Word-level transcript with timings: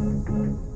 thank 0.00 0.28
you 0.30 0.69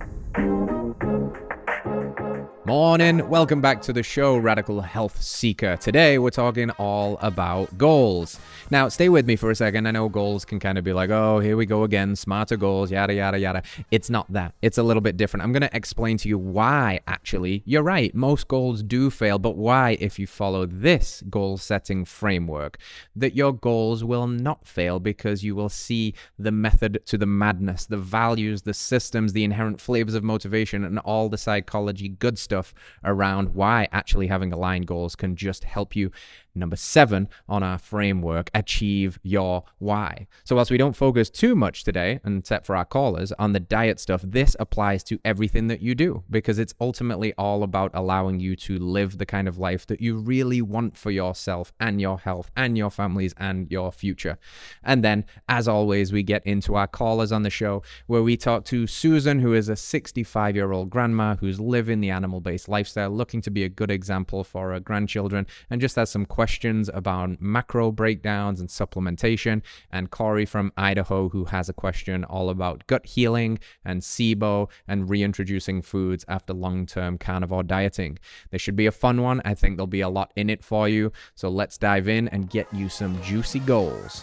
Morning, 2.77 3.29
welcome 3.29 3.61
back 3.61 3.83
to 3.83 3.93
the 3.93 4.03
show, 4.03 4.37
Radical 4.37 4.81
Health 4.81 5.23
Seeker. 5.23 5.77
Today 5.77 6.19
we're 6.19 6.31
talking 6.31 6.71
all 6.71 7.19
about 7.23 7.79
goals. 7.79 8.41
Now, 8.69 8.89
stay 8.89 9.09
with 9.09 9.27
me 9.27 9.37
for 9.37 9.53
a 9.53 9.55
second. 9.55 9.87
I 9.87 9.93
know 9.93 10.09
goals 10.09 10.45
can 10.45 10.59
kind 10.59 10.77
of 10.77 10.83
be 10.83 10.93
like, 10.93 11.09
oh, 11.09 11.39
here 11.39 11.57
we 11.57 11.67
go 11.67 11.85
again, 11.85 12.17
smarter 12.17 12.57
goals, 12.57 12.91
yada, 12.91 13.15
yada, 13.15 13.39
yada. 13.39 13.63
It's 13.93 14.11
not 14.11 14.33
that. 14.33 14.55
It's 14.61 14.77
a 14.77 14.83
little 14.83 15.03
bit 15.03 15.17
different. 15.17 15.45
I'm 15.45 15.53
going 15.53 15.63
to 15.63 15.77
explain 15.77 16.17
to 16.19 16.29
you 16.29 16.37
why, 16.37 16.99
actually. 17.07 17.63
You're 17.65 17.85
right, 17.85 18.13
most 18.13 18.49
goals 18.49 18.83
do 18.83 19.09
fail, 19.09 19.39
but 19.39 19.57
why, 19.57 19.97
if 20.01 20.19
you 20.19 20.27
follow 20.27 20.67
this 20.67 21.23
goal 21.31 21.59
setting 21.59 22.05
framework, 22.05 22.79
that 23.15 23.37
your 23.37 23.53
goals 23.53 24.03
will 24.03 24.27
not 24.27 24.67
fail 24.67 24.99
because 24.99 25.45
you 25.45 25.55
will 25.55 25.69
see 25.69 26.13
the 26.41 26.51
method 26.51 27.03
to 27.07 27.19
the 27.19 27.27
madness, 27.27 27.87
the 27.87 27.99
values, 27.99 28.63
the 28.63 28.75
systems, 28.75 29.33
the 29.33 29.45
inherent 29.45 29.81
flavors 29.81 30.15
of 30.15 30.25
motivation, 30.25 30.83
and 30.83 30.99
all 30.99 31.29
the 31.29 31.39
psychology 31.39 32.09
good 32.09 32.37
stuff 32.37 32.64
stuff 32.65 32.75
around 33.05 33.55
why 33.55 33.89
actually 33.93 34.27
having 34.27 34.53
aligned 34.53 34.87
goals 34.87 35.17
can 35.17 35.37
just 35.37 35.65
help 35.65 35.95
you 35.95 36.11
Number 36.57 36.77
seven 36.77 37.29
on 37.49 37.65
our 37.65 37.79
framework, 37.79 38.49
achieve 38.55 39.19
your 39.25 39.65
why. 39.79 40.29
So, 40.45 40.55
whilst 40.55 40.71
we 40.71 40.79
don't 40.79 40.95
focus 40.95 41.29
too 41.29 41.57
much 41.57 41.83
today, 41.83 42.21
and 42.23 42.39
except 42.39 42.65
for 42.65 42.77
our 42.77 42.85
callers, 42.85 43.33
on 43.33 43.53
the 43.53 43.61
diet 43.61 43.99
stuff, 43.99 44.23
this 44.23 44.55
applies 44.61 45.03
to 45.05 45.19
everything 45.25 45.67
that 45.67 45.83
you 45.83 45.97
do 45.97 46.23
because 46.31 46.61
it's 46.61 46.73
ultimately 46.81 47.35
all 47.37 47.65
about 47.65 47.91
allowing 47.93 48.39
you 48.39 48.55
to 48.55 48.79
live 48.79 49.19
the 49.19 49.27
kind 49.27 49.49
of 49.49 49.59
life 49.59 49.85
that 49.87 50.01
you 50.01 50.17
really 50.17 50.63
want 50.63 50.97
for 50.97 51.11
yourself 51.11 51.73
and 51.81 52.01
your 52.01 52.21
health 52.21 52.53
and 52.55 52.79
your 52.79 52.91
families 52.91 53.35
and 53.37 53.69
your 53.73 53.91
future. 53.91 54.39
And 54.85 55.03
then, 55.03 55.25
as 55.49 55.67
always, 55.67 56.13
we 56.13 56.23
get 56.23 56.47
into 56.47 56.77
our 56.77 56.87
callers 56.87 57.33
on 57.33 57.43
the 57.43 57.51
show 57.51 57.83
where 58.07 58.23
we 58.23 58.37
talk 58.37 58.65
to 58.67 58.87
Susan, 58.87 59.41
who 59.41 59.55
is 59.55 59.69
a 59.69 59.75
65 59.75 60.55
year 60.55 60.71
old 60.71 60.89
grandma 60.89 61.35
who's 61.35 61.59
living 61.59 62.01
the 62.01 62.11
animal 62.11 62.41
based 62.41 62.69
lifestyle, 62.69 63.11
looking 63.11 63.43
to 63.43 63.51
be 63.51 63.65
a 63.65 63.69
good 63.69 63.91
example 63.91 64.45
for 64.45 64.71
her 64.71 64.79
grandchildren, 64.79 65.49
and 65.69 65.81
just 65.81 65.97
has 65.97 66.11
some 66.11 66.25
questions 66.25 66.44
questions 66.45 66.91
about 66.93 67.41
macro 67.41 67.91
breakdowns 67.91 68.61
and 68.61 68.69
supplementation, 68.69 69.63
and 69.91 70.11
Corey 70.11 70.45
from 70.45 70.71
Idaho, 70.77 71.31
who 71.31 71.47
has 71.47 71.71
a 71.71 71.73
question 71.73 72.23
all 72.23 72.51
about 72.51 72.87
gut 72.87 73.07
healing 73.07 73.59
and 73.83 74.03
SIBO 74.03 74.69
and 74.87 75.09
reintroducing 75.09 75.81
foods 75.81 76.23
after 76.29 76.53
long 76.53 76.85
term 76.85 77.17
carnivore 77.17 77.63
dieting. 77.63 78.19
This 78.51 78.61
should 78.61 78.77
be 78.77 78.85
a 78.85 78.93
fun 78.93 79.23
one. 79.23 79.41
I 79.47 79.55
think 79.55 79.79
there'll 79.79 79.87
be 79.87 80.03
a 80.03 80.11
lot 80.11 80.35
in 80.37 80.51
it 80.51 80.63
for 80.63 80.87
you. 80.87 81.13
So 81.35 81.49
let's 81.49 81.79
dive 81.79 82.09
in 82.09 82.29
and 82.29 82.51
get 82.51 82.67
you 82.75 82.91
some 82.91 83.23
juicy 83.23 83.61
goals. 83.61 84.23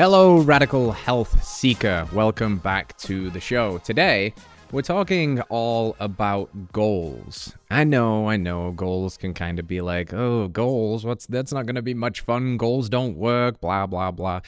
Hello, 0.00 0.38
Radical 0.38 0.92
Health 0.92 1.44
Seeker. 1.44 2.08
Welcome 2.14 2.56
back 2.56 2.96
to 3.00 3.28
the 3.28 3.38
show. 3.38 3.76
Today, 3.76 4.32
we're 4.72 4.80
talking 4.80 5.42
all 5.50 5.94
about 6.00 6.72
goals. 6.72 7.54
I 7.70 7.84
know, 7.84 8.26
I 8.26 8.38
know, 8.38 8.70
goals 8.70 9.18
can 9.18 9.34
kind 9.34 9.58
of 9.58 9.68
be 9.68 9.82
like, 9.82 10.14
oh, 10.14 10.48
goals, 10.48 11.04
what's 11.04 11.26
that's 11.26 11.52
not 11.52 11.66
going 11.66 11.74
to 11.74 11.82
be 11.82 11.92
much 11.92 12.22
fun. 12.22 12.56
Goals 12.56 12.88
don't 12.88 13.18
work, 13.18 13.60
blah, 13.60 13.86
blah, 13.86 14.10
blah. 14.10 14.40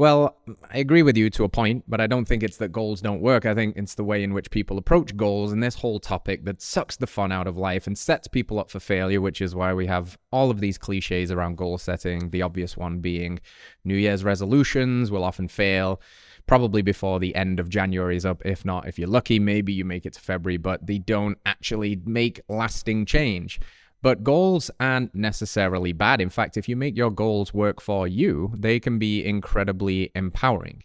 Well, 0.00 0.38
I 0.72 0.78
agree 0.78 1.02
with 1.02 1.18
you 1.18 1.28
to 1.28 1.44
a 1.44 1.48
point, 1.50 1.84
but 1.86 2.00
I 2.00 2.06
don't 2.06 2.24
think 2.24 2.42
it's 2.42 2.56
that 2.56 2.72
goals 2.72 3.02
don't 3.02 3.20
work. 3.20 3.44
I 3.44 3.54
think 3.54 3.76
it's 3.76 3.96
the 3.96 4.02
way 4.02 4.22
in 4.22 4.32
which 4.32 4.50
people 4.50 4.78
approach 4.78 5.14
goals 5.14 5.52
and 5.52 5.62
this 5.62 5.74
whole 5.74 6.00
topic 6.00 6.46
that 6.46 6.62
sucks 6.62 6.96
the 6.96 7.06
fun 7.06 7.30
out 7.30 7.46
of 7.46 7.58
life 7.58 7.86
and 7.86 7.98
sets 7.98 8.26
people 8.26 8.58
up 8.58 8.70
for 8.70 8.80
failure, 8.80 9.20
which 9.20 9.42
is 9.42 9.54
why 9.54 9.74
we 9.74 9.84
have 9.88 10.16
all 10.32 10.50
of 10.50 10.60
these 10.60 10.78
cliches 10.78 11.30
around 11.30 11.58
goal 11.58 11.76
setting. 11.76 12.30
The 12.30 12.40
obvious 12.40 12.78
one 12.78 13.00
being 13.00 13.40
New 13.84 13.94
Year's 13.94 14.24
resolutions 14.24 15.10
will 15.10 15.22
often 15.22 15.48
fail 15.48 16.00
probably 16.46 16.80
before 16.80 17.20
the 17.20 17.34
end 17.34 17.60
of 17.60 17.68
January 17.68 18.16
is 18.16 18.24
up. 18.24 18.40
If 18.42 18.64
not, 18.64 18.88
if 18.88 18.98
you're 18.98 19.06
lucky, 19.06 19.38
maybe 19.38 19.74
you 19.74 19.84
make 19.84 20.06
it 20.06 20.14
to 20.14 20.20
February, 20.22 20.56
but 20.56 20.86
they 20.86 20.96
don't 20.96 21.36
actually 21.44 22.00
make 22.06 22.40
lasting 22.48 23.04
change. 23.04 23.60
But 24.02 24.24
goals 24.24 24.70
aren't 24.80 25.14
necessarily 25.14 25.92
bad. 25.92 26.20
In 26.20 26.30
fact, 26.30 26.56
if 26.56 26.68
you 26.68 26.76
make 26.76 26.96
your 26.96 27.10
goals 27.10 27.52
work 27.52 27.80
for 27.80 28.08
you, 28.08 28.54
they 28.56 28.80
can 28.80 28.98
be 28.98 29.24
incredibly 29.24 30.10
empowering. 30.14 30.82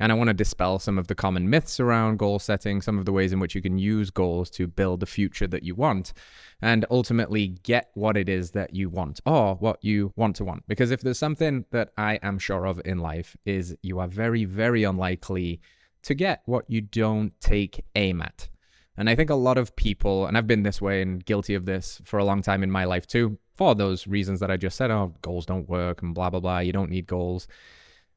And 0.00 0.10
I 0.10 0.14
want 0.14 0.28
to 0.28 0.34
dispel 0.34 0.78
some 0.78 0.98
of 0.98 1.06
the 1.06 1.14
common 1.14 1.50
myths 1.50 1.78
around 1.78 2.18
goal 2.18 2.38
setting, 2.38 2.80
some 2.80 2.98
of 2.98 3.04
the 3.04 3.12
ways 3.12 3.32
in 3.32 3.40
which 3.40 3.54
you 3.54 3.62
can 3.62 3.78
use 3.78 4.10
goals 4.10 4.48
to 4.50 4.66
build 4.66 5.00
the 5.00 5.06
future 5.06 5.46
that 5.46 5.62
you 5.64 5.74
want, 5.74 6.12
and 6.60 6.86
ultimately 6.90 7.48
get 7.62 7.90
what 7.94 8.16
it 8.16 8.28
is 8.28 8.52
that 8.52 8.74
you 8.74 8.88
want 8.88 9.20
or 9.26 9.54
what 9.56 9.84
you 9.84 10.12
want 10.16 10.36
to 10.36 10.44
want. 10.44 10.66
Because 10.66 10.90
if 10.90 11.02
there's 11.02 11.18
something 11.18 11.66
that 11.72 11.90
I 11.96 12.14
am 12.22 12.38
sure 12.38 12.64
of 12.66 12.80
in 12.84 12.98
life, 12.98 13.36
is 13.44 13.76
you 13.82 13.98
are 13.98 14.08
very, 14.08 14.44
very 14.44 14.82
unlikely 14.82 15.60
to 16.02 16.14
get 16.14 16.42
what 16.46 16.64
you 16.68 16.80
don't 16.80 17.38
take 17.40 17.84
aim 17.94 18.22
at. 18.22 18.48
And 18.96 19.08
I 19.08 19.14
think 19.14 19.30
a 19.30 19.34
lot 19.34 19.58
of 19.58 19.74
people, 19.76 20.26
and 20.26 20.36
I've 20.36 20.46
been 20.46 20.62
this 20.62 20.82
way 20.82 21.00
and 21.02 21.24
guilty 21.24 21.54
of 21.54 21.64
this 21.64 22.00
for 22.04 22.18
a 22.18 22.24
long 22.24 22.42
time 22.42 22.62
in 22.62 22.70
my 22.70 22.84
life 22.84 23.06
too, 23.06 23.38
for 23.56 23.74
those 23.74 24.06
reasons 24.06 24.40
that 24.40 24.50
I 24.50 24.56
just 24.56 24.76
said, 24.76 24.90
oh, 24.90 25.14
goals 25.22 25.46
don't 25.46 25.68
work 25.68 26.02
and 26.02 26.14
blah, 26.14 26.30
blah, 26.30 26.40
blah, 26.40 26.58
you 26.58 26.72
don't 26.72 26.90
need 26.90 27.06
goals. 27.06 27.48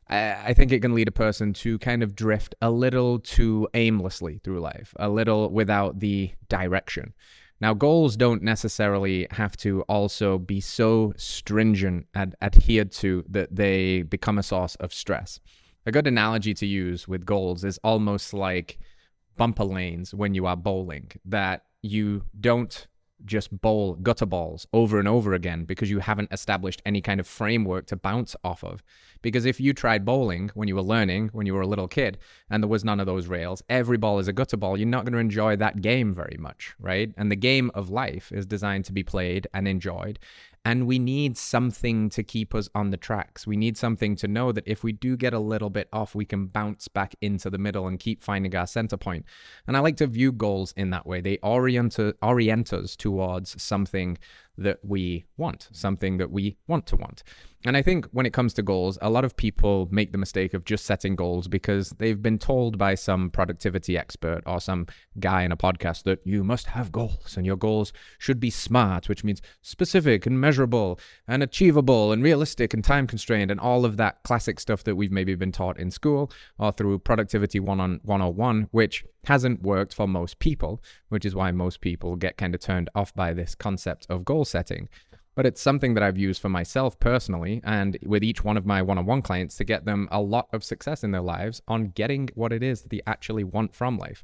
I, 0.08 0.54
think 0.54 0.72
it 0.72 0.82
can 0.82 0.94
lead 0.94 1.08
a 1.08 1.12
person 1.12 1.52
to 1.54 1.80
kind 1.80 2.04
of 2.04 2.16
drift 2.16 2.54
a 2.62 2.70
little 2.70 3.18
too 3.20 3.68
aimlessly 3.74 4.40
through 4.44 4.60
life, 4.60 4.94
a 4.98 5.10
little 5.10 5.50
without 5.50 6.00
the 6.00 6.32
direction. 6.48 7.14
Now, 7.60 7.74
goals 7.74 8.16
don't 8.16 8.44
necessarily 8.44 9.28
have 9.32 9.58
to 9.58 9.82
also 9.84 10.38
be 10.38 10.62
so 10.62 11.14
stringent 11.18 12.06
and 12.14 12.36
adhered 12.42 12.92
to 12.94 13.24
that 13.30 13.56
they 13.56 14.04
become 14.04 14.38
a 14.38 14.44
source 14.44 14.76
of 14.76 14.94
stress. 14.94 15.40
A 15.88 15.92
good 15.92 16.06
analogy 16.06 16.54
to 16.56 16.68
use 16.68 17.08
with 17.08 17.26
goals 17.26 17.64
is 17.64 17.80
almost 17.84 18.34
like 18.34 18.78
bumper 19.38 19.64
lanes 19.64 20.14
when 20.14 20.34
you 20.34 20.46
are 20.46 20.56
bowling 20.56 21.12
that 21.26 21.66
you 21.82 22.24
don't 22.40 22.88
just 23.24 23.62
bowl 23.62 23.94
gutter 23.96 24.26
balls 24.26 24.68
over 24.74 25.00
and 25.00 25.08
over 25.08 25.34
again 25.34 25.64
because 25.64 25.90
you 25.90 26.00
haven't 26.00 26.32
established 26.32 26.82
any 26.86 27.02
kind 27.02 27.20
of 27.20 27.28
framework 27.28 27.88
to 27.88 27.96
bounce 27.96 28.36
off 28.44 28.64
of. 28.64 28.84
Because 29.22 29.46
if 29.46 29.60
you 29.60 29.74
tried 29.74 30.06
bowling 30.06 30.52
when 30.54 30.68
you 30.68 30.76
were 30.76 30.82
learning, 30.82 31.30
when 31.32 31.46
you 31.46 31.54
were 31.54 31.62
a 31.62 31.68
little 31.68 31.88
kid, 31.88 32.18
and 32.50 32.62
there 32.62 32.70
was 32.70 32.84
none 32.84 33.00
of 33.00 33.06
those 33.06 33.28
rails, 33.28 33.64
every 33.70 33.98
ball 33.98 34.20
is 34.20 34.28
a 34.28 34.34
gutter 34.34 34.58
ball, 34.58 34.78
you're 34.78 34.88
not 34.88 35.06
going 35.06 35.14
to 35.14 35.20
enjoy 35.20 35.56
that 35.56 35.82
game 35.82 36.14
very 36.14 36.38
much, 36.38 36.76
right? 36.80 37.14
And 37.18 37.32
the 37.32 37.36
game 37.36 37.72
of 37.74 37.90
life 37.90 38.32
is 38.32 38.46
designed 38.46 38.86
to 38.86 38.94
be 38.94 39.04
played 39.04 39.48
and 39.54 39.68
enjoyed. 39.68 40.20
And 40.66 40.88
we 40.88 40.98
need 40.98 41.38
something 41.38 42.10
to 42.10 42.24
keep 42.24 42.56
us 42.56 42.68
on 42.74 42.90
the 42.90 42.98
tracks. 42.98 43.46
We 43.46 43.56
need 43.56 43.78
something 43.78 44.16
to 44.16 44.28
know 44.28 44.52
that 44.52 44.68
if 44.68 44.84
we 44.84 44.94
do 44.94 45.16
get 45.16 45.32
a 45.32 45.40
little 45.40 45.70
bit 45.70 45.88
off, 45.94 46.16
we 46.16 46.26
can 46.26 46.48
bounce 46.48 46.88
back 46.88 47.14
into 47.22 47.52
the 47.52 47.60
middle 47.60 47.88
and 47.88 48.00
keep 48.00 48.24
finding 48.24 48.56
our 48.56 48.66
center 48.66 48.98
point. 48.98 49.26
And 49.68 49.78
I 49.78 49.80
like 49.82 49.98
to 49.98 50.08
view 50.08 50.32
goals 50.32 50.74
in 50.76 50.90
that 50.90 51.06
way. 51.06 51.22
They 51.22 51.38
orient, 51.44 52.00
orient 52.20 52.74
us 52.74 52.96
towards 52.96 53.62
something 53.62 54.18
that 54.58 54.80
we 54.84 55.26
want, 55.38 55.70
something 55.72 56.18
that 56.18 56.32
we 56.32 56.58
want 56.68 56.86
to 56.88 56.96
want. 56.96 57.24
And 57.66 57.76
I 57.76 57.82
think 57.82 58.06
when 58.12 58.28
it 58.28 58.34
comes 58.34 58.54
to 58.54 58.62
goals, 58.62 59.00
a 59.02 59.10
lot 59.10 59.26
of 59.26 59.36
people 59.36 59.88
make 59.92 60.12
the 60.12 60.20
mistake 60.20 60.54
of 60.54 60.66
just 60.66 60.86
setting 60.86 61.16
goals 61.16 61.48
because 61.48 61.90
they've 61.98 62.22
been 62.22 62.38
told 62.38 62.78
by 62.78 62.94
some 62.94 63.32
productivity 63.32 63.98
expert 63.98 64.44
or 64.46 64.60
some 64.60 64.86
guy 65.20 65.42
in 65.42 65.52
a 65.52 65.58
podcast 65.58 66.04
that 66.04 66.20
you 66.26 66.44
must 66.44 66.68
have 66.68 66.92
goals 66.92 67.36
and 67.36 67.46
your 67.46 67.56
goals 67.56 67.92
should 68.20 68.40
be 68.40 68.52
smart, 68.52 69.10
which 69.10 69.24
means 69.24 69.42
specific 69.64 70.28
and 70.28 70.40
measurable 70.40 71.00
and 71.28 71.42
achievable 71.42 72.12
and 72.12 72.22
realistic 72.22 72.72
and 72.72 72.84
time 72.84 73.08
constrained 73.08 73.50
and 73.50 73.60
all 73.60 73.84
of 73.84 73.98
that 73.98 74.22
classic 74.24 74.60
stuff 74.60 74.84
that 74.84 74.96
we've 74.96 75.12
maybe 75.12 75.34
been 75.34 75.52
taught 75.52 75.80
in 75.80 75.90
school 75.90 76.32
or 76.60 76.72
through 76.72 77.00
productivity 77.00 77.60
101, 77.60 78.68
which 78.70 79.04
hasn't 79.26 79.64
worked 79.64 79.94
for 79.94 80.08
most 80.08 80.38
people, 80.38 80.84
which 81.10 81.26
is 81.26 81.34
why 81.34 81.52
most 81.52 81.82
people 81.82 82.16
get 82.16 82.38
kind 82.38 82.54
of 82.54 82.62
turned 82.62 82.90
off 82.94 83.12
by 83.16 83.34
this 83.34 83.56
concept 83.56 84.06
of 84.08 84.24
goal 84.24 84.45
setting 84.46 84.88
but 85.36 85.46
it's 85.46 85.62
something 85.62 85.94
that 85.94 86.04
I've 86.04 86.18
used 86.18 86.42
for 86.42 86.50
myself 86.50 86.98
personally 87.00 87.62
and 87.64 87.98
with 88.04 88.24
each 88.24 88.44
one 88.44 88.58
of 88.58 88.66
my 88.66 88.82
one 88.82 88.98
on 88.98 89.06
one 89.06 89.22
clients 89.22 89.58
to 89.58 89.66
get 89.66 89.86
them 89.86 90.08
a 90.10 90.22
lot 90.22 90.48
of 90.54 90.64
success 90.64 91.04
in 91.04 91.12
their 91.12 91.22
lives 91.22 91.62
on 91.68 91.90
getting 91.90 92.30
what 92.36 92.54
it 92.54 92.64
is 92.64 92.82
that 92.82 92.90
they 92.90 93.02
actually 93.06 93.44
want 93.44 93.76
from 93.76 93.98
life. 93.98 94.24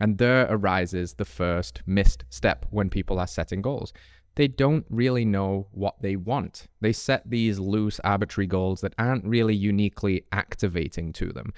And 0.00 0.18
there 0.18 0.46
arises 0.48 1.14
the 1.14 1.24
first 1.24 1.82
missed 1.84 2.24
step 2.30 2.64
when 2.70 2.90
people 2.90 3.18
are 3.18 3.26
setting 3.26 3.60
goals. 3.60 3.92
They 4.36 4.48
don't 4.48 4.86
really 4.88 5.24
know 5.24 5.66
what 5.72 6.00
they 6.00 6.16
want. 6.16 6.68
They 6.80 6.92
set 6.92 7.28
these 7.28 7.58
loose, 7.58 8.00
arbitrary 8.00 8.46
goals 8.46 8.80
that 8.80 8.94
aren't 8.98 9.26
really 9.26 9.54
uniquely 9.54 10.24
activating 10.32 11.12
to 11.14 11.32
them 11.32 11.52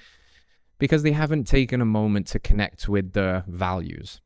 because 0.77 1.03
they 1.03 1.13
haven't 1.13 1.45
taken 1.45 1.79
a 1.79 1.85
moment 1.85 2.27
to 2.27 2.39
connect 2.39 2.89
with 2.89 3.13
their 3.13 3.45
values. 3.47 4.19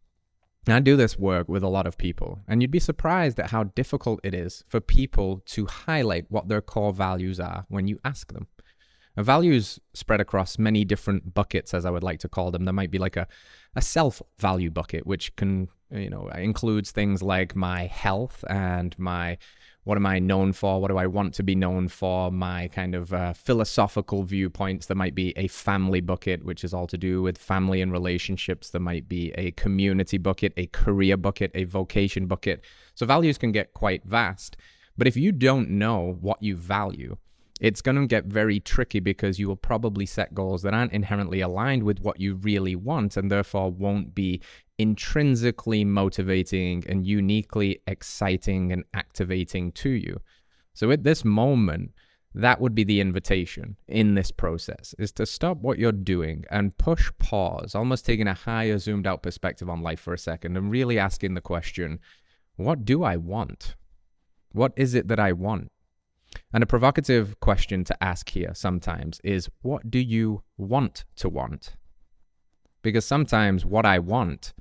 I 0.71 0.79
do 0.79 0.95
this 0.95 1.17
work 1.17 1.47
with 1.47 1.63
a 1.63 1.69
lot 1.69 1.87
of 1.87 1.97
people, 1.97 2.39
and 2.47 2.61
you'd 2.61 2.71
be 2.71 2.79
surprised 2.79 3.39
at 3.39 3.51
how 3.51 3.63
difficult 3.63 4.19
it 4.23 4.33
is 4.33 4.63
for 4.67 4.79
people 4.79 5.41
to 5.47 5.65
highlight 5.65 6.25
what 6.29 6.47
their 6.47 6.61
core 6.61 6.93
values 6.93 7.39
are 7.39 7.65
when 7.69 7.87
you 7.87 7.99
ask 8.03 8.33
them. 8.33 8.47
values 9.15 9.79
spread 9.93 10.21
across 10.21 10.57
many 10.57 10.85
different 10.85 11.33
buckets, 11.33 11.73
as 11.73 11.85
I 11.85 11.89
would 11.91 12.03
like 12.03 12.19
to 12.19 12.29
call 12.29 12.51
them. 12.51 12.65
There 12.65 12.73
might 12.73 12.91
be 12.91 12.99
like 12.99 13.17
a, 13.17 13.27
a 13.75 13.81
self 13.81 14.21
value 14.37 14.71
bucket, 14.71 15.05
which 15.05 15.35
can, 15.35 15.67
you 15.91 16.09
know, 16.09 16.27
includes 16.29 16.91
things 16.91 17.21
like 17.21 17.55
my 17.55 17.85
health 17.85 18.43
and 18.49 18.97
my 18.97 19.37
what 19.89 19.97
am 19.97 20.05
I 20.05 20.19
known 20.19 20.53
for? 20.53 20.79
What 20.79 20.89
do 20.89 20.97
I 20.97 21.07
want 21.07 21.33
to 21.33 21.41
be 21.41 21.55
known 21.55 21.87
for? 21.87 22.31
My 22.31 22.67
kind 22.67 22.93
of 22.93 23.11
uh, 23.11 23.33
philosophical 23.33 24.21
viewpoints. 24.21 24.85
There 24.85 24.95
might 24.95 25.15
be 25.15 25.33
a 25.35 25.47
family 25.47 25.99
bucket, 25.99 26.45
which 26.45 26.63
is 26.63 26.75
all 26.75 26.85
to 26.85 26.95
do 26.95 27.23
with 27.23 27.39
family 27.39 27.81
and 27.81 27.91
relationships. 27.91 28.69
There 28.69 28.79
might 28.79 29.09
be 29.09 29.31
a 29.31 29.49
community 29.53 30.19
bucket, 30.19 30.53
a 30.57 30.67
career 30.67 31.17
bucket, 31.17 31.49
a 31.55 31.63
vocation 31.63 32.27
bucket. 32.27 32.63
So 32.93 33.07
values 33.07 33.39
can 33.39 33.51
get 33.51 33.73
quite 33.73 34.05
vast. 34.05 34.57
But 34.95 35.07
if 35.07 35.17
you 35.17 35.31
don't 35.31 35.71
know 35.71 36.19
what 36.21 36.43
you 36.43 36.55
value, 36.55 37.17
it's 37.59 37.81
going 37.81 37.95
to 37.95 38.05
get 38.05 38.25
very 38.25 38.59
tricky 38.59 38.99
because 38.99 39.39
you 39.39 39.47
will 39.47 39.55
probably 39.55 40.05
set 40.05 40.35
goals 40.35 40.61
that 40.61 40.75
aren't 40.75 40.93
inherently 40.93 41.41
aligned 41.41 41.81
with 41.81 41.99
what 41.99 42.19
you 42.19 42.35
really 42.35 42.75
want 42.75 43.17
and 43.17 43.31
therefore 43.31 43.71
won't 43.71 44.13
be 44.13 44.39
intrinsically 44.79 45.83
motivating 45.83 46.83
and 46.87 47.05
uniquely 47.05 47.81
exciting 47.85 48.71
and 48.71 48.85
activating 48.93 49.71
to 49.73 49.89
you. 49.89 50.19
So 50.73 50.89
at 50.89 51.03
this 51.03 51.25
moment, 51.25 51.91
that 52.33 52.61
would 52.61 52.73
be 52.73 52.85
the 52.85 53.01
invitation 53.01 53.75
in 53.87 54.15
this 54.15 54.31
process 54.31 54.95
is 54.97 55.11
to 55.13 55.25
stop 55.25 55.57
what 55.57 55.79
you're 55.79 55.91
doing 55.91 56.45
and 56.49 56.77
push 56.77 57.11
pause, 57.19 57.75
almost 57.75 58.05
taking 58.05 58.27
a 58.27 58.33
higher 58.33 58.77
zoomed 58.77 59.05
out 59.05 59.21
perspective 59.21 59.69
on 59.69 59.81
life 59.81 59.99
for 59.99 60.13
a 60.13 60.17
second 60.17 60.55
and 60.55 60.71
really 60.71 60.97
asking 60.97 61.33
the 61.33 61.41
question, 61.41 61.99
what 62.55 62.85
do 62.85 63.03
I 63.03 63.17
want? 63.17 63.75
What 64.53 64.73
is 64.77 64.95
it 64.95 65.07
that 65.09 65.19
I 65.19 65.33
want? 65.33 65.71
And 66.53 66.63
a 66.63 66.67
provocative 66.67 67.39
question 67.39 67.83
to 67.83 68.03
ask 68.03 68.29
here 68.29 68.51
sometimes 68.53 69.19
is 69.23 69.49
what 69.61 69.89
do 69.89 69.99
you 69.99 70.43
want 70.57 71.03
to 71.17 71.27
want? 71.27 71.75
Because 72.81 73.05
sometimes 73.05 73.65
what 73.65 73.85
I 73.85 73.99
want 73.99 74.53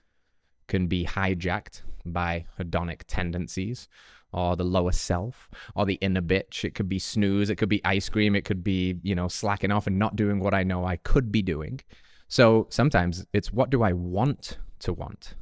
can 0.69 0.87
be 0.87 1.05
hijacked 1.05 1.83
by 2.07 2.47
hedonic 2.59 3.03
tendencies 3.07 3.89
or 4.33 4.57
the 4.57 4.65
lower 4.65 4.93
self 4.93 5.49
or 5.75 5.87
the 5.87 5.95
inner 5.95 6.23
bitch. 6.23 6.65
It 6.65 6.75
could 6.75 6.89
be 6.89 6.99
snooze, 6.99 7.51
it 7.51 7.57
could 7.57 7.69
be 7.69 7.85
ice 7.85 8.09
cream, 8.09 8.35
it 8.35 8.45
could 8.45 8.63
be, 8.63 8.99
you 9.03 9.15
know, 9.15 9.29
slacking 9.29 9.73
off 9.73 9.87
and 9.87 9.99
not 9.99 10.17
doing 10.17 10.41
what 10.41 10.55
I 10.55 10.63
know 10.63 10.85
I 10.85 10.97
could 10.97 11.33
be 11.33 11.43
doing. 11.43 11.81
So 12.29 12.67
sometimes 12.71 13.27
it's 13.33 13.53
what 13.53 13.71
do 13.71 13.83
I 13.83 13.93
want 13.93 14.59
to 14.81 14.93
want? 14.93 15.35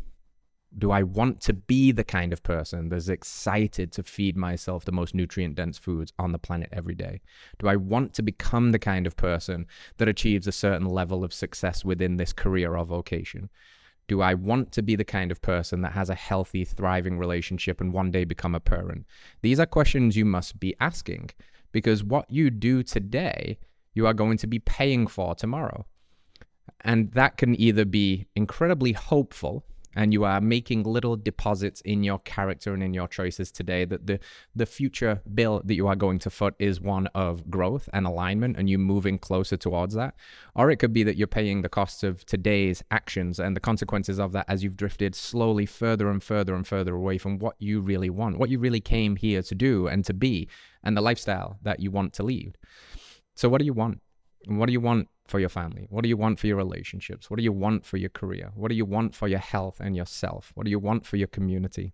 do 0.79 0.91
I 0.91 1.03
want 1.03 1.41
to 1.43 1.53
be 1.53 1.91
the 1.93 2.05
kind 2.05 2.33
of 2.33 2.43
person 2.43 2.89
that's 2.89 3.09
excited 3.09 3.93
to 3.93 4.03
feed 4.03 4.37
myself 4.37 4.85
the 4.85 4.93
most 4.93 5.15
nutrient 5.15 5.55
dense 5.55 5.79
foods 5.79 6.13
on 6.19 6.33
the 6.33 6.39
planet 6.39 6.69
every 6.73 6.95
day? 6.95 7.23
Do 7.59 7.69
I 7.69 7.77
want 7.77 8.13
to 8.15 8.23
become 8.23 8.73
the 8.73 8.79
kind 8.79 9.07
of 9.07 9.17
person 9.17 9.67
that 9.97 10.09
achieves 10.09 10.47
a 10.47 10.53
certain 10.53 10.87
level 10.87 11.25
of 11.25 11.33
success 11.33 11.85
within 11.85 12.17
this 12.17 12.33
career 12.33 12.77
or 12.77 12.85
vocation? 12.85 13.49
Do 14.09 14.21
I 14.21 14.35
want 14.35 14.73
to 14.73 14.83
be 14.83 14.95
the 14.95 15.05
kind 15.05 15.31
of 15.31 15.43
person 15.43 15.81
that 15.83 15.93
has 15.93 16.11
a 16.11 16.15
healthy, 16.15 16.65
thriving 16.65 17.19
relationship 17.19 17.81
and 17.81 17.93
one 17.93 18.11
day 18.11 18.25
become 18.25 18.55
a 18.55 18.61
parent? 18.61 19.07
These 19.43 19.59
are 19.59 19.67
questions 19.67 20.17
you 20.17 20.25
must 20.25 20.61
be 20.61 20.75
asking 20.81 21.31
because 21.73 22.05
what 22.05 22.31
you 22.31 22.51
do 22.51 22.83
today, 22.83 23.59
you 23.95 24.07
are 24.07 24.15
going 24.15 24.39
to 24.39 24.47
be 24.47 24.59
paying 24.61 25.07
for 25.07 25.35
tomorrow. 25.35 25.87
And 26.83 27.11
that 27.13 27.37
can 27.37 27.59
either 27.61 27.85
be 27.85 28.29
incredibly 28.37 28.93
hopeful 28.93 29.65
and 29.97 30.13
you 30.13 30.25
are 30.25 30.41
making 30.41 30.85
little 30.85 31.17
deposits 31.17 31.81
in 31.81 32.05
your 32.05 32.19
character 32.21 32.75
and 32.75 32.83
in 32.83 32.95
your 32.95 33.09
choices 33.09 33.51
today 33.51 33.85
that 33.85 34.07
the 34.07 34.21
the 34.55 34.67
future 34.67 35.23
bill 35.35 35.63
that 35.65 35.75
you 35.75 35.89
are 35.89 35.97
going 35.97 36.19
to 36.21 36.31
foot 36.31 36.55
is 36.59 36.81
one 36.81 37.07
of 37.09 37.51
growth 37.51 37.89
and 37.93 38.07
alignment 38.07 38.57
and 38.57 38.69
you 38.71 38.79
moving 38.79 39.19
closer 39.19 39.57
towards 39.57 39.95
that. 39.95 40.15
Or 40.55 40.71
it 40.71 40.77
could 40.77 40.93
be 40.93 41.03
that 41.03 41.17
you're 41.17 41.27
paying 41.27 41.63
the 41.63 41.69
costs 41.69 42.03
of 42.03 42.25
today's 42.27 42.83
actions 42.91 43.41
and 43.41 43.57
the 43.57 43.61
consequences 43.61 44.21
of 44.21 44.33
that 44.33 44.45
as 44.49 44.63
you've 44.63 44.77
drifted 44.77 45.15
slowly 45.15 45.67
further 45.67 46.11
and 46.11 46.23
further 46.23 46.55
and 46.55 46.67
further 46.67 46.95
away 46.95 47.19
from 47.19 47.39
what 47.39 47.57
you 47.59 47.81
really 47.81 48.11
want 48.11 48.39
what 48.39 48.51
you 48.51 48.59
really 48.59 48.81
came 48.81 49.17
here 49.17 49.43
to 49.43 49.55
do 49.55 49.87
and 49.89 50.05
to 50.05 50.13
be 50.13 50.49
and 50.85 50.97
the 50.97 51.01
lifestyle 51.01 51.59
that 51.63 51.81
you 51.81 51.91
want 51.91 52.13
to 52.13 52.23
lead. 52.23 52.57
So 53.35 53.49
what 53.49 53.59
do 53.59 53.65
you 53.65 53.73
want 53.73 54.01
what 54.47 54.67
do 54.67 54.73
you 54.73 54.81
want 54.81 55.09
for 55.27 55.41
your 55.41 55.49
family? 55.49 55.87
What 55.91 56.03
do 56.03 56.09
you 56.09 56.17
want 56.17 56.39
for 56.39 56.47
your 56.47 56.57
relationships? 56.57 57.31
What 57.31 57.39
do 57.39 57.43
you 57.43 57.53
want 57.53 57.85
for 57.85 57.97
your 57.97 58.11
career? 58.11 58.53
What 58.55 58.69
do 58.69 58.75
you 58.75 58.85
want 58.85 59.15
for 59.15 59.29
your 59.29 59.41
health 59.41 59.81
and 59.81 59.97
yourself? 59.97 60.53
What 60.55 60.65
do 60.65 60.71
you 60.71 60.79
want 60.79 61.05
for 61.05 61.17
your 61.17 61.29
community? 61.29 61.93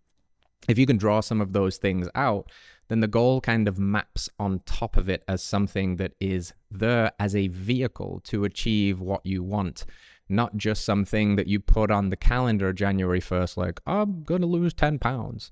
If 0.68 0.78
you 0.78 0.86
can 0.86 0.96
draw 0.96 1.20
some 1.20 1.40
of 1.40 1.52
those 1.52 1.76
things 1.76 2.08
out, 2.14 2.50
then 2.88 3.00
the 3.00 3.08
goal 3.08 3.40
kind 3.40 3.66
of 3.66 3.78
maps 3.78 4.28
on 4.38 4.60
top 4.66 4.96
of 4.96 5.08
it 5.08 5.24
as 5.26 5.42
something 5.42 5.96
that 5.96 6.12
is 6.20 6.52
there 6.70 7.12
as 7.18 7.34
a 7.34 7.48
vehicle 7.48 8.20
to 8.24 8.44
achieve 8.44 9.00
what 9.00 9.24
you 9.24 9.42
want, 9.42 9.84
not 10.28 10.56
just 10.56 10.84
something 10.84 11.36
that 11.36 11.48
you 11.48 11.58
put 11.58 11.90
on 11.90 12.10
the 12.10 12.16
calendar 12.16 12.72
January 12.72 13.20
1st, 13.20 13.56
like, 13.56 13.80
I'm 13.86 14.22
going 14.22 14.42
to 14.42 14.46
lose 14.46 14.74
10 14.74 14.98
pounds 14.98 15.50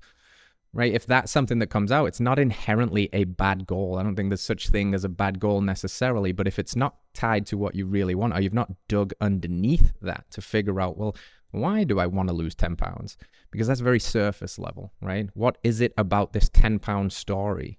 right? 0.73 0.93
If 0.93 1.05
that's 1.05 1.31
something 1.31 1.59
that 1.59 1.67
comes 1.67 1.91
out, 1.91 2.05
it's 2.05 2.19
not 2.19 2.39
inherently 2.39 3.09
a 3.11 3.25
bad 3.25 3.67
goal. 3.67 3.97
I 3.97 4.03
don't 4.03 4.15
think 4.15 4.29
there's 4.29 4.41
such 4.41 4.69
thing 4.69 4.93
as 4.93 5.03
a 5.03 5.09
bad 5.09 5.39
goal 5.39 5.61
necessarily, 5.61 6.31
but 6.31 6.47
if 6.47 6.59
it's 6.59 6.75
not 6.75 6.95
tied 7.13 7.45
to 7.47 7.57
what 7.57 7.75
you 7.75 7.85
really 7.85 8.15
want, 8.15 8.33
or 8.33 8.41
you've 8.41 8.53
not 8.53 8.71
dug 8.87 9.13
underneath 9.19 9.91
that 10.01 10.25
to 10.31 10.41
figure 10.41 10.79
out, 10.79 10.97
well, 10.97 11.15
why 11.51 11.83
do 11.83 11.99
I 11.99 12.07
want 12.07 12.29
to 12.29 12.35
lose 12.35 12.55
10 12.55 12.77
pounds? 12.77 13.17
Because 13.51 13.67
that's 13.67 13.81
very 13.81 13.99
surface 13.99 14.57
level, 14.57 14.93
right? 15.01 15.29
What 15.33 15.57
is 15.63 15.81
it 15.81 15.93
about 15.97 16.31
this 16.31 16.47
10 16.49 16.79
pound 16.79 17.11
story 17.11 17.77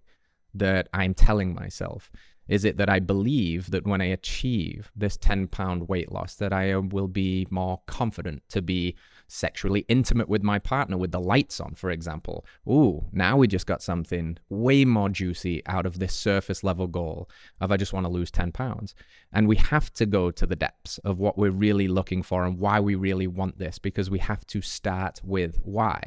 that 0.55 0.89
I'm 0.93 1.15
telling 1.15 1.55
myself? 1.55 2.11
Is 2.49 2.67
it 2.67 2.77
that 2.77 2.91
I 2.91 2.99
believe 2.99 3.71
that 3.71 3.87
when 3.87 4.03
I 4.03 4.07
achieve 4.07 4.93
this 4.95 5.17
10 5.17 5.49
pound 5.49 5.89
weight 5.89 6.13
loss, 6.13 6.35
that 6.35 6.53
I 6.53 6.77
will 6.77 7.09
be 7.09 7.47
more 7.51 7.81
confident 7.87 8.43
to 8.51 8.61
be 8.61 8.97
sexually 9.33 9.85
intimate 9.89 10.29
with 10.29 10.43
my 10.43 10.59
partner 10.59 10.97
with 10.97 11.13
the 11.13 11.21
lights 11.21 11.61
on, 11.61 11.75
for 11.75 11.91
example? 11.91 12.45
Ooh, 12.69 13.07
now 13.13 13.37
we 13.37 13.47
just 13.47 13.67
got 13.67 13.83
something 13.83 14.39
way 14.49 14.85
more 14.85 15.09
juicy 15.09 15.63
out 15.67 15.87
of 15.87 15.99
this 15.99 16.15
surface 16.15 16.63
level 16.63 16.87
goal 16.87 17.29
of 17.61 17.73
I 17.73 17.77
just 17.77 17.93
want 17.93 18.07
to 18.07 18.13
lose 18.13 18.31
10 18.31 18.53
pounds. 18.53 18.95
And 19.33 19.49
we 19.49 19.57
have 19.57 19.93
to 19.95 20.07
go 20.07 20.31
to 20.31 20.47
the 20.47 20.57
depths 20.57 20.99
of 20.99 21.19
what 21.19 21.39
we're 21.39 21.51
really 21.51 21.89
looking 21.89 22.23
for 22.23 22.45
and 22.45 22.59
why 22.59 22.81
we 22.81 22.95
really 22.95 23.27
want 23.27 23.59
this 23.59 23.79
because 23.79 24.11
we 24.11 24.19
have 24.19 24.47
to 24.49 24.61
start 24.61 25.21
with 25.25 25.61
why. 25.65 26.03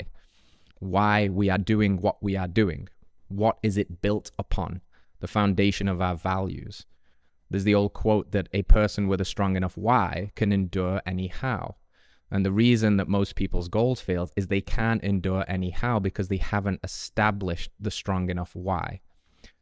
Why 0.80 1.30
we 1.30 1.50
are 1.50 1.58
doing 1.58 2.02
what 2.02 2.22
we 2.22 2.36
are 2.36 2.48
doing. 2.48 2.90
What 3.28 3.58
is 3.64 3.78
it 3.78 4.02
built 4.02 4.32
upon? 4.38 4.82
the 5.26 5.28
foundation 5.32 5.88
of 5.88 6.02
our 6.02 6.16
values. 6.16 6.86
There's 7.50 7.64
the 7.64 7.74
old 7.74 7.94
quote 7.94 8.32
that 8.32 8.50
a 8.54 8.62
person 8.62 9.08
with 9.08 9.22
a 9.22 9.26
strong 9.26 9.56
enough 9.56 9.76
why 9.76 10.32
can 10.36 10.52
endure 10.52 11.02
anyhow. 11.06 11.76
And 12.36 12.46
the 12.46 12.52
reason 12.52 12.98
that 12.98 13.08
most 13.08 13.36
people's 13.36 13.70
goals 13.70 14.02
fail 14.02 14.30
is 14.36 14.48
they 14.48 14.60
can't 14.60 15.02
endure 15.06 15.46
anyhow 15.48 16.00
because 16.00 16.28
they 16.28 16.36
haven't 16.36 16.82
established 16.84 17.72
the 17.80 17.90
strong 17.90 18.30
enough 18.30 18.54
why. 18.54 19.00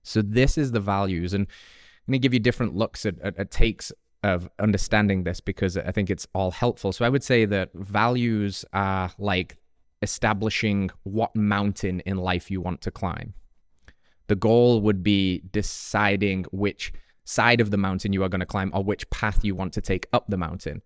So 0.01 0.24
this 0.24 0.58
is 0.58 0.72
the 0.72 0.80
values. 0.80 1.36
And 1.36 1.46
I'm 1.46 2.13
going 2.13 2.20
to 2.20 2.25
give 2.25 2.34
you 2.34 2.39
different 2.39 2.75
looks 2.75 3.06
at, 3.06 3.20
at, 3.22 3.38
at 3.38 3.51
takes 3.51 3.92
of 4.24 4.50
understanding 4.58 5.24
this 5.24 5.39
because 5.39 5.77
I 5.77 5.92
think 5.92 6.10
it's 6.10 6.25
all 6.34 6.50
helpful. 6.50 6.92
So 6.92 7.06
I 7.06 7.10
would 7.10 7.22
say 7.22 7.46
that 7.46 7.70
values 7.75 8.65
are 8.74 9.12
like 9.20 9.58
establishing 10.01 10.89
what 11.03 11.36
mountain 11.36 12.00
in 12.08 12.18
life 12.18 12.50
you 12.50 12.60
want 12.60 12.82
to 12.82 12.89
climb. 12.89 13.36
The 14.30 14.36
goal 14.36 14.82
would 14.82 15.03
be 15.03 15.44
deciding 15.51 16.46
which 16.51 16.92
side 17.24 17.62
of 17.62 17.70
the 17.70 17.77
mountain 17.77 18.13
you 18.13 18.24
are 18.24 18.30
going 18.30 18.39
to 18.39 18.48
climb 18.48 18.72
or 18.74 18.84
which 18.84 19.08
path 19.12 19.46
you 19.46 19.53
want 19.53 19.74
to 19.74 19.82
take 19.82 20.08
up 20.12 20.25
the 20.27 20.38
mountain. 20.38 20.82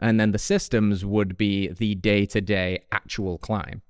And 0.00 0.18
then 0.20 0.32
the 0.32 0.38
systems 0.38 1.04
would 1.04 1.36
be 1.36 1.68
the 1.68 1.94
day 1.96 2.26
to 2.26 2.40
day 2.40 2.84
actual 2.92 3.38
climb. 3.38 3.82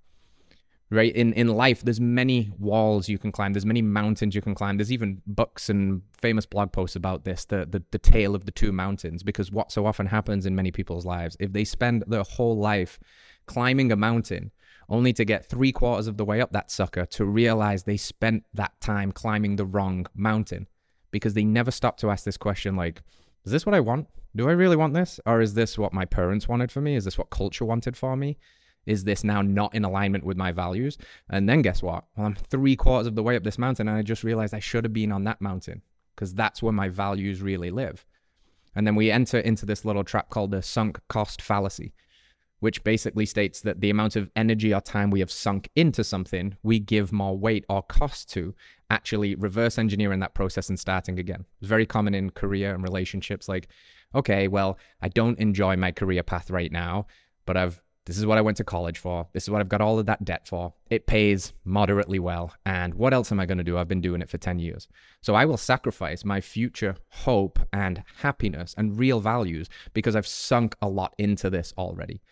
Right? 0.91 1.15
In 1.15 1.35
in 1.35 1.49
life, 1.49 1.83
there's 1.83 2.01
many 2.01 2.51
walls 2.59 3.11
you 3.11 3.19
can 3.19 3.31
climb, 3.31 3.53
there's 3.53 3.67
many 3.67 3.83
mountains 3.83 4.35
you 4.35 4.41
can 4.41 4.55
climb. 4.55 4.79
There's 4.79 4.93
even 4.93 5.21
books 5.27 5.69
and 5.69 6.01
famous 6.19 6.47
blog 6.47 6.73
posts 6.73 6.97
about 6.97 7.25
this, 7.25 7.45
the, 7.45 7.67
the 7.67 7.83
the 7.91 7.99
tale 7.99 8.35
of 8.35 8.47
the 8.47 8.53
two 8.53 8.73
mountains, 8.73 9.23
because 9.23 9.53
what 9.53 9.71
so 9.71 9.85
often 9.85 10.07
happens 10.07 10.47
in 10.47 10.55
many 10.55 10.71
people's 10.71 11.05
lives, 11.05 11.37
if 11.41 11.53
they 11.53 11.65
spend 11.65 12.05
their 12.07 12.23
whole 12.23 12.57
life 12.57 12.99
climbing 13.45 13.93
a 13.93 13.97
mountain 13.97 14.51
only 14.89 15.13
to 15.13 15.25
get 15.25 15.45
three 15.45 15.73
quarters 15.73 16.07
of 16.07 16.17
the 16.17 16.25
way 16.25 16.41
up 16.41 16.53
that 16.53 16.71
sucker 16.71 17.05
to 17.05 17.25
realize 17.25 17.83
they 17.83 17.97
spent 17.97 18.45
that 18.55 18.81
time 18.81 19.13
climbing 19.13 19.57
the 19.57 19.67
wrong 19.67 20.07
mountain 20.15 20.67
because 21.11 21.35
they 21.35 21.45
never 21.45 21.71
stopped 21.71 22.01
to 22.01 22.11
ask 22.11 22.25
this 22.25 22.37
question 22.37 22.77
like, 22.77 23.03
is 23.45 23.53
this 23.53 23.67
what 23.67 23.75
I 23.75 23.81
want? 23.81 24.07
Do 24.39 24.49
I 24.49 24.53
really 24.53 24.77
want 24.77 24.95
this? 24.95 25.19
Or 25.27 25.41
is 25.41 25.55
this 25.55 25.77
what 25.77 25.93
my 25.93 26.05
parents 26.05 26.47
wanted 26.47 26.71
for 26.71 26.81
me? 26.81 26.95
Is 26.95 27.05
this 27.05 27.19
what 27.19 27.29
culture 27.29 27.65
wanted 27.65 27.97
for 27.97 28.17
me? 28.17 28.39
Is 28.87 29.03
this 29.03 29.25
now 29.25 29.43
not 29.43 29.75
in 29.75 29.85
alignment 29.85 30.23
with 30.23 30.37
my 30.37 30.53
values? 30.53 30.97
And 31.29 31.49
then 31.49 31.61
guess 31.61 31.83
what? 31.83 32.05
Well, 32.17 32.29
I'm 32.29 32.37
three 32.37 32.77
quarters 32.77 33.09
of 33.09 33.17
the 33.17 33.23
way 33.25 33.35
up 33.35 33.43
this 33.43 33.59
mountain 33.59 33.89
and 33.89 33.97
I 33.97 34.03
just 34.03 34.23
realized 34.23 34.55
I 34.55 34.61
should 34.61 34.85
have 34.85 34.93
been 34.93 35.11
on 35.11 35.25
that 35.25 35.41
mountain 35.41 35.83
because 36.15 36.35
that's 36.35 36.63
where 36.63 36.73
my 36.73 36.89
values 36.89 37.43
really 37.43 37.73
live. 37.73 38.07
And 38.77 38.87
then 38.87 38.95
we 38.95 39.11
enter 39.11 39.41
into 39.41 39.67
this 39.67 39.85
little 39.85 40.05
trap 40.05 40.31
called 40.31 40.53
the 40.53 40.63
sunk 40.63 41.01
cost 41.09 41.43
fallacy, 41.43 41.93
which 42.61 42.83
basically 42.85 43.27
states 43.27 43.61
that 43.61 43.81
the 43.81 43.91
amount 43.91 44.17
of 44.17 44.31
energy 44.35 44.75
or 44.75 44.81
time 44.81 45.11
we 45.11 45.21
have 45.21 45.31
sunk 45.31 45.69
into 45.77 46.03
something, 46.03 46.57
we 46.63 46.79
give 46.79 47.13
more 47.13 47.37
weight 47.37 47.65
or 47.69 47.83
cost 47.83 48.31
to, 48.31 48.55
actually 48.91 49.35
reverse 49.35 49.79
engineering 49.79 50.21
that 50.21 50.35
process 50.35 50.69
and 50.69 50.79
starting 50.79 51.19
again. 51.19 51.45
It's 51.61 51.69
very 51.69 51.87
common 51.87 52.15
in 52.15 52.31
career 52.31 52.75
and 52.75 52.83
relationships. 52.83 53.49
Like, 53.49 53.69
okay, 54.15 54.49
well, 54.49 54.79
I 55.03 55.09
don't 55.09 55.39
enjoy 55.39 55.77
my 55.77 55.93
career 55.93 56.23
path 56.23 56.51
right 56.51 56.73
now, 56.73 57.07
but 57.47 57.57
I've 57.57 57.83
this 58.09 58.17
is 58.17 58.25
what 58.25 58.39
I 58.39 58.41
went 58.41 58.57
to 58.57 58.65
college 58.65 58.99
for. 58.99 59.29
This 59.35 59.43
is 59.43 59.51
what 59.51 59.61
I've 59.61 59.69
got 59.69 59.83
all 59.83 59.99
of 59.99 60.07
that 60.07 60.25
debt 60.25 60.49
for. 60.49 60.73
It 60.89 61.07
pays 61.07 61.53
moderately 61.67 62.19
well. 62.19 62.55
And 62.65 62.95
what 62.95 63.13
else 63.13 63.31
am 63.31 63.39
I 63.39 63.45
going 63.45 63.59
to 63.59 63.65
do? 63.65 63.77
I've 63.77 63.87
been 63.87 64.01
doing 64.01 64.23
it 64.23 64.31
for 64.31 64.39
10 64.39 64.59
years. 64.59 64.89
So 65.21 65.35
I 65.35 65.45
will 65.45 65.59
sacrifice 65.59 66.25
my 66.25 66.41
future 66.41 66.97
hope 67.11 67.59
and 67.71 68.03
happiness 68.23 68.75
and 68.79 68.99
real 68.99 69.21
values 69.21 69.69
because 69.93 70.17
I've 70.17 70.27
sunk 70.27 70.75
a 70.81 70.89
lot 70.89 71.15
into 71.19 71.51
this 71.51 71.75
already. 71.77 72.23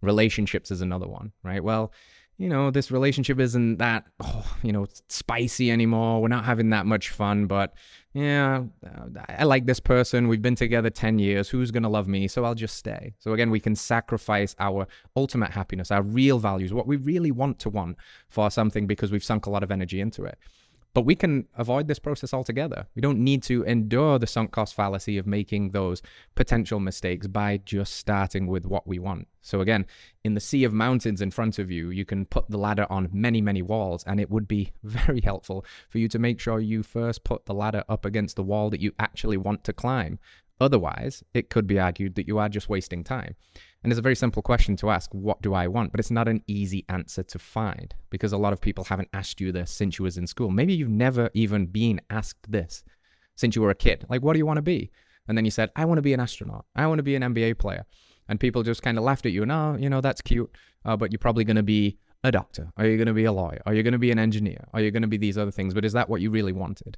Relationships 0.00 0.70
is 0.70 0.80
another 0.80 1.08
one, 1.08 1.32
right? 1.42 1.62
Well, 1.62 1.92
you 2.38 2.48
know, 2.48 2.70
this 2.70 2.90
relationship 2.92 3.40
isn't 3.40 3.78
that, 3.78 4.04
oh, 4.20 4.56
you 4.62 4.72
know, 4.72 4.86
spicy 5.08 5.70
anymore. 5.70 6.22
We're 6.22 6.28
not 6.28 6.44
having 6.44 6.70
that 6.70 6.86
much 6.86 7.10
fun, 7.10 7.46
but 7.46 7.74
yeah, 8.14 8.62
I 9.28 9.44
like 9.44 9.66
this 9.66 9.80
person. 9.80 10.28
We've 10.28 10.42
been 10.42 10.54
together 10.54 10.88
10 10.88 11.18
years. 11.18 11.48
Who's 11.48 11.70
going 11.70 11.82
to 11.82 11.88
love 11.88 12.08
me? 12.08 12.26
So 12.26 12.44
I'll 12.44 12.54
just 12.54 12.76
stay. 12.76 13.14
So 13.18 13.32
again, 13.32 13.50
we 13.50 13.60
can 13.60 13.76
sacrifice 13.76 14.56
our 14.58 14.86
ultimate 15.14 15.50
happiness, 15.50 15.90
our 15.90 16.02
real 16.02 16.38
values, 16.38 16.72
what 16.72 16.86
we 16.86 16.96
really 16.96 17.30
want 17.30 17.58
to 17.60 17.68
want 17.68 17.96
for 18.28 18.50
something 18.50 18.86
because 18.86 19.12
we've 19.12 19.24
sunk 19.24 19.46
a 19.46 19.50
lot 19.50 19.62
of 19.62 19.70
energy 19.70 20.00
into 20.00 20.24
it. 20.24 20.38
But 20.98 21.04
we 21.04 21.14
can 21.14 21.46
avoid 21.56 21.86
this 21.86 22.00
process 22.00 22.34
altogether. 22.34 22.88
We 22.96 23.02
don't 23.02 23.20
need 23.20 23.44
to 23.44 23.62
endure 23.62 24.18
the 24.18 24.26
sunk 24.26 24.50
cost 24.50 24.74
fallacy 24.74 25.16
of 25.16 25.28
making 25.28 25.70
those 25.70 26.02
potential 26.34 26.80
mistakes 26.80 27.28
by 27.28 27.58
just 27.58 27.94
starting 27.94 28.48
with 28.48 28.66
what 28.66 28.84
we 28.84 28.98
want. 28.98 29.28
So, 29.40 29.60
again, 29.60 29.86
in 30.24 30.34
the 30.34 30.40
sea 30.40 30.64
of 30.64 30.72
mountains 30.72 31.20
in 31.20 31.30
front 31.30 31.60
of 31.60 31.70
you, 31.70 31.90
you 31.90 32.04
can 32.04 32.26
put 32.26 32.50
the 32.50 32.58
ladder 32.58 32.84
on 32.90 33.10
many, 33.12 33.40
many 33.40 33.62
walls, 33.62 34.02
and 34.08 34.18
it 34.18 34.28
would 34.28 34.48
be 34.48 34.72
very 34.82 35.20
helpful 35.20 35.64
for 35.88 35.98
you 35.98 36.08
to 36.08 36.18
make 36.18 36.40
sure 36.40 36.58
you 36.58 36.82
first 36.82 37.22
put 37.22 37.46
the 37.46 37.54
ladder 37.54 37.84
up 37.88 38.04
against 38.04 38.34
the 38.34 38.42
wall 38.42 38.68
that 38.68 38.80
you 38.80 38.90
actually 38.98 39.36
want 39.36 39.62
to 39.62 39.72
climb. 39.72 40.18
Otherwise, 40.60 41.22
it 41.32 41.48
could 41.48 41.68
be 41.68 41.78
argued 41.78 42.16
that 42.16 42.26
you 42.26 42.38
are 42.38 42.48
just 42.48 42.68
wasting 42.68 43.04
time. 43.04 43.36
And 43.82 43.92
it's 43.92 43.98
a 43.98 44.02
very 44.02 44.16
simple 44.16 44.42
question 44.42 44.76
to 44.76 44.90
ask, 44.90 45.12
what 45.12 45.40
do 45.40 45.54
I 45.54 45.68
want? 45.68 45.92
But 45.92 46.00
it's 46.00 46.10
not 46.10 46.26
an 46.26 46.42
easy 46.46 46.84
answer 46.88 47.22
to 47.22 47.38
find 47.38 47.94
because 48.10 48.32
a 48.32 48.38
lot 48.38 48.52
of 48.52 48.60
people 48.60 48.84
haven't 48.84 49.08
asked 49.12 49.40
you 49.40 49.52
this 49.52 49.70
since 49.70 49.98
you 49.98 50.02
was 50.02 50.18
in 50.18 50.26
school. 50.26 50.50
Maybe 50.50 50.74
you've 50.74 50.88
never 50.88 51.30
even 51.34 51.66
been 51.66 52.00
asked 52.10 52.50
this 52.50 52.82
since 53.36 53.54
you 53.54 53.62
were 53.62 53.70
a 53.70 53.76
kid. 53.76 54.04
Like, 54.08 54.22
what 54.22 54.32
do 54.32 54.38
you 54.38 54.46
want 54.46 54.56
to 54.56 54.62
be? 54.62 54.90
And 55.28 55.38
then 55.38 55.44
you 55.44 55.50
said, 55.50 55.70
I 55.76 55.84
want 55.84 55.98
to 55.98 56.02
be 56.02 56.12
an 56.12 56.20
astronaut. 56.20 56.64
I 56.74 56.86
want 56.86 56.98
to 56.98 57.04
be 57.04 57.14
an 57.14 57.22
NBA 57.22 57.58
player. 57.58 57.84
And 58.28 58.40
people 58.40 58.62
just 58.62 58.82
kind 58.82 58.98
of 58.98 59.04
laughed 59.04 59.26
at 59.26 59.32
you. 59.32 59.46
No, 59.46 59.76
you 59.78 59.88
know, 59.88 60.00
that's 60.00 60.20
cute. 60.20 60.50
Uh, 60.84 60.96
but 60.96 61.12
you're 61.12 61.18
probably 61.18 61.44
going 61.44 61.56
to 61.56 61.62
be 61.62 61.98
a 62.24 62.32
doctor. 62.32 62.72
Are 62.76 62.86
you 62.86 62.96
going 62.96 63.06
to 63.06 63.14
be 63.14 63.24
a 63.24 63.32
lawyer? 63.32 63.62
Are 63.64 63.74
you 63.74 63.82
going 63.82 63.92
to 63.92 63.98
be 63.98 64.10
an 64.10 64.18
engineer? 64.18 64.66
Are 64.72 64.80
you 64.80 64.90
going 64.90 65.02
to 65.02 65.08
be 65.08 65.18
these 65.18 65.38
other 65.38 65.50
things? 65.50 65.72
But 65.72 65.84
is 65.84 65.92
that 65.92 66.08
what 66.08 66.20
you 66.20 66.30
really 66.30 66.52
wanted? 66.52 66.96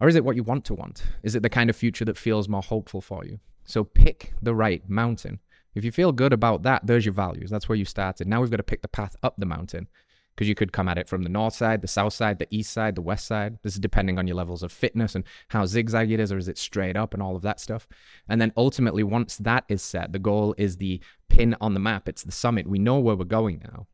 Or 0.00 0.08
is 0.08 0.16
it 0.16 0.24
what 0.24 0.36
you 0.36 0.42
want 0.42 0.64
to 0.66 0.74
want? 0.74 1.02
Is 1.22 1.34
it 1.34 1.42
the 1.42 1.50
kind 1.50 1.68
of 1.68 1.76
future 1.76 2.04
that 2.04 2.16
feels 2.16 2.48
more 2.48 2.62
hopeful 2.62 3.00
for 3.00 3.24
you? 3.24 3.40
So 3.64 3.84
pick 3.84 4.32
the 4.40 4.54
right 4.54 4.88
mountain. 4.88 5.40
If 5.74 5.84
you 5.84 5.92
feel 5.92 6.12
good 6.12 6.32
about 6.32 6.62
that, 6.62 6.86
there's 6.86 7.04
your 7.04 7.14
values. 7.14 7.50
That's 7.50 7.68
where 7.68 7.76
you 7.76 7.84
started. 7.84 8.26
Now 8.26 8.40
we've 8.40 8.50
got 8.50 8.56
to 8.56 8.62
pick 8.62 8.82
the 8.82 8.88
path 8.88 9.16
up 9.22 9.36
the 9.36 9.46
mountain 9.46 9.88
because 10.38 10.48
you 10.48 10.54
could 10.54 10.72
come 10.72 10.88
at 10.88 10.98
it 10.98 11.08
from 11.08 11.24
the 11.24 11.28
north 11.28 11.54
side, 11.54 11.82
the 11.82 11.88
south 11.88 12.12
side, 12.12 12.38
the 12.38 12.46
east 12.50 12.72
side, 12.72 12.94
the 12.94 13.02
west 13.02 13.26
side. 13.26 13.58
This 13.64 13.72
is 13.72 13.80
depending 13.80 14.20
on 14.20 14.28
your 14.28 14.36
levels 14.36 14.62
of 14.62 14.70
fitness 14.70 15.16
and 15.16 15.24
how 15.48 15.66
zigzag 15.66 16.12
it 16.12 16.20
is, 16.20 16.30
or 16.30 16.38
is 16.38 16.46
it 16.46 16.56
straight 16.56 16.96
up 16.96 17.12
and 17.12 17.20
all 17.20 17.34
of 17.34 17.42
that 17.42 17.58
stuff. 17.58 17.88
And 18.28 18.40
then 18.40 18.52
ultimately, 18.56 19.02
once 19.02 19.36
that 19.38 19.64
is 19.68 19.82
set, 19.82 20.12
the 20.12 20.20
goal 20.20 20.54
is 20.56 20.76
the 20.76 21.00
pin 21.28 21.56
on 21.60 21.74
the 21.74 21.80
map, 21.80 22.08
it's 22.08 22.22
the 22.22 22.30
summit. 22.30 22.68
We 22.68 22.78
know 22.78 23.00
where 23.00 23.16
we're 23.16 23.24
going 23.24 23.62
now. 23.64 23.88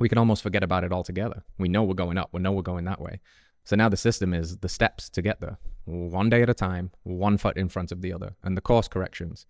We 0.00 0.08
can 0.08 0.18
almost 0.18 0.42
forget 0.42 0.64
about 0.64 0.82
it 0.82 0.92
altogether. 0.92 1.44
We 1.56 1.68
know 1.68 1.84
we're 1.84 1.94
going 1.94 2.18
up, 2.18 2.30
we 2.32 2.40
know 2.40 2.50
we're 2.50 2.62
going 2.62 2.84
that 2.86 3.00
way. 3.00 3.20
So 3.62 3.76
now 3.76 3.88
the 3.88 3.96
system 3.96 4.34
is 4.34 4.58
the 4.58 4.68
steps 4.68 5.08
to 5.10 5.22
get 5.22 5.40
there, 5.40 5.58
one 5.84 6.30
day 6.30 6.42
at 6.42 6.50
a 6.50 6.54
time, 6.54 6.90
one 7.04 7.38
foot 7.38 7.56
in 7.56 7.68
front 7.68 7.92
of 7.92 8.02
the 8.02 8.12
other, 8.12 8.34
and 8.42 8.56
the 8.56 8.60
course 8.60 8.88
corrections 8.88 9.46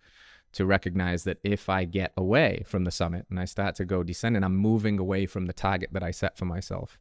to 0.53 0.65
recognize 0.65 1.23
that 1.23 1.39
if 1.43 1.69
I 1.69 1.85
get 1.85 2.13
away 2.17 2.63
from 2.65 2.83
the 2.83 2.91
summit 2.91 3.25
and 3.29 3.39
I 3.39 3.45
start 3.45 3.75
to 3.75 3.85
go 3.85 4.03
descending, 4.03 4.43
I'm 4.43 4.55
moving 4.55 4.99
away 4.99 5.25
from 5.25 5.45
the 5.45 5.53
target 5.53 5.89
that 5.93 6.03
I 6.03 6.11
set 6.11 6.37
for 6.37 6.45
myself. 6.45 6.97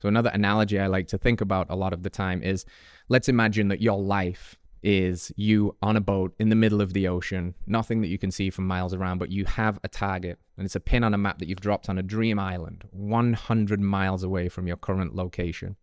So, 0.00 0.08
another 0.08 0.30
analogy 0.32 0.78
I 0.78 0.86
like 0.86 1.08
to 1.08 1.18
think 1.18 1.40
about 1.40 1.66
a 1.68 1.76
lot 1.76 1.92
of 1.92 2.02
the 2.02 2.10
time 2.10 2.42
is 2.42 2.64
let's 3.08 3.28
imagine 3.28 3.68
that 3.68 3.82
your 3.82 3.98
life 4.00 4.56
is 4.82 5.30
you 5.36 5.76
on 5.82 5.96
a 5.96 6.00
boat 6.00 6.34
in 6.38 6.48
the 6.48 6.56
middle 6.56 6.80
of 6.80 6.94
the 6.94 7.06
ocean, 7.06 7.54
nothing 7.66 8.00
that 8.00 8.08
you 8.08 8.18
can 8.18 8.30
see 8.30 8.48
from 8.48 8.66
miles 8.66 8.94
around, 8.94 9.18
but 9.18 9.30
you 9.30 9.44
have 9.44 9.78
a 9.84 9.88
target 9.88 10.38
and 10.56 10.64
it's 10.64 10.76
a 10.76 10.80
pin 10.80 11.04
on 11.04 11.14
a 11.14 11.18
map 11.18 11.38
that 11.38 11.48
you've 11.48 11.60
dropped 11.60 11.88
on 11.88 11.98
a 11.98 12.02
dream 12.02 12.38
island 12.38 12.84
100 12.90 13.80
miles 13.80 14.22
away 14.22 14.48
from 14.48 14.66
your 14.66 14.76
current 14.76 15.14
location. 15.14 15.76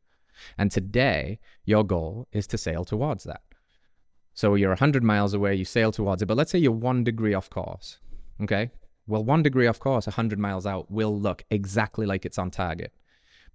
And 0.58 0.72
today, 0.72 1.40
your 1.66 1.84
goal 1.84 2.28
is 2.32 2.48
to 2.48 2.58
sail 2.58 2.86
towards 2.86 3.24
that. 3.24 3.42
So 4.38 4.54
you're 4.54 4.70
100 4.70 5.04
miles 5.04 5.34
away, 5.34 5.56
you 5.56 5.66
sail 5.66 5.92
towards 5.92 6.22
it, 6.22 6.28
but 6.28 6.38
let's 6.38 6.52
say 6.52 6.60
you're 6.60 6.72
one 6.72 7.04
degree 7.04 7.34
off 7.34 7.50
course. 7.50 7.98
Okay? 8.40 8.70
Well, 9.08 9.24
one 9.24 9.42
degree 9.42 9.66
off 9.66 9.80
course, 9.80 10.06
100 10.06 10.38
miles 10.38 10.68
out, 10.68 10.92
will 10.92 11.20
look 11.20 11.44
exactly 11.50 12.06
like 12.06 12.24
it's 12.24 12.38
on 12.38 12.52
target. 12.52 12.94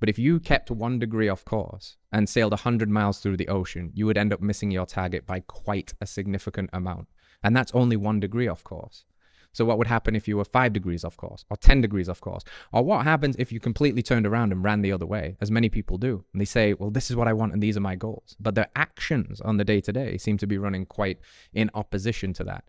But 0.00 0.08
if 0.08 0.18
you 0.18 0.40
kept 0.40 0.72
one 0.72 0.98
degree 0.98 1.28
off 1.28 1.44
course 1.44 1.98
and 2.10 2.28
sailed 2.28 2.50
100 2.50 2.90
miles 2.90 3.20
through 3.20 3.36
the 3.36 3.46
ocean, 3.46 3.92
you 3.94 4.06
would 4.06 4.18
end 4.18 4.32
up 4.32 4.40
missing 4.40 4.72
your 4.72 4.84
target 4.84 5.24
by 5.24 5.38
quite 5.46 5.94
a 6.00 6.06
significant 6.06 6.68
amount. 6.72 7.06
And 7.44 7.54
that's 7.56 7.70
only 7.76 7.96
one 7.96 8.18
degree 8.18 8.48
off 8.48 8.64
course. 8.64 9.04
So, 9.52 9.64
what 9.64 9.78
would 9.78 9.87
happen 9.87 10.16
if 10.16 10.26
you 10.26 10.37
were 10.37 10.44
five 10.44 10.73
degrees 10.73 11.04
off 11.04 11.16
course 11.16 11.44
or 11.50 11.56
10 11.56 11.80
degrees 11.80 12.09
off 12.09 12.21
course? 12.21 12.42
Or 12.73 12.82
what 12.82 13.04
happens 13.04 13.37
if 13.38 13.52
you 13.52 13.61
completely 13.61 14.02
turned 14.02 14.26
around 14.26 14.52
and 14.52 14.64
ran 14.64 14.82
the 14.82 14.92
other 14.92 15.06
way, 15.06 15.37
as 15.40 15.50
many 15.50 15.68
people 15.68 15.99
do? 15.99 16.25
And 16.32 16.40
they 16.40 16.47
say, 16.47 16.75
well, 16.75 16.90
this 16.90 17.11
is 17.11 17.16
what 17.16 17.28
I 17.28 17.32
want 17.32 17.52
and 17.52 17.62
these 17.62 17.76
are 17.76 17.80
my 17.80 17.94
goals. 17.94 18.37
But 18.40 18.54
their 18.54 18.68
actions 18.76 19.40
on 19.40 19.59
the 19.59 19.64
day 19.64 19.80
to 19.82 19.92
day 19.92 20.16
seem 20.16 20.38
to 20.38 20.47
be 20.47 20.59
running 20.59 20.87
quite 20.87 21.18
in 21.52 21.71
opposition 21.75 22.32
to 22.35 22.44
that. 22.44 22.64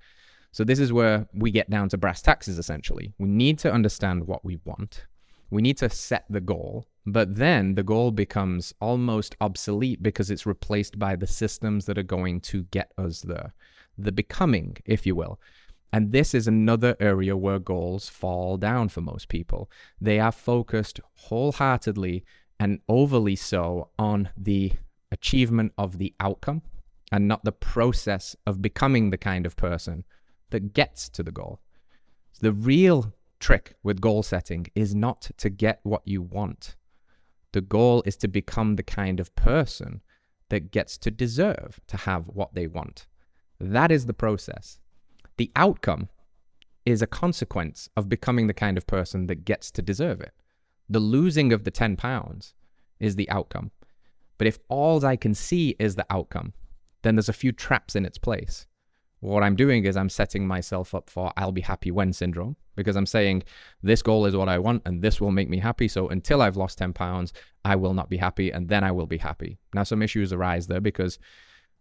So, 0.52 0.64
this 0.64 0.80
is 0.80 0.94
where 0.94 1.28
we 1.34 1.52
get 1.52 1.70
down 1.70 1.90
to 1.90 1.98
brass 1.98 2.22
taxes 2.22 2.60
essentially. 2.60 3.14
We 3.18 3.28
need 3.28 3.60
to 3.60 3.72
understand 3.72 4.28
what 4.28 4.44
we 4.44 4.60
want, 4.66 5.06
we 5.54 5.62
need 5.62 5.78
to 5.78 5.90
set 5.90 6.26
the 6.30 6.42
goal. 6.42 6.86
But 7.06 7.36
then 7.36 7.76
the 7.76 7.84
goal 7.84 8.12
becomes 8.12 8.74
almost 8.80 9.36
obsolete 9.42 10.02
because 10.02 10.32
it's 10.32 10.46
replaced 10.46 10.98
by 10.98 11.16
the 11.16 11.28
systems 11.28 11.86
that 11.86 11.98
are 11.98 12.04
going 12.04 12.40
to 12.42 12.64
get 12.64 12.92
us 12.98 13.22
there. 13.22 13.54
The 13.98 14.12
becoming, 14.12 14.78
if 14.86 15.06
you 15.06 15.16
will. 15.16 15.40
And 15.94 16.12
this 16.12 16.34
is 16.34 16.48
another 16.48 16.98
area 17.00 17.38
where 17.38 17.60
goals 17.60 18.10
fall 18.10 18.58
down 18.58 18.90
for 18.90 19.02
most 19.02 19.28
people. 19.30 19.70
They 20.02 20.20
are 20.20 20.32
focused 20.32 21.00
wholeheartedly 21.14 22.26
and 22.60 22.80
overly 22.90 23.36
so 23.36 23.90
on 24.00 24.30
the 24.36 24.74
achievement 25.12 25.72
of 25.78 26.00
the 26.00 26.16
outcome 26.20 26.64
and 27.12 27.28
not 27.28 27.44
the 27.44 27.52
process 27.52 28.36
of 28.48 28.60
becoming 28.60 29.12
the 29.12 29.20
kind 29.20 29.46
of 29.46 29.56
person 29.56 30.04
that 30.50 30.74
gets 30.74 31.10
to 31.10 31.22
the 31.22 31.32
goal. 31.32 31.60
The 32.42 32.54
real 32.54 33.14
trick 33.40 33.76
with 33.84 34.02
goal 34.02 34.24
setting 34.24 34.66
is 34.74 34.96
not 34.96 35.30
to 35.38 35.50
get 35.52 35.80
what 35.84 36.02
you 36.06 36.24
want. 36.24 36.76
The 37.52 37.62
goal 37.62 38.02
is 38.04 38.18
to 38.18 38.28
become 38.28 38.78
the 38.78 38.84
kind 38.84 39.20
of 39.20 39.36
person 39.36 40.02
that 40.50 40.72
gets 40.72 40.98
to 40.98 41.12
deserve 41.12 41.80
to 41.86 41.98
have 41.98 42.26
what 42.30 42.56
they 42.56 42.66
want. 42.66 43.06
That 43.60 43.92
is 43.92 44.08
the 44.08 44.14
process. 44.14 44.80
The 45.38 45.52
outcome 45.56 46.10
is 46.86 47.02
a 47.02 47.08
consequence 47.08 47.90
of 47.96 48.10
becoming 48.10 48.48
the 48.48 48.54
kind 48.54 48.78
of 48.78 48.88
person 48.88 49.28
that 49.28 49.46
gets 49.46 49.72
to 49.72 49.82
deserve 49.82 50.22
it. 50.22 50.34
The 50.90 51.00
losing 51.00 51.54
of 51.54 51.64
the 51.64 51.72
10 51.72 51.96
pounds 51.96 52.54
is 53.00 53.16
the 53.16 53.30
outcome. 53.30 53.72
But 54.38 54.48
if 54.48 54.60
all 54.68 55.06
I 55.06 55.16
can 55.16 55.34
see 55.34 55.76
is 55.80 55.96
the 55.96 56.06
outcome, 56.10 56.54
then 57.02 57.16
there's 57.16 57.30
a 57.30 57.34
few 57.34 57.52
traps 57.52 57.96
in 57.96 58.06
its 58.06 58.18
place. 58.18 58.68
What 59.20 59.44
I'm 59.44 59.56
doing 59.56 59.86
is 59.86 59.96
I'm 59.96 60.10
setting 60.10 60.46
myself 60.46 60.94
up 60.94 61.10
for 61.10 61.32
I'll 61.38 61.54
be 61.54 61.62
happy 61.62 61.92
when 61.92 62.12
syndrome 62.12 62.58
because 62.76 62.98
I'm 62.98 63.06
saying 63.06 63.44
this 63.82 64.02
goal 64.02 64.26
is 64.26 64.36
what 64.36 64.50
I 64.50 64.60
want 64.60 64.82
and 64.86 65.02
this 65.02 65.22
will 65.22 65.32
make 65.32 65.50
me 65.50 65.60
happy. 65.60 65.88
So 65.88 66.10
until 66.10 66.42
I've 66.42 66.58
lost 66.58 66.78
10 66.78 66.92
pounds, 66.92 67.32
I 67.64 67.78
will 67.78 67.94
not 67.94 68.10
be 68.10 68.18
happy 68.18 68.52
and 68.52 68.68
then 68.68 68.84
I 68.84 68.92
will 68.92 69.06
be 69.06 69.18
happy. 69.18 69.60
Now, 69.74 69.84
some 69.84 70.02
issues 70.02 70.34
arise 70.34 70.68
there 70.68 70.82
because 70.82 71.20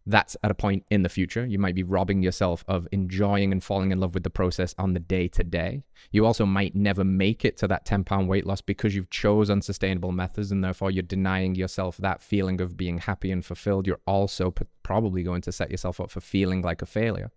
that's 0.07 0.37
at 0.43 0.51
a 0.51 0.55
point 0.55 0.85
in 0.91 1.03
the 1.03 1.09
future. 1.09 1.47
You 1.47 1.59
might 1.59 1.75
be 1.75 1.85
robbing 1.85 2.23
yourself 2.23 2.65
of 2.67 2.89
enjoying 2.91 3.53
and 3.53 3.63
falling 3.63 3.93
in 3.93 4.01
love 4.01 4.15
with 4.15 4.25
the 4.25 4.31
process 4.31 4.75
on 4.77 4.95
the 4.95 5.01
day 5.01 5.29
to 5.29 5.45
day. 5.45 5.85
You 6.11 6.27
also 6.27 6.45
might 6.45 6.75
never 6.75 7.05
make 7.05 7.45
it 7.45 7.57
to 7.59 7.69
that 7.69 7.85
10 7.85 8.05
pound 8.05 8.29
weight 8.29 8.47
loss 8.47 8.61
because 8.61 8.95
you've 8.95 9.11
chose 9.11 9.49
unsustainable 9.49 10.13
methods 10.13 10.51
and 10.51 10.65
therefore 10.65 10.91
you're 10.91 11.03
denying 11.03 11.55
yourself 11.55 11.97
that 11.99 12.21
feeling 12.21 12.61
of 12.61 12.77
being 12.77 12.99
happy 12.99 13.31
and 13.31 13.45
fulfilled. 13.45 13.87
You're 13.87 14.01
also 14.07 14.51
p- 14.51 14.65
probably 14.83 15.23
going 15.23 15.43
to 15.43 15.53
set 15.53 15.71
yourself 15.71 16.01
up 16.01 16.11
for 16.11 16.21
feeling 16.21 16.63
like 16.63 16.83
a 16.83 16.87
failure 16.87 17.31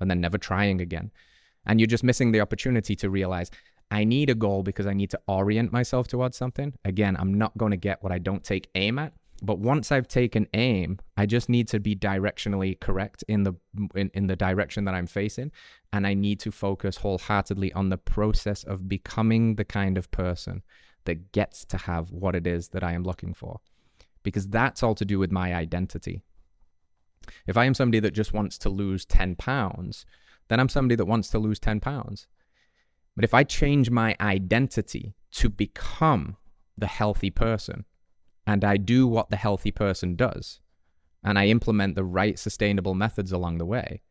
and 0.00 0.08
then 0.10 0.20
never 0.20 0.38
trying 0.38 0.80
again. 0.80 1.10
And 1.66 1.80
you're 1.80 1.86
just 1.86 2.04
missing 2.04 2.30
the 2.30 2.40
opportunity 2.40 2.94
to 2.96 3.10
realize 3.10 3.50
I 3.90 4.04
need 4.04 4.30
a 4.30 4.34
goal 4.34 4.62
because 4.62 4.86
I 4.86 4.94
need 4.94 5.10
to 5.10 5.20
orient 5.26 5.72
myself 5.72 6.06
towards 6.06 6.36
something. 6.36 6.74
Again, 6.84 7.16
I'm 7.18 7.34
not 7.34 7.56
going 7.58 7.70
to 7.72 7.76
get 7.76 8.02
what 8.02 8.12
I 8.12 8.18
don't 8.18 8.44
take 8.44 8.68
aim 8.74 8.98
at 8.98 9.12
But 9.42 9.58
once 9.58 9.90
I've 9.92 10.08
taken 10.08 10.46
aim, 10.54 10.98
I 11.16 11.26
just 11.26 11.48
need 11.48 11.68
to 11.68 11.80
be 11.80 11.94
directionally 11.94 12.78
correct 12.78 13.24
in 13.28 13.42
the 13.42 13.54
in, 13.94 14.10
in 14.14 14.26
the 14.26 14.36
direction 14.36 14.84
that 14.84 14.94
I'm 14.94 15.06
facing. 15.06 15.50
And 15.92 16.06
I 16.06 16.14
need 16.14 16.40
to 16.40 16.52
focus 16.52 16.98
wholeheartedly 16.98 17.72
on 17.72 17.88
the 17.88 17.98
process 17.98 18.64
of 18.64 18.88
becoming 18.88 19.56
the 19.56 19.64
kind 19.64 19.98
of 19.98 20.10
person 20.10 20.62
that 21.04 21.32
gets 21.32 21.64
to 21.66 21.76
have 21.76 22.10
what 22.10 22.34
it 22.34 22.46
is 22.46 22.68
that 22.68 22.84
I 22.84 22.92
am 22.92 23.04
looking 23.04 23.34
for. 23.34 23.60
Because 24.22 24.48
that's 24.48 24.82
all 24.82 24.94
to 24.94 25.04
do 25.04 25.18
with 25.18 25.30
my 25.30 25.54
identity. 25.54 26.22
If 27.46 27.56
I 27.56 27.64
am 27.64 27.74
somebody 27.74 28.00
that 28.00 28.12
just 28.12 28.32
wants 28.32 28.56
to 28.58 28.68
lose 28.68 29.04
10 29.04 29.36
pounds, 29.36 30.06
then 30.48 30.60
I'm 30.60 30.68
somebody 30.68 30.96
that 30.96 31.06
wants 31.06 31.30
to 31.30 31.38
lose 31.38 31.58
10 31.58 31.80
pounds. 31.80 32.26
But 33.16 33.24
if 33.24 33.34
I 33.34 33.44
change 33.44 33.90
my 33.90 34.16
identity 34.20 35.14
to 35.32 35.48
become 35.48 36.36
the 36.76 36.86
healthy 36.86 37.30
person, 37.30 37.84
and 38.46 38.64
I 38.64 38.76
do 38.76 39.06
what 39.06 39.30
the 39.30 39.36
healthy 39.36 39.70
person 39.70 40.16
does, 40.16 40.60
and 41.22 41.38
I 41.38 41.46
implement 41.46 41.94
the 41.94 42.04
right 42.04 42.38
sustainable 42.38 42.94
methods 42.94 43.32
along 43.32 43.58
the 43.58 43.66
way, 43.66 44.02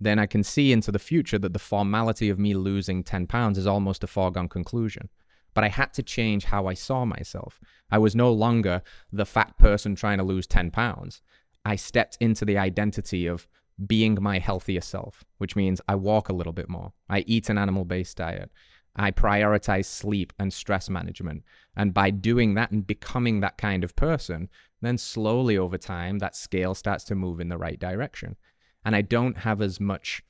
then 0.00 0.18
I 0.18 0.26
can 0.26 0.42
see 0.42 0.72
into 0.72 0.90
the 0.90 0.98
future 0.98 1.38
that 1.38 1.52
the 1.52 1.58
formality 1.58 2.28
of 2.28 2.38
me 2.38 2.54
losing 2.54 3.04
10 3.04 3.26
pounds 3.26 3.58
is 3.58 3.66
almost 3.66 4.02
a 4.02 4.08
foregone 4.08 4.48
conclusion. 4.48 5.08
But 5.54 5.64
I 5.64 5.68
had 5.68 5.92
to 5.94 6.02
change 6.02 6.44
how 6.44 6.66
I 6.66 6.74
saw 6.74 7.04
myself. 7.04 7.60
I 7.90 7.98
was 7.98 8.16
no 8.16 8.32
longer 8.32 8.82
the 9.12 9.26
fat 9.26 9.56
person 9.58 9.94
trying 9.94 10.18
to 10.18 10.24
lose 10.24 10.46
10 10.46 10.70
pounds. 10.70 11.20
I 11.64 11.76
stepped 11.76 12.16
into 12.20 12.44
the 12.44 12.58
identity 12.58 13.26
of 13.26 13.46
being 13.86 14.18
my 14.20 14.38
healthier 14.38 14.80
self, 14.80 15.24
which 15.38 15.56
means 15.56 15.80
I 15.86 15.94
walk 15.94 16.28
a 16.28 16.34
little 16.34 16.52
bit 16.52 16.68
more. 16.68 16.92
I 17.08 17.24
eat 17.26 17.48
an 17.48 17.58
animal 17.58 17.84
based 17.84 18.16
diet. 18.16 18.50
I 18.96 19.10
prioritize 19.10 19.86
sleep 19.86 20.32
and 20.38 20.52
stress 20.52 20.90
management. 20.90 21.44
And 21.76 21.94
by 21.94 22.10
doing 22.10 22.54
that 22.54 22.70
and 22.70 22.86
becoming 22.86 23.40
that 23.40 23.56
kind 23.56 23.84
of 23.84 23.96
person, 23.96 24.48
then 24.82 24.98
slowly 24.98 25.56
over 25.56 25.78
time, 25.78 26.18
that 26.18 26.36
scale 26.36 26.74
starts 26.74 27.04
to 27.04 27.14
move 27.14 27.40
in 27.40 27.48
the 27.48 27.58
right 27.58 27.78
direction. 27.78 28.36
And 28.84 28.94
I 28.94 29.02
don't 29.02 29.38
have 29.38 29.62
as 29.62 29.80
much 29.80 30.22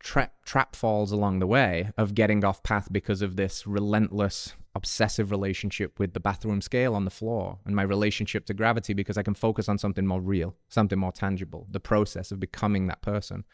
trap, 0.00 0.34
trap 0.44 0.76
falls 0.76 1.12
along 1.12 1.38
the 1.38 1.46
way 1.46 1.90
of 1.96 2.14
getting 2.14 2.44
off 2.44 2.62
path 2.62 2.88
because 2.92 3.22
of 3.22 3.36
this 3.36 3.66
relentless, 3.66 4.54
obsessive 4.74 5.30
relationship 5.30 5.98
with 5.98 6.12
the 6.12 6.20
bathroom 6.20 6.60
scale 6.60 6.94
on 6.94 7.04
the 7.04 7.10
floor 7.10 7.58
and 7.64 7.74
my 7.74 7.82
relationship 7.82 8.44
to 8.46 8.54
gravity 8.54 8.92
because 8.92 9.16
I 9.16 9.22
can 9.22 9.34
focus 9.34 9.68
on 9.68 9.78
something 9.78 10.06
more 10.06 10.20
real, 10.20 10.54
something 10.68 10.98
more 10.98 11.12
tangible, 11.12 11.66
the 11.70 11.80
process 11.80 12.30
of 12.30 12.40
becoming 12.40 12.88
that 12.88 13.02
person. 13.02 13.44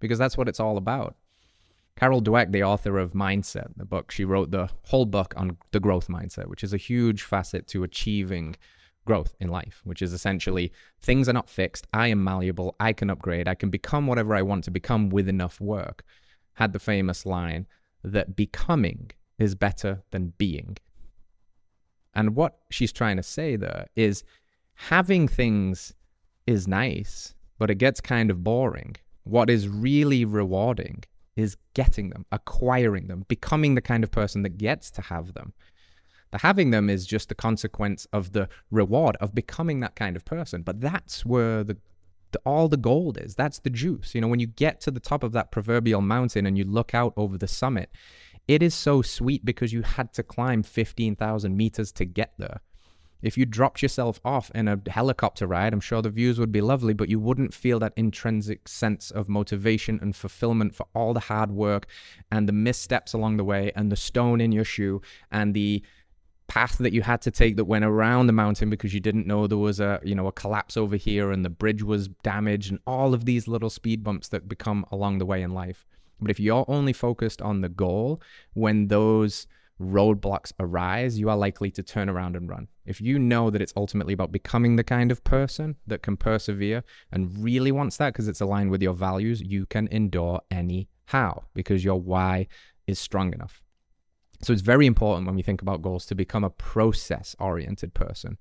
Because 0.00 0.18
that's 0.18 0.36
what 0.36 0.48
it's 0.48 0.60
all 0.60 0.76
about. 0.76 1.16
Carol 1.96 2.20
Dweck, 2.20 2.50
the 2.50 2.62
author 2.62 2.98
of 2.98 3.12
Mindset, 3.12 3.68
the 3.76 3.84
book, 3.84 4.10
she 4.10 4.24
wrote 4.24 4.50
the 4.50 4.68
whole 4.82 5.06
book 5.06 5.32
on 5.36 5.56
the 5.70 5.80
growth 5.80 6.08
mindset, 6.08 6.48
which 6.48 6.64
is 6.64 6.72
a 6.72 6.78
huge 6.78 7.22
facet 7.22 7.68
to 7.68 7.84
achieving 7.84 8.56
growth 9.04 9.36
in 9.38 9.48
life, 9.48 9.80
which 9.84 10.02
is 10.02 10.12
essentially 10.12 10.72
things 11.00 11.28
are 11.28 11.32
not 11.32 11.48
fixed. 11.48 11.86
I 11.92 12.08
am 12.08 12.24
malleable. 12.24 12.74
I 12.80 12.92
can 12.92 13.10
upgrade. 13.10 13.46
I 13.46 13.54
can 13.54 13.70
become 13.70 14.06
whatever 14.06 14.34
I 14.34 14.42
want 14.42 14.64
to 14.64 14.70
become 14.70 15.08
with 15.08 15.28
enough 15.28 15.60
work. 15.60 16.02
Had 16.54 16.72
the 16.72 16.78
famous 16.78 17.24
line 17.24 17.66
that 18.02 18.34
becoming 18.34 19.10
is 19.38 19.54
better 19.54 20.02
than 20.10 20.32
being. 20.36 20.78
And 22.14 22.34
what 22.36 22.58
she's 22.70 22.92
trying 22.92 23.16
to 23.16 23.22
say 23.22 23.56
there 23.56 23.86
is 23.94 24.24
having 24.74 25.28
things 25.28 25.94
is 26.46 26.66
nice, 26.66 27.34
but 27.58 27.70
it 27.70 27.76
gets 27.76 28.00
kind 28.00 28.30
of 28.30 28.42
boring. 28.42 28.96
What 29.24 29.48
is 29.48 29.68
really 29.68 30.24
rewarding 30.24 31.04
is 31.36 31.56
getting 31.74 32.10
them, 32.10 32.26
acquiring 32.30 33.08
them, 33.08 33.24
becoming 33.28 33.74
the 33.74 33.80
kind 33.80 34.04
of 34.04 34.10
person 34.10 34.42
that 34.42 34.58
gets 34.58 34.90
to 34.92 35.02
have 35.02 35.34
them. 35.34 35.52
The 36.30 36.38
having 36.38 36.70
them 36.70 36.90
is 36.90 37.06
just 37.06 37.28
the 37.28 37.34
consequence 37.34 38.06
of 38.12 38.32
the 38.32 38.48
reward 38.70 39.16
of 39.20 39.34
becoming 39.34 39.80
that 39.80 39.94
kind 39.94 40.16
of 40.16 40.24
person. 40.24 40.62
But 40.62 40.80
that's 40.80 41.24
where 41.24 41.62
the, 41.62 41.76
the, 42.32 42.40
all 42.44 42.68
the 42.68 42.76
gold 42.76 43.18
is. 43.18 43.34
That's 43.34 43.60
the 43.60 43.70
juice. 43.70 44.14
You 44.14 44.20
know, 44.20 44.28
when 44.28 44.40
you 44.40 44.48
get 44.48 44.80
to 44.82 44.90
the 44.90 45.00
top 45.00 45.22
of 45.22 45.32
that 45.32 45.52
proverbial 45.52 46.00
mountain 46.00 46.46
and 46.46 46.58
you 46.58 46.64
look 46.64 46.94
out 46.94 47.14
over 47.16 47.38
the 47.38 47.46
summit, 47.46 47.90
it 48.48 48.62
is 48.62 48.74
so 48.74 49.00
sweet 49.00 49.44
because 49.44 49.72
you 49.72 49.82
had 49.82 50.12
to 50.14 50.22
climb 50.22 50.62
15,000 50.62 51.56
meters 51.56 51.92
to 51.92 52.04
get 52.04 52.34
there. 52.38 52.60
If 53.24 53.38
you 53.38 53.46
dropped 53.46 53.80
yourself 53.80 54.20
off 54.22 54.50
in 54.54 54.68
a 54.68 54.78
helicopter 54.86 55.46
ride, 55.46 55.72
I'm 55.72 55.80
sure 55.80 56.02
the 56.02 56.10
views 56.10 56.38
would 56.38 56.52
be 56.52 56.60
lovely, 56.60 56.92
but 56.92 57.08
you 57.08 57.18
wouldn't 57.18 57.54
feel 57.54 57.78
that 57.78 57.94
intrinsic 57.96 58.68
sense 58.68 59.10
of 59.10 59.30
motivation 59.30 59.98
and 60.02 60.14
fulfillment 60.14 60.74
for 60.74 60.86
all 60.94 61.14
the 61.14 61.20
hard 61.20 61.50
work 61.50 61.86
and 62.30 62.46
the 62.46 62.52
missteps 62.52 63.14
along 63.14 63.38
the 63.38 63.44
way 63.44 63.72
and 63.74 63.90
the 63.90 63.96
stone 63.96 64.42
in 64.42 64.52
your 64.52 64.64
shoe 64.64 65.00
and 65.32 65.54
the 65.54 65.82
path 66.48 66.76
that 66.76 66.92
you 66.92 67.00
had 67.00 67.22
to 67.22 67.30
take 67.30 67.56
that 67.56 67.64
went 67.64 67.86
around 67.86 68.26
the 68.26 68.32
mountain 68.34 68.68
because 68.68 68.92
you 68.92 69.00
didn't 69.00 69.26
know 69.26 69.46
there 69.46 69.56
was 69.56 69.80
a 69.80 69.98
you 70.04 70.14
know 70.14 70.26
a 70.26 70.32
collapse 70.32 70.76
over 70.76 70.94
here 70.94 71.30
and 71.30 71.42
the 71.42 71.48
bridge 71.48 71.82
was 71.82 72.08
damaged 72.22 72.70
and 72.70 72.78
all 72.86 73.14
of 73.14 73.24
these 73.24 73.48
little 73.48 73.70
speed 73.70 74.04
bumps 74.04 74.28
that 74.28 74.46
become 74.46 74.84
along 74.92 75.16
the 75.16 75.24
way 75.24 75.40
in 75.40 75.52
life 75.52 75.86
but 76.20 76.30
if 76.30 76.38
you're 76.38 76.66
only 76.68 76.92
focused 76.92 77.40
on 77.40 77.62
the 77.62 77.70
goal 77.70 78.20
when 78.52 78.88
those 78.88 79.46
roadblocks 79.80 80.52
arise, 80.60 81.18
you 81.18 81.28
are 81.28 81.36
likely 81.36 81.70
to 81.72 81.82
turn 81.82 82.08
around 82.08 82.36
and 82.36 82.48
run. 82.48 82.68
If 82.86 83.00
you 83.00 83.18
know 83.18 83.50
that 83.50 83.62
it's 83.62 83.72
ultimately 83.76 84.12
about 84.12 84.32
becoming 84.32 84.76
the 84.76 84.84
kind 84.84 85.10
of 85.10 85.24
person 85.24 85.76
that 85.86 86.02
can 86.02 86.16
persevere 86.16 86.84
and 87.10 87.42
really 87.42 87.72
wants 87.72 87.96
that 87.96 88.12
because 88.12 88.28
it's 88.28 88.40
aligned 88.40 88.70
with 88.70 88.82
your 88.82 88.94
values, 88.94 89.40
you 89.40 89.66
can 89.66 89.88
endure 89.90 90.40
any 90.50 90.88
how 91.06 91.44
because 91.54 91.84
your 91.84 92.00
why 92.00 92.46
is 92.86 92.98
strong 92.98 93.32
enough. 93.32 93.62
So 94.42 94.52
it's 94.52 94.62
very 94.62 94.86
important 94.86 95.26
when 95.26 95.36
we 95.36 95.42
think 95.42 95.62
about 95.62 95.82
goals 95.82 96.04
to 96.06 96.14
become 96.14 96.44
a 96.44 96.50
process 96.50 97.34
oriented 97.38 97.94
person 97.94 98.36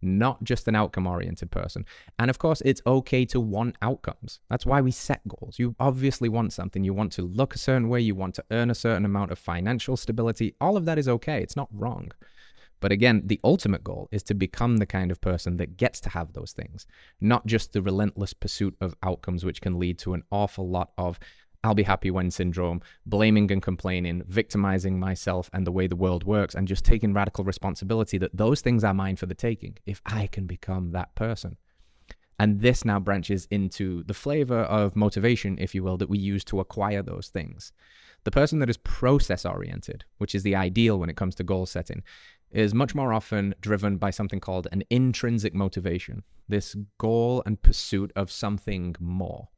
not 0.00 0.42
just 0.44 0.68
an 0.68 0.74
outcome 0.74 1.06
oriented 1.06 1.50
person. 1.50 1.84
And 2.18 2.30
of 2.30 2.38
course, 2.38 2.62
it's 2.64 2.82
okay 2.86 3.24
to 3.26 3.40
want 3.40 3.76
outcomes. 3.82 4.40
That's 4.48 4.66
why 4.66 4.80
we 4.80 4.90
set 4.90 5.26
goals. 5.26 5.58
You 5.58 5.74
obviously 5.80 6.28
want 6.28 6.52
something. 6.52 6.84
You 6.84 6.94
want 6.94 7.12
to 7.12 7.22
look 7.22 7.54
a 7.54 7.58
certain 7.58 7.88
way. 7.88 8.00
You 8.00 8.14
want 8.14 8.34
to 8.36 8.44
earn 8.50 8.70
a 8.70 8.74
certain 8.74 9.04
amount 9.04 9.32
of 9.32 9.38
financial 9.38 9.96
stability. 9.96 10.54
All 10.60 10.76
of 10.76 10.84
that 10.84 10.98
is 10.98 11.08
okay. 11.08 11.42
It's 11.42 11.56
not 11.56 11.68
wrong. 11.72 12.12
But 12.80 12.92
again, 12.92 13.22
the 13.24 13.40
ultimate 13.42 13.82
goal 13.82 14.08
is 14.12 14.22
to 14.24 14.34
become 14.34 14.76
the 14.76 14.86
kind 14.86 15.10
of 15.10 15.20
person 15.20 15.56
that 15.56 15.76
gets 15.76 16.00
to 16.02 16.10
have 16.10 16.32
those 16.32 16.52
things, 16.52 16.86
not 17.20 17.46
just 17.46 17.72
the 17.72 17.82
relentless 17.82 18.32
pursuit 18.32 18.76
of 18.80 18.94
outcomes, 19.02 19.44
which 19.44 19.60
can 19.60 19.78
lead 19.78 19.98
to 20.00 20.14
an 20.14 20.22
awful 20.30 20.68
lot 20.68 20.92
of 20.96 21.18
I'll 21.64 21.74
be 21.74 21.82
happy 21.82 22.10
when 22.10 22.30
syndrome, 22.30 22.82
blaming 23.04 23.50
and 23.50 23.60
complaining, 23.60 24.22
victimizing 24.28 25.00
myself 25.00 25.50
and 25.52 25.66
the 25.66 25.72
way 25.72 25.88
the 25.88 25.96
world 25.96 26.24
works, 26.24 26.54
and 26.54 26.68
just 26.68 26.84
taking 26.84 27.12
radical 27.12 27.44
responsibility 27.44 28.16
that 28.18 28.36
those 28.36 28.60
things 28.60 28.84
are 28.84 28.94
mine 28.94 29.16
for 29.16 29.26
the 29.26 29.34
taking 29.34 29.76
if 29.84 30.00
I 30.06 30.28
can 30.28 30.46
become 30.46 30.92
that 30.92 31.14
person. 31.16 31.56
And 32.38 32.60
this 32.60 32.84
now 32.84 33.00
branches 33.00 33.48
into 33.50 34.04
the 34.04 34.14
flavor 34.14 34.60
of 34.60 34.94
motivation, 34.94 35.58
if 35.58 35.74
you 35.74 35.82
will, 35.82 35.96
that 35.96 36.08
we 36.08 36.18
use 36.18 36.44
to 36.44 36.60
acquire 36.60 37.02
those 37.02 37.28
things. 37.28 37.72
The 38.22 38.30
person 38.30 38.60
that 38.60 38.70
is 38.70 38.76
process 38.76 39.44
oriented, 39.44 40.04
which 40.18 40.34
is 40.34 40.44
the 40.44 40.54
ideal 40.54 40.98
when 40.98 41.10
it 41.10 41.16
comes 41.16 41.34
to 41.36 41.44
goal 41.44 41.66
setting, 41.66 42.04
is 42.50 42.74
much 42.74 42.94
more 42.94 43.12
often 43.12 43.54
driven 43.60 43.96
by 43.96 44.10
something 44.10 44.40
called 44.40 44.66
an 44.72 44.82
intrinsic 44.90 45.54
motivation, 45.54 46.22
this 46.48 46.76
goal 46.98 47.42
and 47.44 47.60
pursuit 47.62 48.12
of 48.16 48.30
something 48.30 48.94
more 48.98 49.48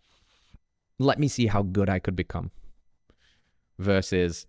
let 1.00 1.18
me 1.18 1.26
see 1.26 1.46
how 1.46 1.62
good 1.62 1.88
I 1.88 1.98
could 1.98 2.14
become 2.14 2.50
versus 3.78 4.46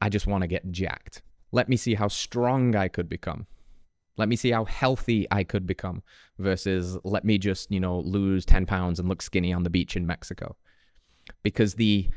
I 0.00 0.10
just 0.10 0.26
want 0.26 0.42
to 0.42 0.46
get 0.46 0.70
jacked. 0.70 1.22
Let 1.52 1.70
me 1.70 1.76
see 1.76 1.94
how 1.94 2.08
strong 2.08 2.76
I 2.76 2.88
could 2.88 3.08
become. 3.08 3.46
Let 4.18 4.28
me 4.28 4.36
see 4.36 4.50
how 4.50 4.66
healthy 4.66 5.26
I 5.30 5.42
could 5.42 5.66
become 5.66 6.02
versus 6.38 6.98
let 7.02 7.24
me 7.24 7.38
just, 7.38 7.72
you 7.72 7.80
know, 7.80 8.00
lose 8.00 8.44
10 8.44 8.66
pounds 8.66 9.00
and 9.00 9.08
look 9.08 9.22
skinny 9.22 9.54
on 9.54 9.62
the 9.62 9.70
beach 9.70 9.96
in 9.96 10.06
Mexico. 10.06 10.56
Because 11.42 11.74
the 11.74 12.10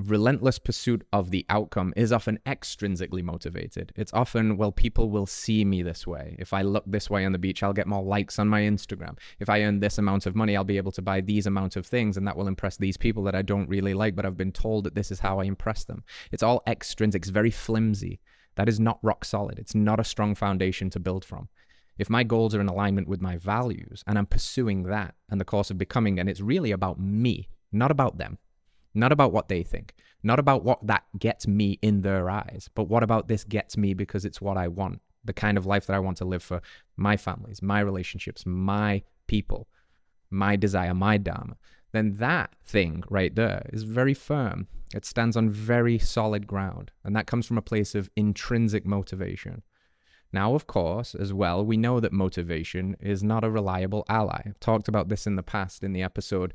relentless 0.00 0.58
pursuit 0.58 1.06
of 1.12 1.30
the 1.30 1.46
outcome 1.48 1.92
is 1.96 2.12
often 2.12 2.38
extrinsically 2.46 3.22
motivated. 3.22 3.92
It's 3.96 4.12
often, 4.12 4.56
well, 4.56 4.72
people 4.72 5.08
will 5.10 5.26
see 5.26 5.64
me 5.64 5.82
this 5.82 6.06
way. 6.06 6.36
If 6.38 6.52
I 6.52 6.62
look 6.62 6.84
this 6.86 7.08
way 7.08 7.24
on 7.24 7.32
the 7.32 7.38
beach, 7.38 7.62
I'll 7.62 7.72
get 7.72 7.86
more 7.86 8.02
likes 8.02 8.38
on 8.38 8.48
my 8.48 8.62
Instagram. 8.62 9.16
If 9.38 9.48
I 9.48 9.62
earn 9.62 9.80
this 9.80 9.98
amount 9.98 10.26
of 10.26 10.34
money, 10.34 10.56
I'll 10.56 10.64
be 10.64 10.76
able 10.76 10.92
to 10.92 11.02
buy 11.02 11.20
these 11.20 11.46
amount 11.46 11.76
of 11.76 11.86
things, 11.86 12.16
and 12.16 12.26
that 12.26 12.36
will 12.36 12.48
impress 12.48 12.76
these 12.76 12.96
people 12.96 13.22
that 13.24 13.36
I 13.36 13.42
don't 13.42 13.68
really 13.68 13.94
like, 13.94 14.16
but 14.16 14.26
I've 14.26 14.36
been 14.36 14.52
told 14.52 14.84
that 14.84 14.94
this 14.94 15.10
is 15.10 15.20
how 15.20 15.38
I 15.38 15.44
impress 15.44 15.84
them. 15.84 16.02
It's 16.32 16.42
all 16.42 16.62
extrinsic, 16.66 17.22
it's 17.22 17.30
very 17.30 17.50
flimsy. 17.50 18.20
That 18.56 18.68
is 18.68 18.80
not 18.80 18.98
rock 19.02 19.24
solid. 19.24 19.58
It's 19.58 19.74
not 19.74 20.00
a 20.00 20.04
strong 20.04 20.34
foundation 20.34 20.90
to 20.90 21.00
build 21.00 21.24
from. 21.24 21.48
If 21.98 22.10
my 22.10 22.24
goals 22.24 22.54
are 22.54 22.60
in 22.60 22.68
alignment 22.68 23.08
with 23.08 23.20
my 23.20 23.36
values 23.36 24.02
and 24.06 24.18
I'm 24.18 24.26
pursuing 24.26 24.84
that 24.84 25.14
and 25.30 25.40
the 25.40 25.44
course 25.44 25.70
of 25.70 25.78
becoming, 25.78 26.18
and 26.18 26.28
it's 26.28 26.40
really 26.40 26.72
about 26.72 26.98
me, 27.00 27.48
not 27.72 27.90
about 27.90 28.18
them 28.18 28.38
not 28.94 29.12
about 29.12 29.32
what 29.32 29.48
they 29.48 29.62
think, 29.62 29.94
not 30.22 30.38
about 30.38 30.64
what 30.64 30.86
that 30.86 31.04
gets 31.18 31.46
me 31.46 31.78
in 31.82 32.02
their 32.02 32.30
eyes, 32.30 32.70
but 32.74 32.88
what 32.88 33.02
about 33.02 33.28
this 33.28 33.44
gets 33.44 33.76
me 33.76 33.94
because 33.94 34.24
it's 34.24 34.40
what 34.40 34.56
I 34.56 34.68
want, 34.68 35.00
the 35.24 35.32
kind 35.32 35.58
of 35.58 35.66
life 35.66 35.86
that 35.86 35.96
I 35.96 35.98
want 35.98 36.16
to 36.18 36.24
live 36.24 36.42
for 36.42 36.62
my 36.96 37.16
families, 37.16 37.60
my 37.60 37.80
relationships, 37.80 38.44
my 38.46 39.02
people, 39.26 39.68
my 40.30 40.56
desire, 40.56 40.94
my 40.94 41.18
dharma, 41.18 41.56
then 41.92 42.14
that 42.14 42.50
thing 42.64 43.04
right 43.08 43.34
there 43.34 43.68
is 43.72 43.84
very 43.84 44.14
firm. 44.14 44.66
It 44.94 45.04
stands 45.04 45.36
on 45.36 45.48
very 45.50 45.98
solid 45.98 46.46
ground. 46.46 46.90
And 47.04 47.14
that 47.14 47.26
comes 47.26 47.46
from 47.46 47.58
a 47.58 47.62
place 47.62 47.94
of 47.94 48.10
intrinsic 48.16 48.84
motivation, 48.84 49.62
Now, 50.34 50.56
of 50.56 50.66
course, 50.66 51.14
as 51.14 51.32
well, 51.32 51.64
we 51.64 51.76
know 51.76 52.00
that 52.00 52.12
motivation 52.12 52.96
is 52.98 53.22
not 53.22 53.44
a 53.44 53.50
reliable 53.50 54.04
ally. 54.08 54.42
I've 54.44 54.58
talked 54.58 54.88
about 54.88 55.08
this 55.08 55.28
in 55.28 55.36
the 55.36 55.44
past 55.44 55.84
in 55.84 55.92
the 55.92 56.02
episode 56.02 56.54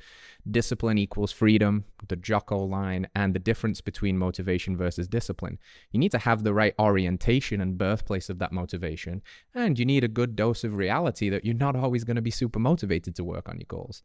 Discipline 0.51 0.97
Equals 0.97 1.31
Freedom, 1.31 1.85
the 2.09 2.17
Jocko 2.17 2.57
line, 2.57 3.07
and 3.15 3.33
the 3.33 3.39
difference 3.39 3.79
between 3.79 4.17
motivation 4.17 4.75
versus 4.75 5.07
discipline. 5.07 5.57
You 5.93 5.99
need 6.01 6.11
to 6.11 6.17
have 6.17 6.43
the 6.43 6.53
right 6.53 6.75
orientation 6.77 7.61
and 7.61 7.77
birthplace 7.77 8.29
of 8.29 8.39
that 8.39 8.51
motivation, 8.51 9.21
and 9.55 9.79
you 9.79 9.85
need 9.85 10.03
a 10.03 10.09
good 10.09 10.35
dose 10.35 10.65
of 10.65 10.75
reality 10.75 11.29
that 11.29 11.45
you're 11.45 11.55
not 11.55 11.77
always 11.77 12.03
going 12.03 12.17
to 12.17 12.21
be 12.21 12.31
super 12.31 12.59
motivated 12.59 13.15
to 13.15 13.23
work 13.23 13.47
on 13.47 13.59
your 13.59 13.67
goals 13.69 14.03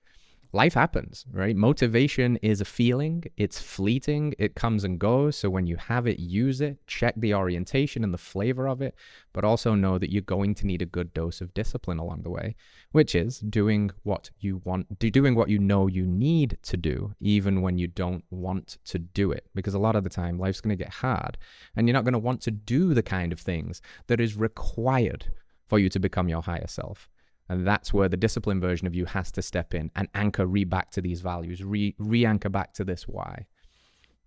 life 0.54 0.74
happens, 0.74 1.26
right? 1.32 1.56
Motivation 1.56 2.36
is 2.36 2.60
a 2.60 2.64
feeling, 2.64 3.24
it's 3.36 3.60
fleeting, 3.60 4.34
it 4.38 4.54
comes 4.54 4.84
and 4.84 5.00
goes. 5.00 5.36
So 5.36 5.50
when 5.50 5.66
you 5.66 5.76
have 5.76 6.06
it, 6.06 6.20
use 6.20 6.60
it, 6.60 6.78
check 6.86 7.14
the 7.16 7.34
orientation 7.34 8.04
and 8.04 8.14
the 8.14 8.18
flavor 8.18 8.68
of 8.68 8.80
it, 8.80 8.94
but 9.32 9.44
also 9.44 9.74
know 9.74 9.98
that 9.98 10.12
you're 10.12 10.22
going 10.22 10.54
to 10.54 10.66
need 10.66 10.80
a 10.80 10.86
good 10.86 11.12
dose 11.12 11.40
of 11.40 11.52
discipline 11.54 11.98
along 11.98 12.22
the 12.22 12.30
way, 12.30 12.54
which 12.92 13.16
is 13.16 13.40
doing 13.40 13.90
what 14.04 14.30
you 14.38 14.62
want, 14.64 14.96
doing 15.00 15.34
what 15.34 15.48
you 15.48 15.58
know 15.58 15.88
you 15.88 16.06
need 16.06 16.56
to 16.62 16.76
do, 16.76 17.12
even 17.20 17.60
when 17.60 17.76
you 17.76 17.88
don't 17.88 18.24
want 18.30 18.78
to 18.84 18.98
do 19.00 19.32
it. 19.32 19.46
Because 19.56 19.74
a 19.74 19.78
lot 19.80 19.96
of 19.96 20.04
the 20.04 20.10
time, 20.10 20.38
life's 20.38 20.60
going 20.60 20.76
to 20.76 20.84
get 20.84 20.92
hard 20.92 21.36
and 21.74 21.88
you're 21.88 21.94
not 21.94 22.04
going 22.04 22.12
to 22.12 22.18
want 22.18 22.40
to 22.42 22.52
do 22.52 22.94
the 22.94 23.02
kind 23.02 23.32
of 23.32 23.40
things 23.40 23.82
that 24.06 24.20
is 24.20 24.36
required 24.36 25.32
for 25.66 25.80
you 25.80 25.88
to 25.88 25.98
become 25.98 26.28
your 26.28 26.42
higher 26.42 26.68
self. 26.68 27.08
And 27.48 27.66
that's 27.66 27.92
where 27.92 28.08
the 28.08 28.16
disciplined 28.16 28.62
version 28.62 28.86
of 28.86 28.94
you 28.94 29.04
has 29.04 29.30
to 29.32 29.42
step 29.42 29.74
in 29.74 29.90
and 29.94 30.08
anchor 30.14 30.46
re 30.46 30.64
back 30.64 30.90
to 30.92 31.00
these 31.00 31.20
values, 31.20 31.62
re 31.62 31.94
anchor 32.26 32.48
back 32.48 32.72
to 32.74 32.84
this 32.84 33.06
why, 33.06 33.46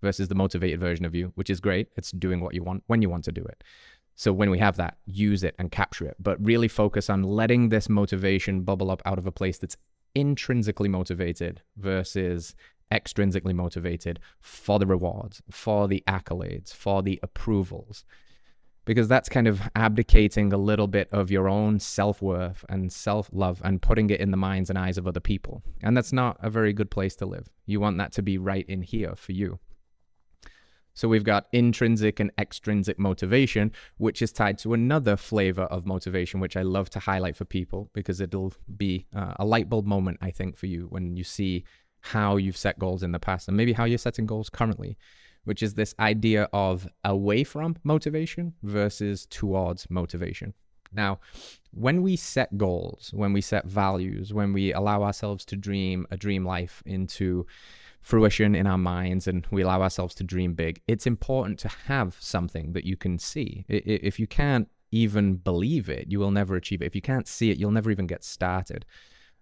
versus 0.00 0.28
the 0.28 0.34
motivated 0.34 0.78
version 0.78 1.04
of 1.04 1.14
you, 1.14 1.32
which 1.34 1.50
is 1.50 1.60
great. 1.60 1.88
It's 1.96 2.12
doing 2.12 2.40
what 2.40 2.54
you 2.54 2.62
want 2.62 2.84
when 2.86 3.02
you 3.02 3.10
want 3.10 3.24
to 3.24 3.32
do 3.32 3.44
it. 3.44 3.64
So 4.14 4.32
when 4.32 4.50
we 4.50 4.58
have 4.58 4.76
that, 4.76 4.98
use 5.06 5.44
it 5.44 5.54
and 5.58 5.70
capture 5.70 6.06
it, 6.06 6.16
but 6.18 6.44
really 6.44 6.68
focus 6.68 7.08
on 7.08 7.22
letting 7.22 7.68
this 7.68 7.88
motivation 7.88 8.62
bubble 8.62 8.90
up 8.90 9.02
out 9.04 9.18
of 9.18 9.26
a 9.26 9.32
place 9.32 9.58
that's 9.58 9.76
intrinsically 10.14 10.88
motivated 10.88 11.62
versus 11.76 12.54
extrinsically 12.92 13.54
motivated 13.54 14.18
for 14.40 14.78
the 14.78 14.86
rewards, 14.86 15.42
for 15.50 15.86
the 15.86 16.02
accolades, 16.08 16.72
for 16.72 17.02
the 17.02 17.20
approvals 17.22 18.04
because 18.88 19.06
that's 19.06 19.28
kind 19.28 19.46
of 19.46 19.60
abdicating 19.76 20.50
a 20.50 20.56
little 20.56 20.86
bit 20.86 21.10
of 21.12 21.30
your 21.30 21.46
own 21.46 21.78
self 21.78 22.22
worth 22.22 22.64
and 22.70 22.90
self 22.90 23.28
love 23.34 23.60
and 23.62 23.82
putting 23.82 24.08
it 24.08 24.18
in 24.18 24.30
the 24.30 24.36
minds 24.38 24.70
and 24.70 24.78
eyes 24.78 24.96
of 24.96 25.06
other 25.06 25.20
people. 25.20 25.62
And 25.82 25.94
that's 25.94 26.10
not 26.10 26.38
a 26.40 26.48
very 26.48 26.72
good 26.72 26.90
place 26.90 27.14
to 27.16 27.26
live. 27.26 27.50
You 27.66 27.80
want 27.80 27.98
that 27.98 28.12
to 28.12 28.22
be 28.22 28.38
right 28.38 28.64
in 28.66 28.80
here 28.80 29.14
for 29.14 29.32
you. 29.32 29.58
So 30.94 31.06
we've 31.06 31.22
got 31.22 31.48
intrinsic 31.52 32.18
and 32.18 32.32
extrinsic 32.38 32.98
motivation, 32.98 33.72
which 33.98 34.22
is 34.22 34.32
tied 34.32 34.56
to 34.60 34.72
another 34.72 35.18
flavor 35.18 35.64
of 35.64 35.84
motivation, 35.84 36.40
which 36.40 36.56
I 36.56 36.62
love 36.62 36.88
to 36.90 36.98
highlight 36.98 37.36
for 37.36 37.44
people 37.44 37.90
because 37.92 38.22
it'll 38.22 38.54
be 38.74 39.06
uh, 39.14 39.34
a 39.38 39.44
light 39.44 39.68
bulb 39.68 39.84
moment, 39.84 40.16
I 40.22 40.30
think, 40.30 40.56
for 40.56 40.64
you 40.64 40.86
when 40.88 41.14
you 41.14 41.24
see 41.24 41.64
how 42.00 42.38
you've 42.38 42.56
set 42.56 42.78
goals 42.78 43.02
in 43.02 43.12
the 43.12 43.18
past 43.18 43.48
and 43.48 43.56
maybe 43.56 43.74
how 43.74 43.84
you're 43.84 43.98
setting 43.98 44.24
goals 44.24 44.48
currently 44.48 44.96
which 45.48 45.62
is 45.62 45.72
this 45.72 45.94
idea 45.98 46.46
of 46.52 46.86
away 47.04 47.42
from 47.42 47.74
motivation 47.82 48.52
versus 48.62 49.24
towards 49.30 49.88
motivation. 49.88 50.52
Now, 50.92 51.20
when 51.70 52.02
we 52.02 52.16
set 52.16 52.58
goals, 52.58 53.10
when 53.14 53.32
we 53.32 53.40
set 53.40 53.64
values, 53.64 54.34
when 54.34 54.52
we 54.52 54.74
allow 54.74 55.02
ourselves 55.02 55.46
to 55.46 55.56
dream 55.56 56.06
a 56.10 56.18
dream 56.18 56.44
life 56.44 56.82
into 56.84 57.46
fruition 58.02 58.54
in 58.54 58.66
our 58.66 58.76
minds 58.76 59.26
and 59.26 59.46
we 59.50 59.62
allow 59.62 59.80
ourselves 59.80 60.14
to 60.16 60.22
dream 60.22 60.52
big, 60.52 60.82
it's 60.86 61.06
important 61.06 61.58
to 61.60 61.68
have 61.86 62.18
something 62.20 62.74
that 62.74 62.84
you 62.84 62.98
can 62.98 63.18
see. 63.18 63.64
If 63.70 64.20
you 64.20 64.26
can't 64.26 64.68
even 64.90 65.36
believe 65.36 65.88
it, 65.88 66.10
you 66.10 66.18
will 66.18 66.30
never 66.30 66.56
achieve 66.56 66.82
it. 66.82 66.86
If 66.86 66.94
you 66.94 67.02
can't 67.02 67.26
see 67.26 67.50
it, 67.50 67.56
you'll 67.56 67.70
never 67.70 67.90
even 67.90 68.06
get 68.06 68.22
started. 68.22 68.84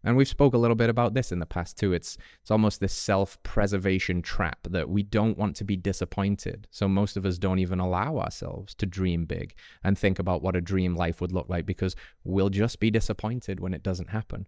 And 0.07 0.17
we've 0.17 0.29
spoke 0.29 0.55
a 0.55 0.59
little 0.59 0.77
bit 0.77 0.89
about 0.89 1.15
this 1.15 1.33
in 1.33 1.41
the 1.41 1.47
past 1.47 1.77
too. 1.77 1.93
It's 1.93 2.17
it's 2.41 2.53
almost 2.53 2.79
this 2.79 2.93
self-preservation 2.93 4.23
trap 4.23 4.61
that 4.71 4.89
we 4.89 5.03
don't 5.03 5.37
want 5.37 5.57
to 5.57 5.65
be 5.65 5.77
disappointed. 5.77 6.69
So 6.71 6.87
most 6.87 7.17
of 7.17 7.27
us 7.27 7.39
don't 7.39 7.59
even 7.59 7.81
allow 7.81 8.19
ourselves 8.19 8.73
to 8.77 8.87
dream 8.87 9.25
big 9.25 9.57
and 9.83 9.99
think 9.99 10.21
about 10.21 10.43
what 10.43 10.55
a 10.55 10.61
dream 10.61 10.95
life 10.95 11.21
would 11.21 11.33
look 11.33 11.49
like 11.49 11.67
because 11.67 11.97
we'll 12.23 12.51
just 12.51 12.79
be 12.79 12.89
disappointed 12.89 13.59
when 13.59 13.75
it 13.75 13.83
doesn't 13.83 14.11
happen. 14.11 14.47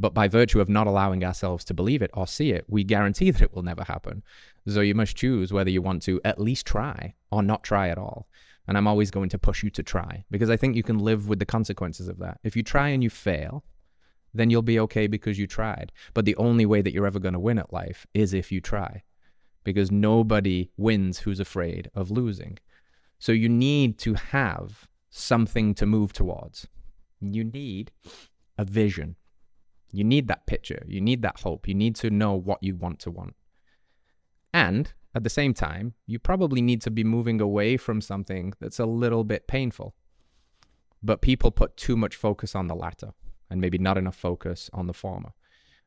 But 0.00 0.14
by 0.14 0.26
virtue 0.26 0.60
of 0.60 0.68
not 0.68 0.88
allowing 0.88 1.24
ourselves 1.24 1.64
to 1.66 1.74
believe 1.74 2.02
it 2.02 2.10
or 2.12 2.26
see 2.26 2.50
it, 2.50 2.64
we 2.66 2.82
guarantee 2.82 3.30
that 3.32 3.42
it 3.42 3.54
will 3.54 3.62
never 3.62 3.84
happen. 3.84 4.24
So 4.66 4.80
you 4.80 4.96
must 4.96 5.16
choose 5.16 5.52
whether 5.52 5.70
you 5.70 5.80
want 5.80 6.02
to 6.02 6.20
at 6.24 6.40
least 6.40 6.66
try 6.66 7.14
or 7.30 7.44
not 7.44 7.62
try 7.62 7.88
at 7.88 7.98
all. 7.98 8.26
And 8.66 8.76
I'm 8.76 8.88
always 8.88 9.12
going 9.12 9.28
to 9.28 9.38
push 9.38 9.62
you 9.62 9.70
to 9.70 9.82
try 9.84 10.24
because 10.28 10.50
I 10.50 10.56
think 10.56 10.74
you 10.74 10.82
can 10.82 10.98
live 10.98 11.28
with 11.28 11.38
the 11.38 11.46
consequences 11.46 12.08
of 12.08 12.18
that. 12.18 12.40
If 12.42 12.56
you 12.56 12.64
try 12.64 12.88
and 12.88 13.02
you 13.02 13.10
fail, 13.10 13.62
then 14.38 14.50
you'll 14.50 14.62
be 14.62 14.80
okay 14.80 15.06
because 15.06 15.38
you 15.38 15.46
tried. 15.46 15.92
But 16.14 16.24
the 16.24 16.36
only 16.36 16.66
way 16.66 16.82
that 16.82 16.92
you're 16.92 17.06
ever 17.06 17.18
going 17.18 17.34
to 17.34 17.40
win 17.40 17.58
at 17.58 17.72
life 17.72 18.06
is 18.14 18.32
if 18.32 18.52
you 18.52 18.60
try, 18.60 19.02
because 19.64 19.90
nobody 19.90 20.70
wins 20.76 21.20
who's 21.20 21.40
afraid 21.40 21.90
of 21.94 22.10
losing. 22.10 22.58
So 23.18 23.32
you 23.32 23.48
need 23.48 23.98
to 23.98 24.14
have 24.14 24.88
something 25.10 25.74
to 25.74 25.86
move 25.86 26.12
towards. 26.12 26.68
You 27.20 27.44
need 27.44 27.90
a 28.56 28.64
vision. 28.64 29.16
You 29.90 30.04
need 30.04 30.28
that 30.28 30.46
picture. 30.46 30.84
You 30.86 31.00
need 31.00 31.22
that 31.22 31.40
hope. 31.40 31.66
You 31.66 31.74
need 31.74 31.96
to 31.96 32.10
know 32.10 32.34
what 32.34 32.62
you 32.62 32.76
want 32.76 33.00
to 33.00 33.10
want. 33.10 33.34
And 34.52 34.92
at 35.14 35.24
the 35.24 35.30
same 35.30 35.54
time, 35.54 35.94
you 36.06 36.18
probably 36.18 36.60
need 36.60 36.82
to 36.82 36.90
be 36.90 37.02
moving 37.02 37.40
away 37.40 37.76
from 37.76 38.00
something 38.00 38.52
that's 38.60 38.78
a 38.78 38.86
little 38.86 39.24
bit 39.24 39.46
painful. 39.46 39.94
But 41.02 41.22
people 41.22 41.50
put 41.50 41.76
too 41.76 41.96
much 41.96 42.14
focus 42.14 42.54
on 42.54 42.66
the 42.66 42.74
latter 42.74 43.14
and 43.50 43.60
maybe 43.60 43.78
not 43.78 43.98
enough 43.98 44.16
focus 44.16 44.70
on 44.72 44.86
the 44.86 44.92
former. 44.92 45.32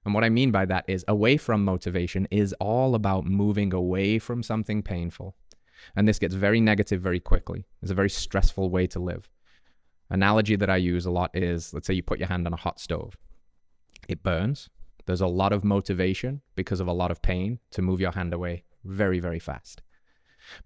And 0.06 0.14
what 0.14 0.24
I 0.24 0.30
mean 0.30 0.52
by 0.52 0.66
that 0.66 0.86
is 0.88 1.06
away 1.08 1.38
from 1.38 1.64
motivation 1.64 2.28
is 2.32 2.54
all 2.60 2.96
about 2.96 3.26
moving 3.26 3.74
away 3.74 4.18
from 4.20 4.42
something 4.42 4.82
painful. 4.82 5.36
And 5.96 6.08
this 6.08 6.20
gets 6.20 6.34
very 6.34 6.60
negative 6.60 7.02
very 7.02 7.20
quickly. 7.20 7.66
It's 7.82 7.92
a 7.92 7.96
very 7.96 8.10
stressful 8.10 8.70
way 8.70 8.88
to 8.88 9.00
live. 9.00 9.30
Analogy 10.10 10.56
that 10.56 10.70
I 10.70 10.78
use 10.78 11.06
a 11.06 11.12
lot 11.12 11.32
is 11.36 11.74
let's 11.74 11.88
say 11.88 11.94
you 11.94 12.04
put 12.04 12.20
your 12.20 12.28
hand 12.28 12.46
on 12.48 12.54
a 12.54 12.58
hot 12.58 12.80
stove. 12.80 13.16
It 14.08 14.24
burns. 14.24 14.70
There's 15.06 15.22
a 15.22 15.28
lot 15.28 15.54
of 15.54 15.64
motivation 15.64 16.42
because 16.56 16.80
of 16.80 16.88
a 16.88 16.94
lot 16.94 17.12
of 17.12 17.22
pain 17.22 17.60
to 17.72 17.82
move 17.82 18.02
your 18.02 18.12
hand 18.12 18.34
away 18.34 18.64
very, 18.84 19.20
very 19.20 19.40
fast. 19.40 19.82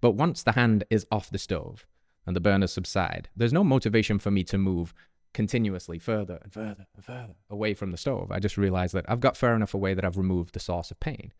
But 0.00 0.12
once 0.12 0.42
the 0.42 0.52
hand 0.52 0.84
is 0.90 1.06
off 1.10 1.30
the 1.30 1.38
stove 1.38 1.86
and 2.26 2.34
the 2.34 2.40
burners 2.40 2.72
subside, 2.72 3.28
there's 3.36 3.52
no 3.52 3.64
motivation 3.64 4.18
for 4.18 4.30
me 4.30 4.42
to 4.44 4.58
move 4.58 4.94
continuously 5.36 5.98
further 5.98 6.38
and 6.42 6.50
further 6.50 6.86
and 6.94 7.04
further 7.04 7.34
away 7.50 7.74
from 7.74 7.90
the 7.90 7.98
stove. 7.98 8.32
I 8.32 8.38
just 8.38 8.56
realized 8.56 8.94
that 8.94 9.04
I've 9.06 9.20
got 9.20 9.36
far 9.36 9.54
enough 9.54 9.74
away 9.74 9.92
that 9.92 10.02
I've 10.02 10.16
removed 10.16 10.54
the 10.54 10.60
source 10.60 10.90
of 10.90 10.98
pain. 10.98 11.30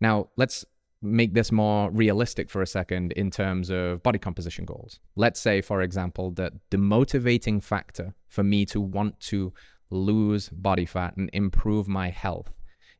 Now, 0.00 0.30
let's 0.36 0.64
make 1.00 1.32
this 1.32 1.52
more 1.52 1.88
realistic 1.92 2.50
for 2.50 2.62
a 2.62 2.66
second 2.66 3.12
in 3.12 3.30
terms 3.30 3.70
of 3.70 4.02
body 4.02 4.18
composition 4.18 4.64
goals. 4.64 4.98
Let's 5.14 5.38
say, 5.38 5.60
for 5.60 5.82
example, 5.82 6.32
that 6.32 6.52
the 6.70 6.78
motivating 6.78 7.60
factor 7.60 8.12
for 8.26 8.42
me 8.42 8.66
to 8.66 8.80
want 8.80 9.20
to 9.30 9.52
lose 9.90 10.48
body 10.48 10.84
fat 10.84 11.16
and 11.16 11.30
improve 11.32 11.86
my 11.86 12.08
health 12.08 12.52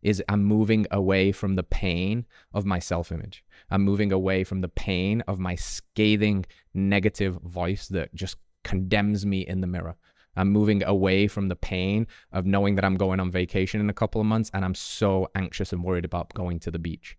is 0.02 0.22
I'm 0.28 0.44
moving 0.44 0.86
away 0.92 1.32
from 1.32 1.56
the 1.56 1.64
pain 1.64 2.26
of 2.54 2.64
my 2.64 2.78
self 2.78 3.10
image. 3.10 3.42
I'm 3.72 3.82
moving 3.82 4.12
away 4.12 4.44
from 4.44 4.60
the 4.60 4.68
pain 4.68 5.24
of 5.26 5.40
my 5.40 5.56
scathing 5.56 6.46
negative 6.74 7.34
voice 7.42 7.88
that 7.88 8.14
just 8.14 8.36
condemns 8.66 9.24
me 9.24 9.46
in 9.46 9.60
the 9.60 9.66
mirror. 9.68 9.96
I'm 10.36 10.50
moving 10.50 10.82
away 10.82 11.28
from 11.28 11.48
the 11.48 11.56
pain 11.56 12.08
of 12.32 12.44
knowing 12.44 12.74
that 12.74 12.84
I'm 12.84 12.96
going 12.96 13.20
on 13.20 13.30
vacation 13.30 13.80
in 13.80 13.88
a 13.88 13.94
couple 13.94 14.20
of 14.20 14.26
months 14.26 14.50
and 14.52 14.64
I'm 14.64 14.74
so 14.74 15.28
anxious 15.36 15.72
and 15.72 15.84
worried 15.84 16.04
about 16.04 16.34
going 16.34 16.58
to 16.60 16.70
the 16.72 16.80
beach. 16.80 17.16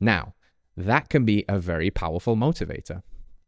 Now, 0.00 0.34
that 0.76 1.10
can 1.10 1.24
be 1.26 1.44
a 1.48 1.58
very 1.60 1.90
powerful 1.90 2.36
motivator. 2.36 3.02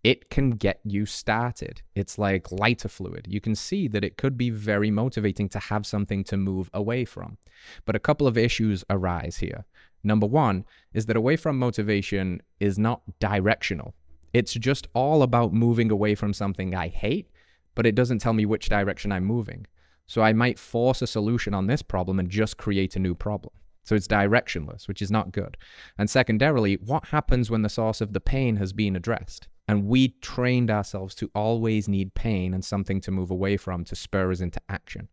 It 0.05 0.29
can 0.29 0.51
get 0.51 0.81
you 0.85 1.07
started. 1.07 1.81
It's 1.95 2.19
like 2.19 2.53
lighter 2.53 2.89
fluid. 2.89 3.27
You 3.31 3.41
can 3.41 3.55
see 3.55 3.89
that 3.89 4.05
it 4.05 4.19
could 4.19 4.37
be 4.37 4.51
very 4.51 4.91
motivating 4.91 5.49
to 5.51 5.59
have 5.59 5.87
something 5.87 6.23
to 6.25 6.37
move 6.37 6.69
away 6.75 7.07
from. 7.07 7.39
But 7.87 7.97
a 7.97 8.01
couple 8.01 8.27
of 8.27 8.37
issues 8.37 8.85
arise 8.91 9.39
here. 9.39 9.65
Number 10.05 10.27
one 10.27 10.65
is 10.93 11.07
that 11.07 11.17
away 11.17 11.37
from 11.37 11.59
motivation 11.59 12.43
is 12.61 12.79
not 12.79 13.03
directional. 13.21 13.95
It's 14.33 14.55
just 14.55 14.89
all 14.95 15.23
about 15.23 15.53
moving 15.53 15.91
away 15.91 16.15
from 16.15 16.33
something 16.33 16.75
I 16.75 16.89
hate, 16.89 17.31
but 17.75 17.87
it 17.87 17.95
doesn't 17.95 18.21
tell 18.21 18.33
me 18.33 18.47
which 18.47 18.69
direction 18.69 19.13
I'm 19.13 19.25
moving. 19.25 19.67
So 20.07 20.23
I 20.23 20.33
might 20.33 20.59
force 20.59 21.03
a 21.03 21.07
solution 21.07 21.55
on 21.55 21.67
this 21.67 21.83
problem 21.83 22.19
and 22.19 22.29
just 22.29 22.57
create 22.57 22.97
a 22.97 23.01
new 23.01 23.15
problem. 23.15 23.55
So 23.85 23.95
it's 23.95 24.07
directionless, 24.07 24.87
which 24.87 25.03
is 25.03 25.11
not 25.11 25.33
good. 25.33 25.57
And 25.99 26.09
secondarily, 26.09 26.75
what 26.77 27.07
happens 27.07 27.51
when 27.51 27.63
the 27.63 27.69
source 27.69 28.01
of 28.01 28.13
the 28.13 28.21
pain 28.21 28.57
has 28.57 28.73
been 28.73 28.95
addressed? 28.95 29.49
And 29.69 29.87
we 29.87 30.09
trained 30.21 30.71
ourselves 30.71 31.15
to 31.17 31.31
always 31.35 31.89
need 31.89 32.15
pain 32.15 32.55
and 32.55 32.65
something 32.65 33.01
to 33.03 33.11
move 33.11 33.31
away 33.31 33.57
from 33.57 33.85
to 33.85 33.97
spur 33.97 34.31
us 34.31 34.41
into 34.41 34.61
action. 34.69 35.09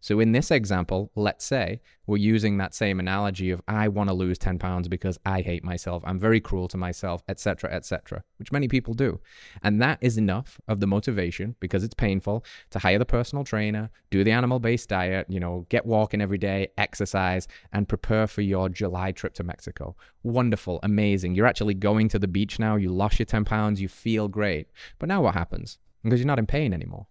So 0.00 0.20
in 0.20 0.32
this 0.32 0.50
example, 0.50 1.10
let's 1.16 1.44
say 1.44 1.80
we're 2.06 2.18
using 2.18 2.58
that 2.58 2.74
same 2.74 3.00
analogy 3.00 3.50
of 3.50 3.60
I 3.66 3.88
want 3.88 4.08
to 4.08 4.14
lose 4.14 4.38
10 4.38 4.58
pounds 4.58 4.86
because 4.86 5.18
I 5.26 5.40
hate 5.40 5.64
myself, 5.64 6.02
I'm 6.06 6.18
very 6.18 6.40
cruel 6.40 6.68
to 6.68 6.76
myself, 6.76 7.24
etc., 7.28 7.72
etc., 7.72 8.22
which 8.38 8.52
many 8.52 8.68
people 8.68 8.94
do. 8.94 9.20
And 9.62 9.82
that 9.82 9.98
is 10.00 10.16
enough 10.16 10.60
of 10.68 10.78
the 10.78 10.86
motivation 10.86 11.56
because 11.58 11.82
it's 11.82 11.94
painful 11.94 12.44
to 12.70 12.78
hire 12.78 12.98
the 12.98 13.04
personal 13.04 13.42
trainer, 13.42 13.90
do 14.10 14.22
the 14.22 14.30
animal-based 14.30 14.88
diet, 14.88 15.26
you 15.28 15.40
know, 15.40 15.66
get 15.70 15.86
walking 15.86 16.20
every 16.20 16.38
day, 16.38 16.68
exercise 16.78 17.48
and 17.72 17.88
prepare 17.88 18.28
for 18.28 18.42
your 18.42 18.68
July 18.68 19.10
trip 19.10 19.34
to 19.34 19.44
Mexico. 19.44 19.96
Wonderful, 20.22 20.78
amazing. 20.84 21.34
You're 21.34 21.46
actually 21.46 21.74
going 21.74 22.08
to 22.10 22.18
the 22.18 22.28
beach 22.28 22.58
now, 22.60 22.76
you 22.76 22.90
lost 22.90 23.18
your 23.18 23.26
10 23.26 23.44
pounds, 23.44 23.80
you 23.80 23.88
feel 23.88 24.28
great. 24.28 24.68
But 24.98 25.08
now 25.08 25.22
what 25.22 25.34
happens? 25.34 25.78
Because 26.04 26.20
you're 26.20 26.26
not 26.28 26.38
in 26.38 26.46
pain 26.46 26.72
anymore. 26.72 27.08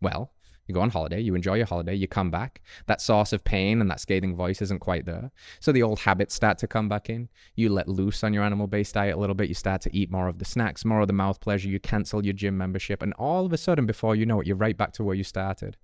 Well, 0.00 0.32
you 0.66 0.74
go 0.74 0.80
on 0.80 0.90
holiday, 0.90 1.20
you 1.20 1.34
enjoy 1.34 1.54
your 1.54 1.66
holiday, 1.66 1.94
you 1.94 2.06
come 2.06 2.30
back. 2.30 2.60
That 2.86 3.00
source 3.00 3.32
of 3.32 3.42
pain 3.42 3.80
and 3.80 3.90
that 3.90 4.00
scathing 4.00 4.36
voice 4.36 4.62
isn't 4.62 4.78
quite 4.78 5.04
there. 5.04 5.30
So 5.60 5.72
the 5.72 5.82
old 5.82 5.98
habits 5.98 6.34
start 6.34 6.58
to 6.58 6.68
come 6.68 6.88
back 6.88 7.10
in. 7.10 7.28
You 7.56 7.70
let 7.70 7.88
loose 7.88 8.22
on 8.22 8.32
your 8.32 8.44
animal 8.44 8.68
based 8.68 8.94
diet 8.94 9.16
a 9.16 9.18
little 9.18 9.34
bit. 9.34 9.48
You 9.48 9.54
start 9.54 9.80
to 9.82 9.96
eat 9.96 10.10
more 10.10 10.28
of 10.28 10.38
the 10.38 10.44
snacks, 10.44 10.84
more 10.84 11.00
of 11.00 11.08
the 11.08 11.12
mouth 11.12 11.40
pleasure. 11.40 11.68
You 11.68 11.80
cancel 11.80 12.24
your 12.24 12.34
gym 12.34 12.56
membership. 12.56 13.02
And 13.02 13.12
all 13.14 13.44
of 13.44 13.52
a 13.52 13.58
sudden, 13.58 13.86
before 13.86 14.14
you 14.14 14.24
know 14.24 14.40
it, 14.40 14.46
you're 14.46 14.56
right 14.56 14.76
back 14.76 14.92
to 14.94 15.04
where 15.04 15.16
you 15.16 15.24
started. 15.24 15.76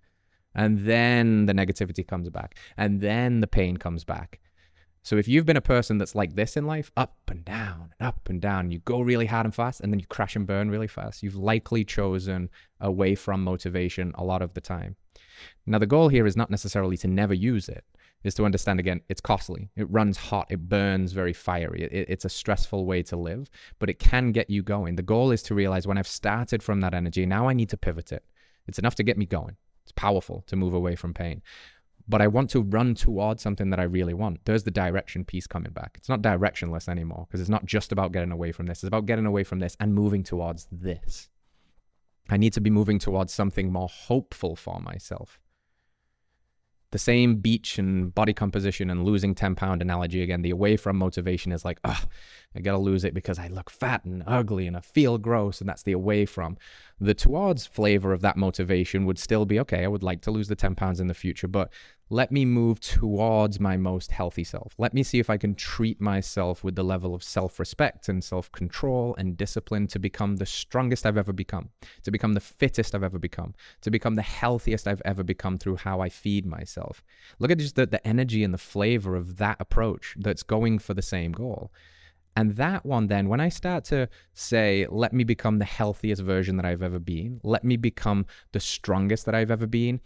And 0.55 0.87
then 0.87 1.47
the 1.47 1.53
negativity 1.53 2.07
comes 2.07 2.31
back. 2.31 2.57
And 2.77 3.01
then 3.01 3.41
the 3.41 3.47
pain 3.47 3.77
comes 3.77 4.05
back. 4.05 4.41
So 5.09 5.17
if 5.17 5.27
you've 5.27 5.47
been 5.47 5.57
a 5.57 5.63
person 5.63 5.97
that's 5.97 6.15
like 6.15 6.35
this 6.35 6.55
in 6.55 6.67
life, 6.67 6.93
up 6.95 7.17
and 7.29 7.43
down, 7.43 7.95
and 7.99 8.07
up 8.07 8.29
and 8.29 8.43
down, 8.43 8.71
you 8.71 8.81
go 8.81 9.01
really 9.01 9.25
hard 9.25 9.47
and 9.47 9.55
fast, 9.55 9.81
and 9.81 9.91
then 9.91 9.99
you 9.99 10.05
crash 10.05 10.37
and 10.37 10.47
burn 10.47 10.69
really 10.69 10.87
fast, 10.87 11.23
you've 11.23 11.35
likely 11.35 11.83
chosen 11.83 12.51
away 12.79 13.15
from 13.15 13.43
motivation 13.43 14.13
a 14.17 14.23
lot 14.23 14.43
of 14.43 14.53
the 14.53 14.61
time. 14.61 14.97
Now, 15.65 15.79
the 15.79 15.87
goal 15.87 16.11
here 16.11 16.27
is 16.27 16.37
not 16.37 16.51
necessarily 16.51 16.99
to 16.99 17.09
never 17.09 17.33
use 17.33 17.71
it, 17.71 17.87
is 18.23 18.35
to 18.35 18.45
understand 18.45 18.81
again, 18.81 19.01
it's 19.09 19.23
costly. 19.23 19.71
It 19.77 19.91
runs 19.91 20.19
hot. 20.19 20.49
It 20.51 20.69
burns 20.69 21.13
very 21.13 21.33
fiery. 21.33 21.85
It, 21.85 22.11
it's 22.11 22.27
a 22.27 22.29
stressful 22.29 22.85
way 22.85 23.03
to 23.05 23.17
live, 23.17 23.49
but 23.79 23.89
it 23.89 23.99
can 23.99 24.31
get 24.31 24.51
you 24.51 24.63
going. 24.63 24.97
The 24.97 25.03
goal 25.03 25.31
is 25.31 25.43
to 25.45 25.55
realize 25.55 25.87
when 25.87 25.97
I've 25.97 26.07
started 26.07 26.63
from 26.63 26.83
that 26.83 26.93
energy, 26.93 27.25
now 27.25 27.49
I 27.49 27.55
need 27.55 27.71
to 27.71 27.79
pivot 27.79 28.13
it. 28.13 28.27
It's 28.67 28.79
enough 28.79 28.97
to 28.97 29.05
get 29.05 29.17
me 29.17 29.25
going. 29.25 29.57
It's 29.85 29.93
powerful 29.93 30.45
to 30.49 30.57
move 30.57 30.75
away 30.75 30.97
from 30.97 31.15
pain 31.15 31.41
but 32.09 32.23
I 32.23 32.27
want 32.27 32.51
to 32.51 32.63
run 32.63 32.95
towards 32.95 33.43
something 33.43 33.71
that 33.71 33.81
I 33.81 33.85
really 33.85 34.15
want. 34.15 34.41
There's 34.45 34.63
the 34.63 34.71
direction 34.71 35.25
piece 35.25 35.47
coming 35.47 35.73
back. 35.73 35.93
It's 35.97 36.09
not 36.09 36.23
directionless 36.23 36.89
anymore 36.89 37.27
because 37.29 37.41
it's 37.41 37.51
not 37.51 37.67
just 37.67 37.93
about 37.93 38.13
getting 38.13 38.33
away 38.33 38.53
from 38.53 38.67
this. 38.67 38.79
It's 38.79 38.89
about 38.89 39.07
getting 39.07 39.27
away 39.27 39.45
from 39.45 39.59
this 39.59 39.77
and 39.81 39.95
moving 39.95 40.23
towards 40.23 40.67
this. 40.73 41.29
I 42.31 42.37
need 42.37 42.53
to 42.55 42.61
be 42.61 42.71
moving 42.71 42.99
towards 42.99 43.33
something 43.33 43.73
more 43.73 43.89
hopeful 43.89 44.57
for 44.57 44.81
myself 44.81 45.41
the 46.91 46.99
same 46.99 47.37
beach 47.37 47.79
and 47.79 48.15
body 48.15 48.33
composition 48.33 48.91
and 48.91 49.05
losing 49.05 49.35
10 49.35 49.55
pound 49.55 49.83
analogy 49.83 50.23
again 50.23 50.43
the 50.43 50.51
away 50.51 50.77
from 50.77 50.97
motivation 50.97 51.53
is 51.53 51.65
like 51.65 51.79
oh 51.85 52.05
i 52.55 52.61
gotta 52.61 52.79
lose 52.79 53.05
it 53.05 53.15
because 53.15 53.39
i 53.39 53.49
look 53.49 53.71
fat 53.71 54.05
and 54.05 54.23
ugly 54.27 54.67
and 54.67 54.77
i 54.77 54.81
feel 54.81 55.19
gross 55.19 55.61
and 55.61 55.69
that's 55.69 55.83
the 55.83 55.93
away 55.93 56.25
from 56.25 56.57
the 57.01 57.15
towards 57.15 57.67
flavor 57.67 58.13
of 58.13 58.21
that 58.21 58.37
motivation 58.37 59.05
would 59.05 59.19
still 59.19 59.45
be 59.45 59.61
okay 59.61 59.85
i 59.85 59.89
would 59.89 60.03
like 60.03 60.21
to 60.21 60.31
lose 60.31 60.49
the 60.49 60.57
10 60.57 60.75
pounds 60.75 61.01
in 61.01 61.07
the 61.07 61.15
future 61.15 61.49
but 61.49 61.71
let 62.11 62.33
me 62.33 62.47
move 62.47 62.81
towards 62.81 63.61
my 63.61 63.77
most 63.77 64.11
healthy 64.11 64.45
self. 64.45 64.75
Let 64.79 64.95
me 64.95 65.03
see 65.03 65.19
if 65.19 65.29
I 65.29 65.37
can 65.37 65.55
treat 65.55 66.01
myself 66.01 66.65
with 66.65 66.75
the 66.75 66.83
level 66.83 67.15
of 67.15 67.23
self 67.23 67.59
respect 67.59 68.09
and 68.09 68.25
self 68.25 68.51
control 68.51 69.15
and 69.19 69.37
discipline 69.37 69.87
to 69.89 69.99
become 69.99 70.37
the 70.37 70.47
strongest 70.47 71.05
I've 71.05 71.19
ever 71.19 71.35
become, 71.35 71.69
to 72.05 72.11
become 72.11 72.33
the 72.33 72.41
fittest 72.41 72.95
I've 72.95 73.03
ever 73.03 73.19
become, 73.19 73.55
to 73.83 73.91
become 73.91 74.15
the 74.15 74.23
healthiest 74.23 74.89
I've 74.89 75.03
ever 75.05 75.23
become 75.23 75.59
through 75.59 75.77
how 75.77 76.01
I 76.01 76.09
feed 76.09 76.47
myself. 76.47 77.05
Look 77.39 77.51
at 77.51 77.59
just 77.59 77.77
the, 77.77 77.87
the 77.87 78.07
energy 78.07 78.43
and 78.43 78.55
the 78.55 78.59
flavor 78.59 79.15
of 79.15 79.37
that 79.37 79.61
approach 79.61 80.17
that's 80.19 80.43
going 80.43 80.79
for 80.79 80.95
the 80.95 81.03
same 81.03 81.33
goal. 81.33 81.71
And 82.39 82.55
that 82.55 82.87
one, 82.87 83.09
then, 83.09 83.29
when 83.29 83.41
I 83.41 83.49
start 83.49 83.83
to 83.87 84.09
say, 84.33 84.87
let 84.91 85.13
me 85.13 85.25
become 85.25 85.59
the 85.59 85.65
healthiest 85.65 86.23
version 86.23 86.57
that 86.57 86.65
I've 86.65 86.85
ever 86.85 87.01
been, 87.01 87.41
let 87.43 87.65
me 87.65 87.77
become 87.77 88.27
the 88.53 88.61
strongest 88.61 89.27
that 89.27 89.35
I've 89.35 89.51
ever 89.51 89.67
been, 89.67 90.01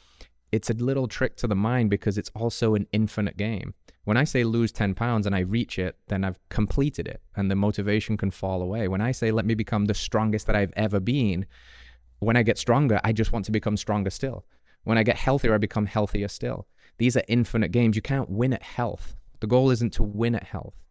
it's 0.51 0.71
a 0.71 0.73
little 0.73 1.07
trick 1.07 1.37
to 1.37 1.47
the 1.47 1.55
mind 1.55 1.91
because 1.91 2.17
it's 2.17 2.31
also 2.35 2.75
an 2.75 2.87
infinite 2.91 3.37
game. 3.37 3.75
When 4.05 4.17
I 4.17 4.25
say 4.25 4.45
lose 4.45 4.73
10 4.73 4.95
pounds 4.95 5.27
and 5.27 5.37
I 5.37 5.41
reach 5.41 5.79
it, 5.79 5.99
then 6.09 6.25
I've 6.25 6.39
completed 6.49 7.07
it 7.07 7.21
and 7.37 7.51
the 7.51 7.55
motivation 7.55 8.17
can 8.17 8.31
fall 8.31 8.63
away. 8.63 8.89
When 8.89 9.03
I 9.03 9.13
say 9.13 9.31
let 9.31 9.45
me 9.45 9.55
become 9.55 9.85
the 9.85 9.93
strongest 9.93 10.47
that 10.47 10.57
I've 10.57 10.73
ever 10.75 11.01
been, 11.01 11.45
when 12.21 12.39
I 12.39 12.43
get 12.43 12.57
stronger, 12.57 12.99
I 13.05 13.13
just 13.13 13.33
want 13.33 13.45
to 13.45 13.53
become 13.53 13.77
stronger 13.77 14.09
still. 14.09 14.47
When 14.85 14.97
I 14.97 15.03
get 15.03 15.19
healthier, 15.19 15.53
I 15.53 15.59
become 15.59 15.85
healthier 15.85 16.29
still. 16.29 16.67
These 16.97 17.15
are 17.15 17.25
infinite 17.29 17.73
games. 17.73 17.95
You 17.95 18.01
can't 18.01 18.31
win 18.31 18.55
at 18.55 18.63
health. 18.63 19.17
The 19.41 19.47
goal 19.47 19.69
isn't 19.69 19.93
to 19.95 20.03
win 20.03 20.35
at 20.35 20.45
health, 20.45 20.82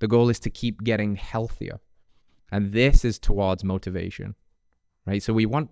the 0.00 0.08
goal 0.08 0.28
is 0.28 0.40
to 0.40 0.50
keep 0.50 0.82
getting 0.82 1.16
healthier. 1.16 1.78
And 2.50 2.72
this 2.72 3.04
is 3.04 3.18
towards 3.18 3.62
motivation, 3.62 4.34
right? 5.06 5.22
So 5.22 5.32
we 5.32 5.46
want 5.46 5.70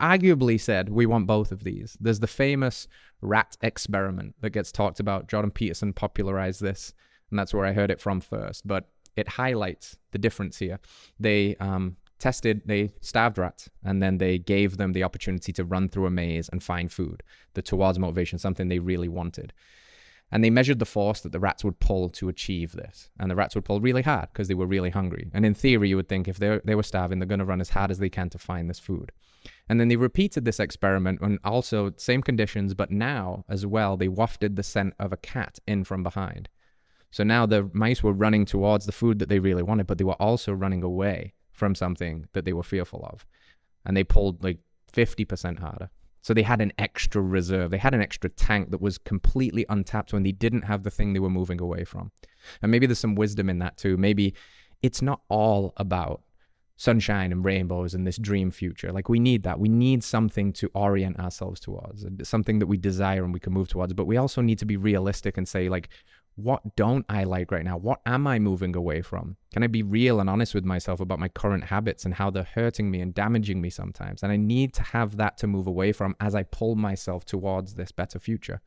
arguably 0.00 0.60
said 0.60 0.88
we 0.88 1.06
want 1.06 1.26
both 1.26 1.52
of 1.52 1.64
these. 1.64 1.96
There's 2.00 2.20
the 2.20 2.26
famous 2.26 2.88
rat 3.20 3.56
experiment 3.60 4.34
that 4.40 4.50
gets 4.50 4.72
talked 4.72 5.00
about. 5.00 5.28
Jordan 5.28 5.50
Peterson 5.50 5.92
popularized 5.92 6.60
this, 6.60 6.94
and 7.30 7.38
that's 7.38 7.52
where 7.52 7.66
I 7.66 7.72
heard 7.72 7.90
it 7.90 8.00
from 8.00 8.20
first. 8.20 8.66
But 8.66 8.88
it 9.16 9.28
highlights 9.28 9.96
the 10.12 10.18
difference 10.18 10.58
here. 10.58 10.80
They 11.20 11.56
um, 11.56 11.96
tested, 12.18 12.62
they 12.64 12.92
starved 13.00 13.38
rats, 13.38 13.68
and 13.84 14.02
then 14.02 14.18
they 14.18 14.38
gave 14.38 14.76
them 14.76 14.92
the 14.92 15.02
opportunity 15.02 15.52
to 15.52 15.64
run 15.64 15.88
through 15.88 16.06
a 16.06 16.10
maze 16.10 16.48
and 16.48 16.62
find 16.62 16.90
food. 16.90 17.22
The 17.54 17.62
towards 17.62 17.98
motivation, 17.98 18.38
something 18.38 18.68
they 18.68 18.78
really 18.78 19.08
wanted. 19.08 19.52
And 20.32 20.42
they 20.42 20.50
measured 20.50 20.78
the 20.78 20.86
force 20.86 21.20
that 21.20 21.32
the 21.32 21.38
rats 21.38 21.62
would 21.62 21.78
pull 21.78 22.08
to 22.08 22.30
achieve 22.30 22.72
this. 22.72 23.10
And 23.20 23.30
the 23.30 23.36
rats 23.36 23.54
would 23.54 23.66
pull 23.66 23.80
really 23.80 24.00
hard 24.02 24.30
because 24.32 24.48
they 24.48 24.54
were 24.54 24.66
really 24.66 24.90
hungry. 24.90 25.30
And 25.34 25.44
in 25.44 25.52
theory, 25.52 25.90
you 25.90 25.96
would 25.96 26.08
think 26.08 26.26
if 26.26 26.38
they 26.38 26.58
they 26.64 26.74
were 26.74 26.82
starving, 26.82 27.18
they're 27.18 27.28
going 27.28 27.38
to 27.38 27.44
run 27.44 27.60
as 27.60 27.70
hard 27.70 27.90
as 27.90 27.98
they 27.98 28.08
can 28.08 28.30
to 28.30 28.38
find 28.38 28.68
this 28.68 28.78
food. 28.78 29.12
And 29.68 29.78
then 29.78 29.88
they 29.88 29.96
repeated 29.96 30.44
this 30.44 30.60
experiment 30.60 31.20
and 31.20 31.38
also 31.44 31.92
same 31.96 32.22
conditions, 32.22 32.74
but 32.74 32.90
now 32.90 33.44
as 33.48 33.66
well, 33.66 33.96
they 33.96 34.08
wafted 34.08 34.56
the 34.56 34.62
scent 34.62 34.94
of 34.98 35.12
a 35.12 35.16
cat 35.16 35.58
in 35.66 35.84
from 35.84 36.02
behind. 36.02 36.48
So 37.10 37.24
now 37.24 37.44
the 37.44 37.70
mice 37.74 38.02
were 38.02 38.12
running 38.12 38.46
towards 38.46 38.86
the 38.86 38.92
food 38.92 39.18
that 39.18 39.28
they 39.28 39.38
really 39.38 39.62
wanted, 39.62 39.86
but 39.86 39.98
they 39.98 40.04
were 40.04 40.20
also 40.22 40.52
running 40.52 40.82
away 40.82 41.34
from 41.50 41.74
something 41.74 42.26
that 42.32 42.46
they 42.46 42.54
were 42.54 42.62
fearful 42.62 43.06
of. 43.12 43.26
And 43.84 43.96
they 43.96 44.04
pulled 44.04 44.42
like 44.42 44.58
50% 44.92 45.58
harder. 45.58 45.90
So 46.22 46.32
they 46.32 46.42
had 46.42 46.60
an 46.60 46.72
extra 46.78 47.20
reserve. 47.20 47.70
They 47.70 47.78
had 47.78 47.94
an 47.94 48.00
extra 48.00 48.30
tank 48.30 48.70
that 48.70 48.80
was 48.80 48.96
completely 48.96 49.66
untapped 49.68 50.12
when 50.12 50.22
they 50.22 50.32
didn't 50.32 50.62
have 50.62 50.84
the 50.84 50.90
thing 50.90 51.12
they 51.12 51.20
were 51.20 51.28
moving 51.28 51.60
away 51.60 51.84
from. 51.84 52.12
And 52.62 52.70
maybe 52.70 52.86
there's 52.86 53.00
some 53.00 53.16
wisdom 53.16 53.50
in 53.50 53.58
that 53.58 53.76
too. 53.76 53.96
Maybe 53.96 54.34
it's 54.82 55.02
not 55.02 55.22
all 55.28 55.72
about 55.76 56.22
sunshine 56.76 57.30
and 57.32 57.44
rainbows 57.44 57.94
and 57.94 58.06
this 58.06 58.18
dream 58.18 58.50
future. 58.50 58.92
Like 58.92 59.08
we 59.08 59.20
need 59.20 59.42
that. 59.42 59.60
We 59.60 59.68
need 59.68 60.02
something 60.02 60.52
to 60.54 60.70
orient 60.74 61.18
ourselves 61.18 61.60
towards, 61.60 62.04
something 62.28 62.58
that 62.60 62.66
we 62.66 62.76
desire 62.76 63.24
and 63.24 63.32
we 63.32 63.40
can 63.40 63.52
move 63.52 63.68
towards. 63.68 63.92
But 63.92 64.06
we 64.06 64.16
also 64.16 64.40
need 64.40 64.58
to 64.58 64.66
be 64.66 64.76
realistic 64.76 65.36
and 65.36 65.46
say, 65.46 65.68
like, 65.68 65.88
what 66.36 66.76
don't 66.76 67.04
I 67.08 67.24
like 67.24 67.50
right 67.50 67.64
now? 67.64 67.76
What 67.76 68.00
am 68.06 68.26
I 68.26 68.38
moving 68.38 68.74
away 68.74 69.02
from? 69.02 69.36
Can 69.52 69.62
I 69.62 69.66
be 69.66 69.82
real 69.82 70.18
and 70.18 70.30
honest 70.30 70.54
with 70.54 70.64
myself 70.64 71.00
about 71.00 71.18
my 71.18 71.28
current 71.28 71.64
habits 71.64 72.04
and 72.04 72.14
how 72.14 72.30
they're 72.30 72.42
hurting 72.42 72.90
me 72.90 73.00
and 73.00 73.14
damaging 73.14 73.60
me 73.60 73.68
sometimes? 73.70 74.22
And 74.22 74.32
I 74.32 74.36
need 74.36 74.72
to 74.74 74.82
have 74.82 75.16
that 75.18 75.36
to 75.38 75.46
move 75.46 75.66
away 75.66 75.92
from 75.92 76.16
as 76.20 76.34
I 76.34 76.44
pull 76.44 76.74
myself 76.74 77.24
towards 77.24 77.74
this 77.74 77.92
better 77.92 78.18
future. 78.18 78.60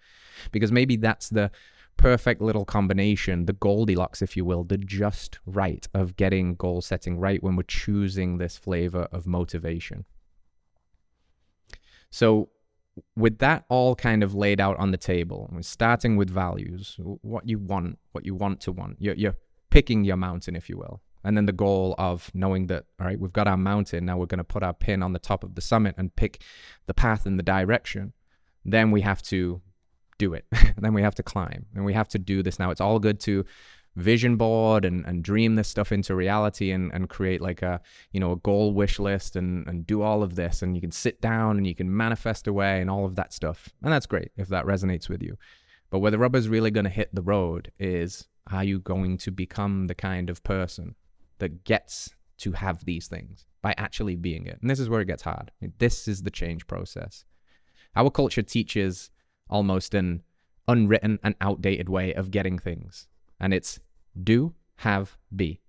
Because 0.52 0.72
maybe 0.72 0.96
that's 0.96 1.30
the 1.30 1.50
perfect 1.98 2.42
little 2.42 2.66
combination, 2.66 3.46
the 3.46 3.54
Goldilocks, 3.54 4.22
if 4.22 4.38
you 4.38 4.46
will, 4.46 4.64
the 4.64 4.78
just 4.78 5.40
right 5.46 5.88
of 5.94 6.16
getting 6.16 6.56
goal 6.56 6.82
setting 6.82 7.20
right 7.20 7.42
when 7.42 7.56
we're 7.56 7.64
choosing 7.64 8.38
this 8.38 8.58
flavor 8.58 9.08
of 9.12 9.26
motivation. 9.26 10.06
So, 12.12 12.50
with 13.16 13.40
that 13.40 13.66
all 13.70 13.96
kind 13.96 14.24
of 14.24 14.34
laid 14.34 14.60
out 14.60 14.78
on 14.78 14.92
the 14.92 14.98
table, 14.98 15.50
we're 15.52 15.62
starting 15.62 16.16
with 16.16 16.30
values, 16.30 16.96
what 17.00 17.48
you 17.48 17.60
want, 17.60 18.00
what 18.12 18.26
you 18.26 18.36
want 18.36 18.62
to 18.62 18.72
want. 18.72 18.98
You're, 19.00 19.16
you're 19.16 19.36
picking 19.70 20.04
your 20.04 20.18
mountain, 20.18 20.56
if 20.56 20.70
you 20.70 20.78
will. 20.78 21.02
And 21.24 21.36
then 21.36 21.48
the 21.48 21.52
goal 21.52 21.96
of 21.98 22.30
knowing 22.34 22.68
that, 22.68 22.86
all 23.00 23.08
right, 23.08 23.20
we've 23.20 23.34
got 23.34 23.48
our 23.48 23.58
mountain. 23.58 24.06
Now 24.06 24.18
we're 24.18 24.28
going 24.28 24.38
to 24.38 24.44
put 24.44 24.64
our 24.64 24.74
pin 24.74 25.02
on 25.02 25.14
the 25.14 25.20
top 25.20 25.44
of 25.44 25.56
the 25.56 25.62
summit 25.62 25.96
and 25.98 26.16
pick 26.16 26.42
the 26.86 26.94
path 26.94 27.26
and 27.26 27.40
the 27.40 27.44
direction. 27.44 28.14
Then 28.64 28.92
we 28.92 29.02
have 29.02 29.22
to 29.24 29.62
do 30.18 30.34
it. 30.34 30.46
then 30.78 30.94
we 30.94 31.02
have 31.02 31.16
to 31.16 31.24
climb 31.24 31.66
and 31.76 31.84
we 31.84 31.94
have 31.94 32.08
to 32.10 32.20
do 32.20 32.44
this 32.44 32.60
now. 32.60 32.70
It's 32.70 32.82
all 32.82 33.00
good 33.00 33.20
to 33.22 33.44
vision 33.96 34.36
board 34.36 34.84
and, 34.86 35.06
and 35.06 35.24
dream 35.24 35.56
this 35.56 35.68
stuff 35.68 35.92
into 35.92 36.16
reality 36.16 36.72
and, 36.72 36.92
and 36.94 37.10
create 37.10 37.42
like 37.42 37.62
a 37.62 37.80
you 38.12 38.20
know 38.20 38.34
a 38.34 38.38
goal 38.38 38.74
wish 38.74 39.00
list 39.00 39.36
and, 39.36 39.68
and 39.68 39.88
do 39.88 40.02
all 40.02 40.24
of 40.24 40.36
this. 40.36 40.62
And 40.62 40.76
you 40.76 40.82
can 40.82 40.92
sit 40.92 41.22
down 41.22 41.58
and 41.58 41.68
you 41.68 41.76
can 41.76 41.96
manifest 41.96 42.48
away 42.48 42.82
and 42.82 42.90
all 42.90 43.06
of 43.06 43.16
that 43.16 43.34
stuff. 43.34 43.70
And 43.84 43.92
that's 43.92 44.06
great 44.06 44.32
if 44.38 44.50
that 44.50 44.66
resonates 44.66 45.10
with 45.10 45.22
you. 45.24 45.38
But 45.90 46.00
where 46.00 46.12
the 46.12 46.20
rubber's 46.20 46.50
really 46.50 46.72
going 46.72 46.86
to 46.86 46.90
hit 46.90 47.14
the 47.14 47.22
road 47.22 47.72
is 47.80 48.28
are 48.52 48.64
you 48.64 48.80
going 48.80 49.18
to 49.20 49.32
become 49.32 49.86
the 49.86 49.96
kind 49.96 50.30
of 50.30 50.44
person 50.44 50.96
that 51.40 51.64
gets 51.64 52.14
to 52.38 52.52
have 52.52 52.86
these 52.86 53.08
things 53.08 53.46
by 53.62 53.74
actually 53.78 54.16
being 54.16 54.46
it? 54.46 54.60
And 54.62 54.70
this 54.70 54.80
is 54.80 54.90
where 54.90 55.02
it 55.02 55.08
gets 55.08 55.24
hard. 55.24 55.52
This 55.80 56.08
is 56.08 56.24
the 56.24 56.32
change 56.32 56.68
process. 56.68 57.26
Our 57.96 58.10
culture 58.10 58.42
teaches 58.42 59.10
almost 59.50 59.94
an 59.94 60.24
unwritten 60.68 61.20
and 61.24 61.36
outdated 61.42 61.90
way 61.90 62.14
of 62.14 62.32
getting 62.32 62.60
things. 62.60 63.08
And 63.40 63.54
it's 63.54 63.80
do, 64.24 64.54
have, 64.78 65.18
be. 65.36 65.60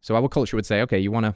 So 0.00 0.16
our 0.16 0.28
culture 0.28 0.56
would 0.56 0.66
say, 0.66 0.80
okay, 0.82 0.98
you 0.98 1.10
want 1.10 1.26
to 1.26 1.34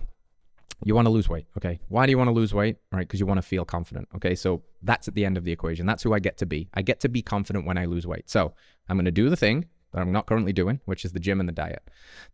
you 0.84 0.94
want 0.94 1.06
to 1.06 1.10
lose 1.10 1.28
weight. 1.28 1.46
Okay. 1.56 1.78
Why 1.88 2.06
do 2.06 2.10
you 2.10 2.18
want 2.18 2.28
to 2.28 2.32
lose 2.32 2.52
weight? 2.52 2.76
Right, 2.90 3.06
because 3.06 3.20
you 3.20 3.26
want 3.26 3.38
to 3.38 3.42
feel 3.42 3.64
confident. 3.64 4.08
Okay. 4.16 4.34
So 4.34 4.62
that's 4.82 5.06
at 5.06 5.14
the 5.14 5.24
end 5.24 5.36
of 5.36 5.44
the 5.44 5.52
equation. 5.52 5.86
That's 5.86 6.02
who 6.02 6.12
I 6.12 6.18
get 6.18 6.38
to 6.38 6.46
be. 6.46 6.68
I 6.74 6.82
get 6.82 7.00
to 7.00 7.08
be 7.08 7.22
confident 7.22 7.66
when 7.66 7.78
I 7.78 7.84
lose 7.84 8.06
weight. 8.06 8.28
So 8.28 8.54
I'm 8.88 8.96
going 8.96 9.04
to 9.04 9.12
do 9.12 9.30
the 9.30 9.36
thing 9.36 9.66
that 9.92 10.00
I'm 10.00 10.10
not 10.10 10.26
currently 10.26 10.52
doing, 10.52 10.80
which 10.86 11.04
is 11.04 11.12
the 11.12 11.20
gym 11.20 11.38
and 11.38 11.48
the 11.48 11.52
diet. 11.52 11.82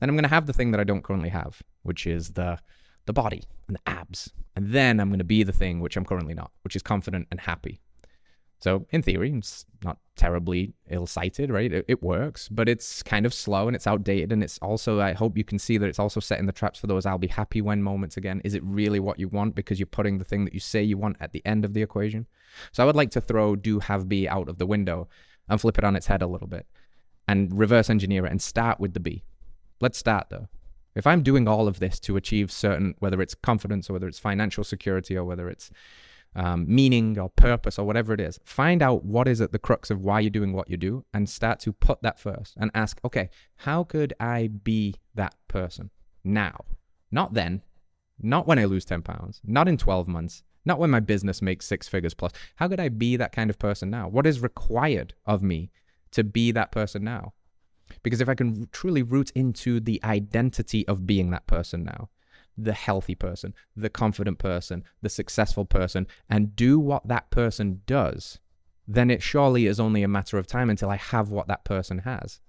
Then 0.01 0.09
I'm 0.09 0.15
going 0.17 0.23
to 0.23 0.31
have 0.31 0.47
the 0.47 0.53
thing 0.53 0.71
that 0.71 0.81
I 0.81 0.85
don't 0.85 1.05
currently 1.05 1.29
have, 1.29 1.63
which 1.83 2.07
is 2.07 2.31
the 2.31 2.59
the 3.07 3.13
body 3.13 3.43
and 3.67 3.77
the 3.77 3.91
abs. 3.91 4.31
And 4.55 4.73
then 4.73 5.01
I'm 5.01 5.09
going 5.09 5.19
to 5.19 5.25
be 5.25 5.43
the 5.43 5.53
thing 5.53 5.81
which 5.81 5.97
I'm 5.97 6.05
currently 6.05 6.35
not, 6.35 6.51
which 6.63 6.77
is 6.77 6.83
confident 6.83 7.27
and 7.31 7.41
happy. 7.41 7.81
So 8.61 8.87
in 8.91 9.03
theory, 9.03 9.33
it's 9.37 9.65
not 9.85 9.99
terribly 10.17 10.75
ill-sighted, 10.91 11.49
right? 11.49 11.73
It, 11.73 11.85
it, 11.87 12.03
works, 12.03 12.49
but 12.49 12.69
it's 12.69 13.05
kind 13.05 13.25
of 13.25 13.33
slow 13.33 13.69
and 13.69 13.77
it's 13.77 13.87
outdated. 13.87 14.33
And 14.33 14.43
it's 14.43 14.59
also, 14.59 15.01
I 15.01 15.13
hope 15.13 15.39
you 15.39 15.45
can 15.45 15.61
see 15.61 15.79
that 15.79 15.87
it's 15.87 16.01
also 16.01 16.19
setting 16.19 16.47
the 16.47 16.53
traps 16.53 16.81
for 16.81 16.89
those 16.89 17.07
I'll 17.07 17.19
be 17.19 17.29
happy 17.29 17.63
when 17.63 17.83
moments 17.83 18.17
again. 18.17 18.41
Is 18.45 18.55
it 18.55 18.63
really 18.65 18.99
what 18.99 19.21
you 19.21 19.29
want? 19.29 19.55
Because 19.55 19.79
you're 19.79 19.87
putting 19.87 20.19
the 20.19 20.25
thing 20.25 20.45
that 20.45 20.55
you 20.55 20.61
say 20.61 20.83
you 20.83 20.99
want 20.99 21.19
at 21.21 21.33
the 21.33 21.45
end 21.47 21.65
of 21.65 21.73
the 21.73 21.83
equation. 21.83 22.27
So 22.73 22.83
I 22.83 22.87
would 22.87 22.97
like 22.97 23.13
to 23.13 23.21
throw 23.21 23.55
do, 23.55 23.79
have, 23.79 24.09
be 24.09 24.29
out 24.29 24.49
of 24.49 24.59
the 24.59 24.67
window 24.67 25.09
and 25.49 25.61
flip 25.61 25.79
it 25.79 25.85
on 25.85 25.95
its 25.95 26.07
head 26.07 26.23
a 26.23 26.27
little 26.27 26.49
bit 26.49 26.67
and 27.29 27.57
reverse 27.57 27.91
engineer 27.91 28.27
it 28.27 28.33
and 28.33 28.43
start 28.43 28.81
with 28.81 28.95
the 28.95 29.01
be. 29.01 29.23
Let's 29.81 29.99
start 29.99 30.31
though. 30.31 30.49
If 30.97 31.07
I'm 31.07 31.23
doing 31.23 31.47
all 31.47 31.69
of 31.69 31.79
this 31.79 32.01
to 32.01 32.17
achieve 32.17 32.51
certain, 32.51 32.95
whether 32.99 33.23
it's 33.23 33.35
confidence 33.37 33.89
or 33.89 33.93
whether 33.93 34.09
it's 34.09 34.19
financial 34.19 34.65
security 34.65 35.17
or 35.17 35.23
whether 35.23 35.49
it's 35.49 35.71
um, 36.35 36.65
meaning 36.69 37.19
or 37.19 37.31
purpose 37.31 37.79
or 37.79 37.87
whatever 37.87 38.13
it 38.13 38.21
is. 38.21 38.39
Find 38.45 38.83
out 38.83 39.05
what 39.05 39.29
is 39.29 39.41
at 39.41 39.53
the 39.53 39.59
crux 39.59 39.91
of 39.91 40.01
why 40.01 40.21
you're 40.21 40.31
doing 40.31 40.53
what 40.53 40.71
you 40.71 40.77
do 40.77 41.05
and 41.13 41.29
start 41.29 41.61
to 41.61 41.73
put 41.73 42.03
that 42.03 42.21
first 42.21 42.55
and 42.59 42.71
ask, 42.75 43.01
okay, 43.05 43.31
how 43.57 43.85
could 43.85 44.15
I 44.21 44.49
be 44.49 44.95
that 45.15 45.35
person 45.49 45.91
now? 46.25 46.65
Not 47.11 47.35
then, 47.35 47.63
not 48.21 48.47
when 48.47 48.59
I 48.59 48.65
lose 48.65 48.85
10 48.85 49.03
pounds, 49.03 49.41
not 49.45 49.69
in 49.69 49.77
12 49.77 50.09
months, 50.09 50.43
not 50.65 50.79
when 50.79 50.91
my 50.91 51.01
business 51.01 51.41
makes 51.41 51.67
six 51.67 51.89
figures 51.89 52.15
plus. 52.15 52.33
How 52.57 52.69
could 52.69 52.81
I 52.81 52.89
be 52.89 53.17
that 53.17 53.33
kind 53.33 53.49
of 53.49 53.59
person 53.59 53.91
now? 53.91 54.09
What 54.09 54.27
is 54.27 54.41
required 54.41 55.15
of 55.25 55.43
me 55.43 55.71
to 56.13 56.25
be 56.25 56.53
that 56.53 56.73
person 56.73 57.05
now? 57.05 57.33
Because 58.03 58.21
if 58.21 58.29
I 58.29 58.35
can 58.35 58.69
truly 58.71 59.03
root 59.03 59.31
into 59.35 59.81
the 59.81 60.01
identity 60.05 60.87
of 60.87 61.07
being 61.07 61.31
that 61.31 61.47
person 61.47 61.85
now, 61.85 62.11
the 62.59 62.73
healthy 62.73 63.15
person, 63.15 63.55
the 63.77 63.89
confident 63.89 64.39
person, 64.39 64.83
the 65.01 65.09
successful 65.09 65.65
person, 65.65 66.07
and 66.29 66.57
do 66.57 66.79
what 66.79 67.07
that 67.07 67.31
person 67.31 67.83
does, 67.87 68.41
then 68.87 69.11
it 69.11 69.23
surely 69.23 69.67
is 69.67 69.79
only 69.79 70.03
a 70.03 70.09
matter 70.09 70.39
of 70.39 70.47
time 70.47 70.69
until 70.69 70.91
I 70.91 70.97
have 70.97 71.31
what 71.31 71.47
that 71.49 71.65
person 71.65 71.99
has. 72.01 72.41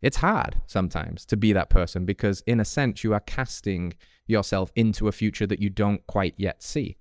It's 0.00 0.18
hard 0.18 0.60
sometimes 0.66 1.26
to 1.26 1.36
be 1.36 1.52
that 1.54 1.70
person 1.70 2.04
because, 2.04 2.42
in 2.46 2.60
a 2.60 2.64
sense, 2.64 3.02
you 3.02 3.12
are 3.14 3.20
casting 3.20 3.94
yourself 4.26 4.70
into 4.76 5.08
a 5.08 5.12
future 5.12 5.46
that 5.46 5.60
you 5.60 5.70
don't 5.70 6.06
quite 6.06 6.34
yet 6.36 6.62
see. 6.62 6.98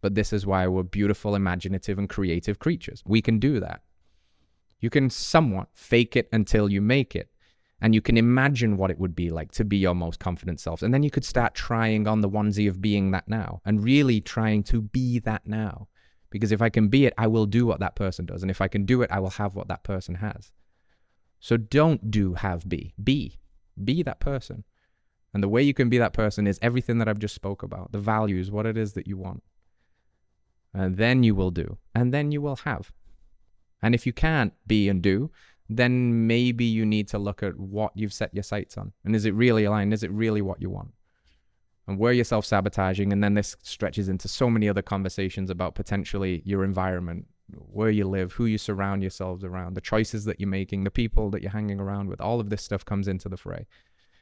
But 0.00 0.14
this 0.14 0.32
is 0.32 0.46
why 0.46 0.66
we're 0.66 0.84
beautiful, 0.84 1.34
imaginative, 1.34 1.98
and 1.98 2.08
creative 2.08 2.58
creatures. 2.58 3.02
We 3.04 3.20
can 3.20 3.38
do 3.38 3.60
that. 3.60 3.82
You 4.80 4.88
can 4.88 5.10
somewhat 5.10 5.68
fake 5.72 6.16
it 6.16 6.28
until 6.32 6.70
you 6.70 6.80
make 6.80 7.14
it 7.16 7.30
and 7.80 7.94
you 7.94 8.00
can 8.00 8.16
imagine 8.16 8.76
what 8.76 8.90
it 8.90 8.98
would 8.98 9.14
be 9.14 9.30
like 9.30 9.52
to 9.52 9.64
be 9.64 9.76
your 9.76 9.94
most 9.94 10.18
confident 10.18 10.58
self. 10.60 10.82
And 10.82 10.92
then 10.92 11.02
you 11.02 11.10
could 11.10 11.24
start 11.24 11.54
trying 11.54 12.08
on 12.08 12.20
the 12.20 12.28
onesie 12.28 12.68
of 12.68 12.80
being 12.80 13.12
that 13.12 13.28
now 13.28 13.60
and 13.64 13.84
really 13.84 14.20
trying 14.20 14.64
to 14.64 14.82
be 14.82 15.20
that 15.20 15.46
now. 15.46 15.86
Because 16.30 16.52
if 16.52 16.60
I 16.60 16.68
can 16.68 16.88
be 16.88 17.06
it, 17.06 17.14
I 17.16 17.26
will 17.28 17.46
do 17.46 17.64
what 17.64 17.80
that 17.80 17.94
person 17.94 18.26
does. 18.26 18.42
And 18.42 18.50
if 18.50 18.60
I 18.60 18.68
can 18.68 18.84
do 18.84 19.02
it, 19.02 19.10
I 19.10 19.20
will 19.20 19.30
have 19.30 19.54
what 19.54 19.68
that 19.68 19.84
person 19.84 20.16
has. 20.16 20.52
So 21.40 21.56
don't 21.56 22.10
do, 22.10 22.34
have, 22.34 22.68
be. 22.68 22.94
Be. 23.02 23.38
Be 23.82 24.02
that 24.02 24.20
person. 24.20 24.64
And 25.32 25.42
the 25.42 25.48
way 25.48 25.62
you 25.62 25.72
can 25.72 25.88
be 25.88 25.98
that 25.98 26.12
person 26.12 26.46
is 26.46 26.58
everything 26.60 26.98
that 26.98 27.08
I've 27.08 27.18
just 27.18 27.34
spoke 27.34 27.62
about, 27.62 27.92
the 27.92 28.00
values, 28.00 28.50
what 28.50 28.66
it 28.66 28.76
is 28.76 28.94
that 28.94 29.06
you 29.06 29.16
want. 29.16 29.42
And 30.74 30.96
then 30.96 31.22
you 31.22 31.34
will 31.34 31.50
do. 31.50 31.78
And 31.94 32.12
then 32.12 32.32
you 32.32 32.40
will 32.40 32.56
have. 32.56 32.92
And 33.80 33.94
if 33.94 34.04
you 34.04 34.12
can't 34.12 34.52
be 34.66 34.88
and 34.88 35.00
do, 35.00 35.30
then 35.68 36.26
maybe 36.26 36.64
you 36.64 36.86
need 36.86 37.08
to 37.08 37.18
look 37.18 37.42
at 37.42 37.58
what 37.58 37.92
you've 37.94 38.12
set 38.12 38.32
your 38.32 38.42
sights 38.42 38.78
on. 38.78 38.92
And 39.04 39.14
is 39.14 39.26
it 39.26 39.34
really 39.34 39.64
aligned? 39.64 39.92
Is 39.92 40.02
it 40.02 40.10
really 40.10 40.40
what 40.40 40.62
you 40.62 40.70
want? 40.70 40.92
And 41.86 41.98
where 41.98 42.12
you're 42.12 42.24
self 42.24 42.46
sabotaging. 42.46 43.12
And 43.12 43.22
then 43.22 43.34
this 43.34 43.56
stretches 43.62 44.08
into 44.08 44.28
so 44.28 44.48
many 44.48 44.68
other 44.68 44.82
conversations 44.82 45.50
about 45.50 45.74
potentially 45.74 46.42
your 46.44 46.64
environment, 46.64 47.26
where 47.50 47.90
you 47.90 48.06
live, 48.06 48.32
who 48.32 48.46
you 48.46 48.58
surround 48.58 49.02
yourselves 49.02 49.44
around, 49.44 49.74
the 49.74 49.80
choices 49.80 50.24
that 50.24 50.40
you're 50.40 50.48
making, 50.48 50.84
the 50.84 50.90
people 50.90 51.30
that 51.30 51.42
you're 51.42 51.50
hanging 51.50 51.80
around 51.80 52.08
with. 52.08 52.20
All 52.20 52.40
of 52.40 52.50
this 52.50 52.62
stuff 52.62 52.84
comes 52.84 53.08
into 53.08 53.28
the 53.28 53.36
fray. 53.36 53.66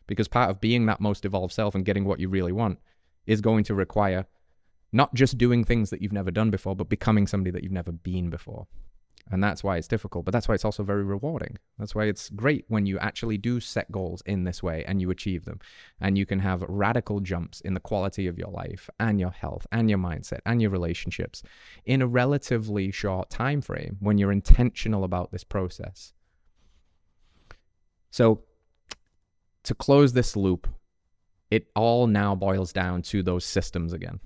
Because 0.07 0.29
part 0.29 0.51
of 0.51 0.61
being 0.61 0.87
that 0.87 1.01
most 1.01 1.25
evolved 1.25 1.53
self 1.53 1.75
and 1.75 1.85
getting 1.85 2.05
what 2.05 2.21
you 2.21 2.29
really 2.29 2.53
want 2.53 2.79
is 3.27 3.41
going 3.41 3.65
to 3.65 3.75
require 3.75 4.27
not 4.93 5.13
just 5.15 5.37
doing 5.37 5.65
things 5.65 5.91
that 5.91 6.01
you've 6.01 6.13
never 6.13 6.31
done 6.31 6.51
before, 6.51 6.77
but 6.77 6.89
becoming 6.89 7.27
somebody 7.27 7.51
that 7.51 7.63
you've 7.63 7.73
never 7.73 7.93
been 7.93 8.31
before. 8.31 8.67
And 9.31 9.43
that's 9.43 9.65
why 9.65 9.77
it's 9.77 9.89
difficult, 9.89 10.25
but 10.25 10.31
that's 10.31 10.47
why 10.47 10.55
it's 10.55 10.65
also 10.65 10.85
very 10.85 11.03
rewarding. 11.03 11.59
That's 11.79 11.97
why 11.97 12.05
it's 12.05 12.31
great 12.31 12.65
when 12.69 12.87
you 12.87 12.97
actually 13.01 13.39
do 13.39 13.59
set 13.59 13.91
goals 13.91 14.23
in 14.25 14.45
this 14.45 14.63
way 14.63 14.85
and 14.87 15.01
you 15.01 15.11
achieve 15.11 15.45
them. 15.45 15.59
And 16.01 16.17
you 16.17 16.25
can 16.25 16.39
have 16.39 16.63
radical 16.69 17.19
jumps 17.19 17.61
in 17.61 17.75
the 17.75 17.81
quality 17.81 18.29
of 18.29 18.39
your 18.39 18.51
life 18.51 18.89
and 19.01 19.19
your 19.19 19.33
health 19.33 19.67
and 19.73 19.91
your 19.91 19.99
mindset 19.99 20.41
and 20.47 20.63
your 20.63 20.71
relationships 20.71 21.43
in 21.85 22.03
a 22.03 22.07
relatively 22.07 22.93
short 22.93 23.29
time 23.29 23.61
frame 23.61 23.97
when 23.99 24.17
you're 24.17 24.31
intentional 24.31 25.03
about 25.03 25.33
this 25.33 25.45
process. 25.45 26.13
So 28.11 28.43
to 29.65 29.75
close 29.75 30.13
this 30.13 30.37
loop, 30.37 30.69
it 31.51 31.67
all 31.75 32.07
now 32.07 32.37
boils 32.37 32.73
down 32.73 33.03
to 33.03 33.25
those 33.25 33.45
systems 33.45 33.93
again. 33.93 34.21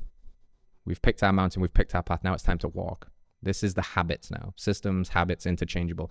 We've 0.85 1.01
picked 1.01 1.23
our 1.23 1.33
mountain, 1.33 1.63
we've 1.63 1.73
picked 1.73 1.95
our 1.95 2.03
path, 2.03 2.23
now 2.23 2.35
it's 2.35 2.43
time 2.43 2.59
to 2.59 2.69
walk. 2.69 3.09
This 3.43 3.63
is 3.63 3.75
the 3.75 3.83
habits 3.83 4.31
now. 4.31 4.53
Systems, 4.57 5.11
habits, 5.11 5.47
interchangeable. 5.47 6.11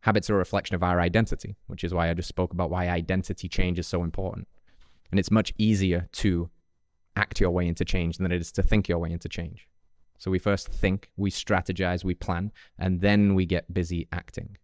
Habits 0.00 0.28
are 0.28 0.34
a 0.34 0.38
reflection 0.38 0.74
of 0.74 0.82
our 0.82 1.00
identity, 1.00 1.56
which 1.66 1.84
is 1.84 1.94
why 1.94 2.10
I 2.10 2.14
just 2.14 2.28
spoke 2.28 2.52
about 2.52 2.70
why 2.70 2.88
identity 2.88 3.48
change 3.48 3.78
is 3.78 3.86
so 3.86 4.02
important. 4.02 4.48
And 5.10 5.18
it's 5.20 5.30
much 5.30 5.52
easier 5.58 6.08
to 6.12 6.50
act 7.16 7.40
your 7.40 7.50
way 7.50 7.66
into 7.66 7.84
change 7.84 8.18
than 8.18 8.32
it 8.32 8.40
is 8.40 8.52
to 8.52 8.62
think 8.62 8.88
your 8.88 8.98
way 8.98 9.12
into 9.12 9.28
change. 9.28 9.68
So 10.18 10.30
we 10.30 10.38
first 10.38 10.68
think, 10.68 11.10
we 11.16 11.30
strategize, 11.30 12.04
we 12.04 12.14
plan, 12.14 12.52
and 12.78 13.00
then 13.00 13.34
we 13.34 13.46
get 13.46 13.72
busy 13.72 14.08
acting. 14.12 14.56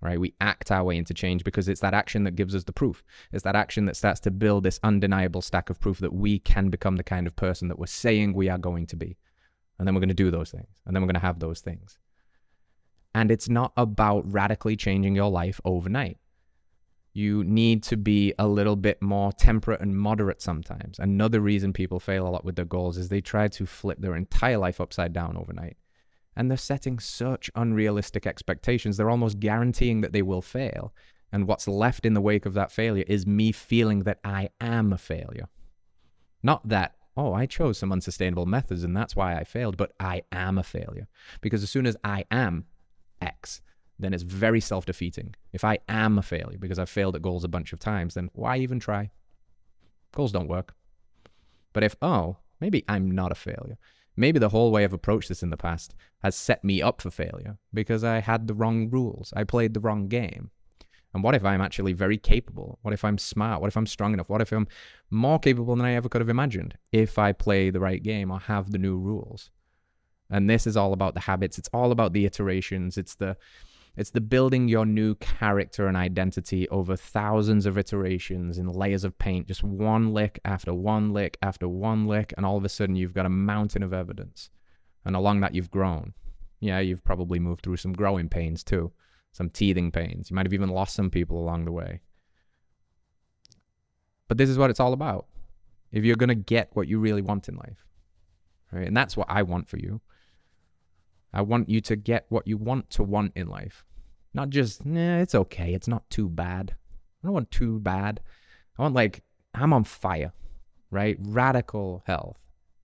Right? 0.00 0.20
We 0.20 0.34
act 0.40 0.70
our 0.70 0.84
way 0.84 0.96
into 0.96 1.14
change 1.14 1.42
because 1.42 1.68
it's 1.68 1.80
that 1.80 1.94
action 1.94 2.24
that 2.24 2.36
gives 2.36 2.54
us 2.54 2.64
the 2.64 2.72
proof. 2.72 3.02
It's 3.32 3.42
that 3.44 3.56
action 3.56 3.86
that 3.86 3.96
starts 3.96 4.20
to 4.20 4.30
build 4.30 4.62
this 4.62 4.78
undeniable 4.82 5.42
stack 5.42 5.70
of 5.70 5.80
proof 5.80 5.98
that 5.98 6.12
we 6.12 6.38
can 6.38 6.68
become 6.68 6.96
the 6.96 7.02
kind 7.02 7.26
of 7.26 7.34
person 7.34 7.68
that 7.68 7.78
we're 7.78 7.86
saying 7.86 8.34
we 8.34 8.48
are 8.48 8.58
going 8.58 8.86
to 8.88 8.96
be. 8.96 9.16
And 9.78 9.86
then 9.86 9.94
we're 9.94 10.00
going 10.00 10.08
to 10.08 10.14
do 10.14 10.30
those 10.30 10.50
things. 10.50 10.82
And 10.84 10.94
then 10.94 11.02
we're 11.02 11.08
going 11.08 11.14
to 11.14 11.20
have 11.20 11.38
those 11.38 11.60
things. 11.60 11.98
And 13.14 13.30
it's 13.30 13.48
not 13.48 13.72
about 13.76 14.30
radically 14.30 14.76
changing 14.76 15.14
your 15.14 15.30
life 15.30 15.60
overnight. 15.64 16.18
You 17.12 17.44
need 17.44 17.82
to 17.84 17.96
be 17.96 18.34
a 18.38 18.46
little 18.46 18.76
bit 18.76 19.00
more 19.00 19.32
temperate 19.32 19.80
and 19.80 19.96
moderate 19.96 20.42
sometimes. 20.42 20.98
Another 20.98 21.40
reason 21.40 21.72
people 21.72 21.98
fail 21.98 22.28
a 22.28 22.30
lot 22.30 22.44
with 22.44 22.56
their 22.56 22.66
goals 22.66 22.98
is 22.98 23.08
they 23.08 23.22
try 23.22 23.48
to 23.48 23.64
flip 23.64 23.98
their 24.00 24.16
entire 24.16 24.58
life 24.58 24.82
upside 24.82 25.14
down 25.14 25.38
overnight. 25.38 25.78
And 26.36 26.50
they're 26.50 26.58
setting 26.58 26.98
such 26.98 27.50
unrealistic 27.54 28.26
expectations. 28.26 28.98
They're 28.98 29.08
almost 29.08 29.40
guaranteeing 29.40 30.02
that 30.02 30.12
they 30.12 30.20
will 30.20 30.42
fail. 30.42 30.92
And 31.32 31.48
what's 31.48 31.66
left 31.66 32.04
in 32.04 32.12
the 32.12 32.20
wake 32.20 32.44
of 32.44 32.52
that 32.52 32.70
failure 32.70 33.04
is 33.06 33.26
me 33.26 33.50
feeling 33.50 34.00
that 34.00 34.20
I 34.22 34.50
am 34.60 34.92
a 34.92 34.98
failure. 34.98 35.48
Not 36.42 36.68
that 36.68 36.94
oh, 37.16 37.32
I 37.32 37.46
chose 37.46 37.78
some 37.78 37.92
unsustainable 37.92 38.46
methods 38.46 38.84
and 38.84 38.96
that's 38.96 39.16
why 39.16 39.36
I 39.36 39.44
failed, 39.44 39.76
but 39.76 39.92
I 39.98 40.22
am 40.32 40.58
a 40.58 40.62
failure. 40.62 41.08
Because 41.40 41.62
as 41.62 41.70
soon 41.70 41.86
as 41.86 41.96
I 42.04 42.24
am 42.30 42.66
X, 43.20 43.62
then 43.98 44.12
it's 44.12 44.22
very 44.22 44.60
self 44.60 44.84
defeating. 44.86 45.34
If 45.52 45.64
I 45.64 45.78
am 45.88 46.18
a 46.18 46.22
failure 46.22 46.58
because 46.58 46.78
I've 46.78 46.90
failed 46.90 47.16
at 47.16 47.22
goals 47.22 47.44
a 47.44 47.48
bunch 47.48 47.72
of 47.72 47.78
times, 47.78 48.14
then 48.14 48.30
why 48.34 48.58
even 48.58 48.78
try? 48.78 49.10
Goals 50.12 50.32
don't 50.32 50.48
work. 50.48 50.74
But 51.72 51.84
if, 51.84 51.96
oh, 52.02 52.36
maybe 52.60 52.84
I'm 52.88 53.10
not 53.10 53.32
a 53.32 53.36
failure. 53.36 53.78
Maybe 54.16 54.38
the 54.38 54.48
whole 54.48 54.70
way 54.70 54.82
I've 54.84 54.94
approached 54.94 55.28
this 55.28 55.42
in 55.42 55.50
the 55.50 55.58
past 55.58 55.94
has 56.22 56.34
set 56.34 56.64
me 56.64 56.80
up 56.80 57.02
for 57.02 57.10
failure 57.10 57.58
because 57.74 58.02
I 58.02 58.20
had 58.20 58.46
the 58.46 58.54
wrong 58.54 58.88
rules. 58.88 59.32
I 59.36 59.44
played 59.44 59.74
the 59.74 59.80
wrong 59.80 60.08
game. 60.08 60.50
And 61.14 61.22
what 61.22 61.34
if 61.34 61.44
I'm 61.44 61.60
actually 61.60 61.92
very 61.94 62.18
capable? 62.18 62.78
What 62.82 62.92
if 62.92 63.04
I'm 63.04 63.16
smart? 63.16 63.60
What 63.60 63.68
if 63.68 63.76
I'm 63.76 63.86
strong 63.86 64.12
enough? 64.12 64.28
What 64.28 64.42
if 64.42 64.52
I'm 64.52 64.68
more 65.10 65.38
capable 65.38 65.74
than 65.74 65.86
I 65.86 65.94
ever 65.94 66.08
could 66.08 66.20
have 66.20 66.28
imagined 66.28 66.76
if 66.92 67.18
I 67.18 67.32
play 67.32 67.70
the 67.70 67.80
right 67.80 68.02
game 68.02 68.30
or 68.30 68.38
have 68.40 68.70
the 68.70 68.78
new 68.78 68.98
rules? 68.98 69.50
And 70.28 70.50
this 70.50 70.66
is 70.66 70.76
all 70.76 70.92
about 70.92 71.14
the 71.14 71.20
habits. 71.20 71.58
It's 71.58 71.70
all 71.72 71.92
about 71.92 72.12
the 72.12 72.26
iterations. 72.26 72.98
It's 72.98 73.14
the 73.14 73.36
it's 73.96 74.10
the 74.10 74.20
building 74.20 74.68
your 74.68 74.84
new 74.84 75.14
character 75.14 75.86
and 75.86 75.96
identity 75.96 76.68
over 76.68 76.96
thousands 76.96 77.64
of 77.64 77.78
iterations 77.78 78.58
in 78.58 78.68
layers 78.68 79.04
of 79.04 79.18
paint, 79.18 79.46
just 79.48 79.64
one 79.64 80.12
lick 80.12 80.38
after 80.44 80.74
one 80.74 81.14
lick 81.14 81.38
after 81.40 81.66
one 81.66 82.06
lick, 82.06 82.34
and 82.36 82.44
all 82.44 82.58
of 82.58 82.64
a 82.64 82.68
sudden 82.68 82.94
you've 82.94 83.14
got 83.14 83.24
a 83.24 83.30
mountain 83.30 83.82
of 83.82 83.94
evidence. 83.94 84.50
And 85.06 85.16
along 85.16 85.40
that 85.40 85.54
you've 85.54 85.70
grown. 85.70 86.12
Yeah, 86.60 86.80
you've 86.80 87.04
probably 87.04 87.38
moved 87.38 87.62
through 87.62 87.78
some 87.78 87.94
growing 87.94 88.28
pains 88.28 88.62
too, 88.62 88.92
some 89.36 89.50
teething 89.50 89.90
pains. 89.92 90.30
You 90.30 90.34
might 90.34 90.46
have 90.46 90.54
even 90.54 90.70
lost 90.70 90.94
some 90.94 91.10
people 91.10 91.38
along 91.38 91.66
the 91.66 91.72
way. 91.72 92.00
But 94.28 94.38
this 94.38 94.48
is 94.48 94.56
what 94.56 94.70
it's 94.70 94.80
all 94.80 94.94
about. 94.94 95.26
If 95.92 96.04
you're 96.04 96.16
going 96.16 96.30
to 96.30 96.34
get 96.34 96.70
what 96.72 96.88
you 96.88 96.98
really 96.98 97.20
want 97.20 97.46
in 97.46 97.56
life, 97.56 97.84
right? 98.72 98.86
And 98.86 98.96
that's 98.96 99.14
what 99.14 99.26
I 99.28 99.42
want 99.42 99.68
for 99.68 99.76
you. 99.76 100.00
I 101.34 101.42
want 101.42 101.68
you 101.68 101.82
to 101.82 101.96
get 101.96 102.24
what 102.30 102.46
you 102.46 102.56
want 102.56 102.88
to 102.90 103.02
want 103.02 103.32
in 103.36 103.46
life. 103.46 103.84
Not 104.32 104.48
just, 104.48 104.86
nah, 104.86 105.18
it's 105.18 105.34
okay. 105.34 105.74
It's 105.74 105.86
not 105.86 106.08
too 106.08 106.30
bad. 106.30 106.74
I 107.22 107.26
don't 107.26 107.34
want 107.34 107.50
too 107.50 107.78
bad. 107.78 108.20
I 108.78 108.82
want, 108.82 108.94
like, 108.94 109.22
I'm 109.54 109.74
on 109.74 109.84
fire, 109.84 110.32
right? 110.90 111.18
Radical 111.20 112.02
health. 112.06 112.38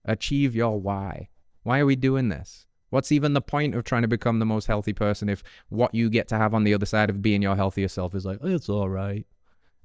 Achieve 0.05 0.55
your 0.55 0.79
why. 0.79 1.29
Why 1.63 1.79
are 1.79 1.87
we 1.87 1.95
doing 1.95 2.29
this? 2.29 2.67
What's 2.93 3.11
even 3.11 3.33
the 3.33 3.41
point 3.41 3.73
of 3.73 3.83
trying 3.83 4.03
to 4.03 4.07
become 4.07 4.37
the 4.37 4.45
most 4.45 4.67
healthy 4.67 4.93
person 4.93 5.27
if 5.27 5.41
what 5.69 5.95
you 5.95 6.11
get 6.11 6.27
to 6.27 6.37
have 6.37 6.53
on 6.53 6.63
the 6.63 6.75
other 6.75 6.85
side 6.85 7.09
of 7.09 7.23
being 7.23 7.41
your 7.41 7.55
healthier 7.55 7.87
self 7.87 8.13
is 8.13 8.23
like, 8.23 8.37
it's 8.43 8.69
all 8.69 8.87
right? 8.87 9.25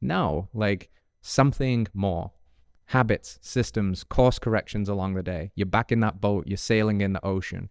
No, 0.03 0.51
like 0.53 0.91
something 1.23 1.89
more. 1.95 2.33
Habits, 2.85 3.39
systems, 3.41 4.05
course 4.05 4.39
corrections 4.39 4.91
along 4.91 5.15
the 5.15 5.23
day. 5.23 5.53
You're 5.55 5.65
back 5.65 5.91
in 5.91 6.01
that 6.01 6.21
boat, 6.21 6.47
you're 6.47 6.59
sailing 6.59 7.01
in 7.01 7.15
the 7.15 7.25
ocean. 7.25 7.71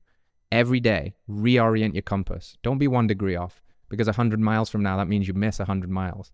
Every 0.51 0.79
day, 0.79 1.13
reorient 1.29 1.93
your 1.93 2.01
compass. 2.01 2.57
Don't 2.63 2.79
be 2.79 2.88
one 2.88 3.05
degree 3.05 3.35
off 3.35 3.61
because 3.89 4.07
100 4.07 4.39
miles 4.39 4.71
from 4.71 4.81
now, 4.81 4.97
that 4.97 5.07
means 5.07 5.27
you 5.27 5.35
miss 5.35 5.59
100 5.59 5.88
miles. 5.88 6.31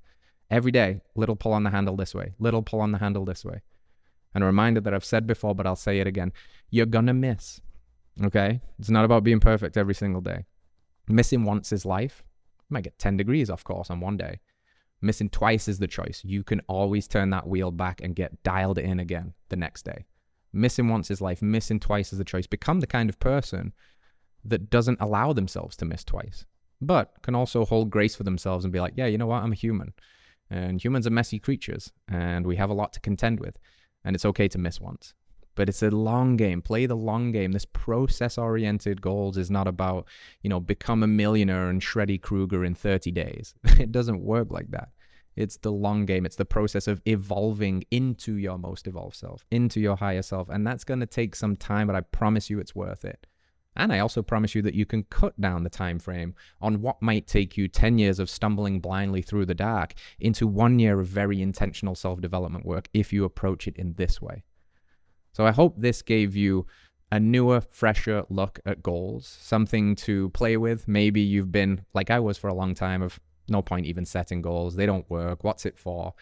Every 0.50 0.72
day, 0.72 1.02
little 1.14 1.36
pull 1.36 1.52
on 1.52 1.64
the 1.64 1.72
handle 1.72 1.98
this 1.98 2.16
way, 2.16 2.36
little 2.40 2.64
pull 2.64 2.80
on 2.80 2.94
the 2.94 3.00
handle 3.00 3.26
this 3.26 3.44
way. 3.44 3.64
And 4.34 4.46
a 4.46 4.48
reminder 4.48 4.80
that 4.80 4.94
I've 4.94 5.04
said 5.04 5.28
before, 5.28 5.54
but 5.54 5.68
I'll 5.68 5.76
say 5.76 6.00
it 6.00 6.08
again. 6.08 6.32
You're 6.70 6.86
going 6.86 7.08
to 7.08 7.14
miss. 7.14 7.60
Okay? 8.22 8.62
It's 8.80 8.90
not 8.90 9.06
about 9.06 9.24
being 9.24 9.40
perfect 9.40 9.78
every 9.78 9.96
single 9.96 10.22
day. 10.22 10.46
Missing 11.08 11.44
once 11.44 11.72
is 11.72 11.86
life. 11.86 12.24
You 12.70 12.76
might 12.76 12.84
get 12.84 13.00
10 13.00 13.18
degrees 13.18 13.50
off 13.50 13.64
course 13.64 13.90
on 13.90 14.00
one 14.00 14.18
day. 14.18 14.40
Missing 15.02 15.30
twice 15.30 15.68
is 15.68 15.80
the 15.80 15.88
choice. 15.88 16.22
You 16.24 16.44
can 16.44 16.62
always 16.68 17.08
turn 17.08 17.30
that 17.32 17.48
wheel 17.48 17.72
back 17.72 18.02
and 18.02 18.16
get 18.16 18.42
dialed 18.44 18.78
in 18.78 19.00
again 19.00 19.34
the 19.50 19.58
next 19.58 19.84
day. 19.84 20.06
Missing 20.54 20.88
once 20.88 21.12
is 21.12 21.20
life. 21.20 21.42
Missing 21.42 21.82
twice 21.82 22.14
is 22.14 22.20
the 22.20 22.24
choice. 22.24 22.48
Become 22.48 22.80
the 22.80 22.88
kind 22.88 23.10
of 23.10 23.20
person 23.20 23.74
that 24.46 24.70
doesn't 24.70 25.02
allow 25.02 25.34
themselves 25.34 25.76
to 25.78 25.86
miss 25.86 26.04
twice, 26.04 26.46
but 26.82 27.14
can 27.22 27.36
also 27.36 27.66
hold 27.66 27.90
grace 27.90 28.16
for 28.16 28.24
themselves 28.24 28.64
and 28.64 28.72
be 28.72 28.80
like, 28.80 28.94
yeah, 28.96 29.08
you 29.08 29.18
know 29.18 29.28
what? 29.28 29.44
I'm 29.44 29.52
a 29.52 29.56
human. 29.56 29.94
And 30.50 30.82
humans 30.82 31.08
are 31.08 31.12
messy 31.12 31.40
creatures 31.40 31.92
and 32.08 32.46
we 32.46 32.56
have 32.58 32.70
a 32.70 32.74
lot 32.74 32.94
to 32.94 33.00
contend 33.00 33.40
with. 33.40 33.58
And 34.06 34.16
it's 34.16 34.26
okay 34.26 34.48
to 34.50 34.58
miss 34.58 34.80
once 34.80 35.14
but 35.56 35.70
it's 35.70 35.84
a 35.84 35.92
long 35.92 36.38
game. 36.38 36.62
Play 36.62 36.86
the 36.86 36.96
long 36.96 37.32
game. 37.32 37.52
This 37.52 37.66
process 37.66 38.38
oriented 38.38 39.02
goals 39.02 39.38
is 39.38 39.52
not 39.52 39.68
about, 39.68 40.08
you 40.42 40.50
know, 40.50 40.60
become 40.60 41.04
a 41.04 41.08
millionaire 41.08 41.70
and 41.70 41.82
Shreddy 41.82 42.22
Krueger 42.22 42.64
in 42.66 42.76
30 42.76 43.12
days. 43.12 43.54
it 43.64 43.92
doesn't 43.92 44.22
work 44.22 44.52
like 44.52 44.72
that. 44.72 44.90
It's 45.36 45.58
the 45.58 45.72
long 45.72 46.06
game. 46.06 46.26
It's 46.26 46.36
the 46.36 46.46
process 46.46 46.88
of 46.88 47.02
evolving 47.06 47.84
into 47.90 48.36
your 48.36 48.58
most 48.58 48.88
evolved 48.88 49.16
self, 49.16 49.46
into 49.50 49.80
your 49.80 49.96
higher 49.96 50.22
self. 50.22 50.50
And 50.50 50.66
that's 50.66 50.84
going 50.84 51.00
to 51.00 51.06
take 51.08 51.36
some 51.36 51.56
time, 51.56 51.88
but 51.88 51.96
I 51.96 52.02
promise 52.02 52.50
you 52.50 52.60
it's 52.60 52.76
worth 52.76 53.04
it. 53.04 53.26
And 53.76 53.92
I 53.92 54.00
also 54.00 54.22
promise 54.22 54.54
you 54.54 54.62
that 54.62 54.76
you 54.76 54.86
can 54.86 55.04
cut 55.04 55.40
down 55.42 55.64
the 55.64 55.70
time 55.70 55.98
frame 55.98 56.36
on 56.62 56.82
what 56.82 57.02
might 57.02 57.26
take 57.26 57.58
you 57.58 57.68
10 57.68 57.98
years 57.98 58.20
of 58.20 58.30
stumbling 58.30 58.80
blindly 58.80 59.24
through 59.24 59.48
the 59.48 59.56
dark 59.56 59.94
into 60.20 60.46
one 60.46 60.78
year 60.78 61.00
of 61.00 61.08
very 61.08 61.42
intentional 61.42 61.96
self 61.96 62.22
development 62.22 62.66
work 62.66 62.88
if 62.94 63.12
you 63.12 63.24
approach 63.26 63.68
it 63.68 63.76
in 63.78 63.94
this 63.94 64.22
way. 64.22 64.44
So 65.34 65.46
I 65.46 65.52
hope 65.52 65.76
this 65.78 66.02
gave 66.02 66.36
you 66.36 66.66
a 67.12 67.20
newer, 67.20 67.62
fresher 67.62 68.24
look 68.30 68.60
at 68.66 68.82
goals, 68.82 69.38
something 69.42 69.96
to 69.96 70.30
play 70.30 70.58
with. 70.58 70.88
Maybe 70.88 71.22
you've 71.22 71.52
been 71.52 71.86
like 71.94 72.10
I 72.10 72.20
was 72.20 72.38
for 72.38 72.48
a 72.48 72.54
long 72.54 72.76
time 72.76 73.02
of 73.02 73.20
no 73.50 73.62
point 73.62 73.86
even 73.86 74.06
setting 74.06 74.42
goals. 74.42 74.76
They 74.76 74.86
don't 74.86 75.10
work. 75.10 75.44
What's 75.44 75.66
it 75.66 75.78
for? 75.78 76.14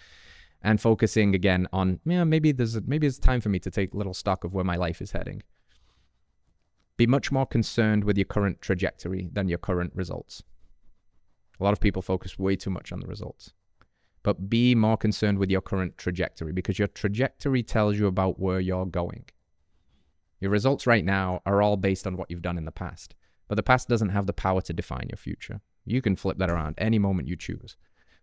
And 0.62 0.80
focusing 0.80 1.36
again 1.36 1.68
on, 1.74 2.00
yeah, 2.06 2.24
maybe 2.24 2.52
there's 2.52 2.82
maybe 2.82 3.08
it's 3.08 3.20
time 3.20 3.42
for 3.42 3.50
me 3.50 3.60
to 3.60 3.72
take 3.72 3.94
little 3.94 4.14
stock 4.14 4.44
of 4.44 4.54
where 4.54 4.64
my 4.64 4.76
life 4.76 5.02
is 5.02 5.12
heading. 5.12 5.44
Be 6.98 7.08
much 7.08 7.32
more 7.32 7.46
concerned 7.46 8.04
with 8.04 8.18
your 8.18 8.26
current 8.26 8.62
trajectory 8.62 9.30
than 9.34 9.50
your 9.50 9.58
current 9.58 9.92
results. 9.96 10.44
A 11.60 11.64
lot 11.64 11.74
of 11.74 11.80
people 11.80 12.02
focus 12.02 12.38
way 12.38 12.56
too 12.56 12.70
much 12.70 12.92
on 12.92 13.00
the 13.00 13.08
results 13.08 13.54
but 14.24 14.50
be 14.50 14.76
more 14.76 14.98
concerned 14.98 15.40
with 15.40 15.50
your 15.50 15.62
current 15.62 15.98
trajectory 15.98 16.52
because 16.52 16.78
your 16.78 16.88
trajectory 16.90 17.64
tells 17.64 17.98
you 17.98 18.08
about 18.08 18.40
where 18.40 18.60
you're 18.60 18.86
going. 18.86 19.26
Your 20.40 20.52
results 20.52 20.88
right 20.88 21.06
now 21.06 21.42
are 21.46 21.62
all 21.62 21.78
based 21.78 22.08
on 22.08 22.18
what 22.18 22.30
you've 22.30 22.42
done 22.42 22.58
in 22.58 22.66
the 22.66 22.72
past, 22.72 23.16
but 23.48 23.56
the 23.56 23.64
past 23.64 23.88
doesn't 23.88 24.10
have 24.10 24.26
the 24.26 24.34
power 24.34 24.62
to 24.62 24.74
define 24.74 25.08
your 25.10 25.18
future. 25.18 25.62
You 25.86 26.02
can 26.02 26.16
flip 26.16 26.38
that 26.38 26.50
around 26.50 26.76
any 26.78 27.00
moment 27.00 27.28
you 27.28 27.36
choose. 27.36 27.78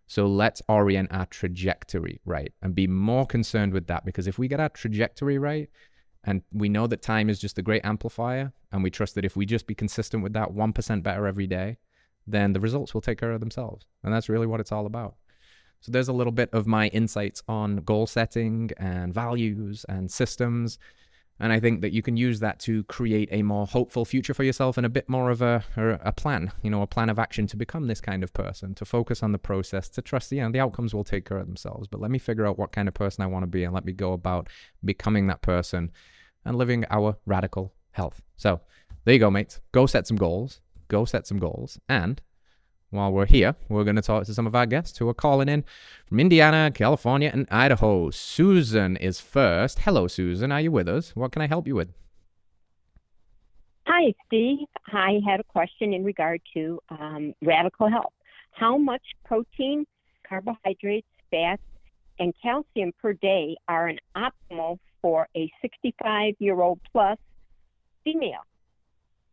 So 0.07 0.25
let's 0.25 0.61
orient 0.67 1.11
our 1.11 1.27
trajectory 1.27 2.19
right 2.25 2.51
and 2.61 2.73
be 2.73 2.87
more 2.87 3.25
concerned 3.25 3.73
with 3.73 3.87
that 3.87 4.05
because 4.05 4.27
if 4.27 4.39
we 4.39 4.47
get 4.47 4.59
our 4.59 4.69
trajectory 4.69 5.37
right, 5.37 5.69
and 6.23 6.41
we 6.51 6.67
know 6.67 6.87
that 6.87 7.01
time 7.01 7.29
is 7.29 7.39
just 7.39 7.57
a 7.57 7.61
great 7.61 7.85
amplifier, 7.85 8.51
and 8.71 8.83
we 8.83 8.91
trust 8.91 9.15
that 9.15 9.25
if 9.25 9.35
we 9.35 9.45
just 9.45 9.67
be 9.67 9.75
consistent 9.75 10.21
with 10.21 10.33
that 10.33 10.49
1% 10.49 11.03
better 11.03 11.25
every 11.25 11.47
day, 11.47 11.77
then 12.27 12.53
the 12.53 12.59
results 12.59 12.93
will 12.93 13.01
take 13.01 13.19
care 13.19 13.31
of 13.31 13.39
themselves. 13.39 13.85
And 14.03 14.13
that's 14.13 14.29
really 14.29 14.47
what 14.47 14.59
it's 14.59 14.71
all 14.71 14.85
about. 14.85 15.15
So 15.81 15.91
there's 15.91 16.07
a 16.07 16.13
little 16.13 16.33
bit 16.33 16.49
of 16.53 16.67
my 16.67 16.87
insights 16.87 17.41
on 17.47 17.77
goal 17.77 18.07
setting 18.07 18.71
and 18.77 19.13
values 19.13 19.85
and 19.87 20.11
systems. 20.11 20.77
And 21.41 21.53
I 21.53 21.59
think 21.61 21.79
that 21.81 21.93
you 21.93 22.01
can 22.01 22.17
use 22.17 22.41
that 22.41 22.59
to 22.61 22.83
create 22.83 23.29
a 23.31 23.43
more 23.43 23.65
hopeful 23.65 24.03
future 24.03 24.33
for 24.33 24.43
yourself 24.43 24.75
and 24.75 24.85
a 24.85 24.89
bit 24.89 25.07
more 25.07 25.29
of 25.29 25.41
a, 25.41 25.63
a 26.03 26.11
plan, 26.11 26.51
you 26.61 26.69
know, 26.69 26.81
a 26.81 26.87
plan 26.87 27.09
of 27.09 27.17
action 27.17 27.47
to 27.47 27.55
become 27.55 27.87
this 27.87 28.01
kind 28.01 28.23
of 28.23 28.33
person, 28.33 28.75
to 28.75 28.83
focus 28.83 29.23
on 29.23 29.31
the 29.31 29.37
process, 29.37 29.87
to 29.89 30.01
trust, 30.01 30.33
you 30.33 30.41
know, 30.41 30.51
the 30.51 30.59
outcomes 30.59 30.93
will 30.93 31.05
take 31.05 31.25
care 31.25 31.37
of 31.37 31.47
themselves. 31.47 31.87
But 31.87 32.01
let 32.01 32.11
me 32.11 32.19
figure 32.19 32.45
out 32.45 32.59
what 32.59 32.73
kind 32.73 32.89
of 32.89 32.93
person 32.93 33.23
I 33.23 33.27
want 33.27 33.43
to 33.43 33.47
be 33.47 33.63
and 33.63 33.73
let 33.73 33.85
me 33.85 33.93
go 33.93 34.11
about 34.11 34.49
becoming 34.83 35.27
that 35.27 35.41
person 35.41 35.91
and 36.43 36.57
living 36.57 36.83
our 36.89 37.15
radical 37.25 37.73
health. 37.91 38.21
So 38.35 38.59
there 39.05 39.13
you 39.13 39.19
go, 39.19 39.31
mates. 39.31 39.61
Go 39.71 39.85
set 39.85 40.07
some 40.07 40.17
goals. 40.17 40.59
Go 40.89 41.05
set 41.05 41.25
some 41.25 41.39
goals. 41.39 41.79
And 41.87 42.21
while 42.91 43.11
we're 43.11 43.25
here, 43.25 43.55
we're 43.67 43.83
going 43.83 43.95
to 43.95 44.01
talk 44.01 44.25
to 44.25 44.33
some 44.33 44.47
of 44.47 44.55
our 44.55 44.65
guests 44.65 44.97
who 44.97 45.07
are 45.07 45.13
calling 45.13 45.47
in 45.47 45.63
from 46.07 46.19
Indiana, 46.19 46.71
California, 46.73 47.29
and 47.31 47.47
Idaho. 47.51 48.09
Susan 48.09 48.97
is 48.97 49.19
first. 49.19 49.79
Hello, 49.79 50.07
Susan. 50.07 50.51
Are 50.51 50.61
you 50.61 50.71
with 50.71 50.87
us? 50.87 51.15
What 51.15 51.31
can 51.31 51.41
I 51.41 51.47
help 51.47 51.67
you 51.67 51.75
with? 51.75 51.89
Hi, 53.85 54.13
Steve. 54.25 54.67
I 54.87 55.19
had 55.27 55.39
a 55.39 55.43
question 55.43 55.93
in 55.93 56.03
regard 56.03 56.41
to 56.53 56.79
um, 56.89 57.33
radical 57.43 57.89
health. 57.89 58.13
How 58.51 58.77
much 58.77 59.01
protein, 59.23 59.85
carbohydrates, 60.27 61.07
fats, 61.31 61.61
and 62.19 62.33
calcium 62.41 62.91
per 63.01 63.13
day 63.13 63.55
are 63.67 63.87
an 63.87 63.99
optimal 64.15 64.79
for 65.01 65.27
a 65.35 65.51
65 65.61 66.35
year 66.39 66.59
old 66.59 66.79
plus 66.91 67.17
female? 68.03 68.45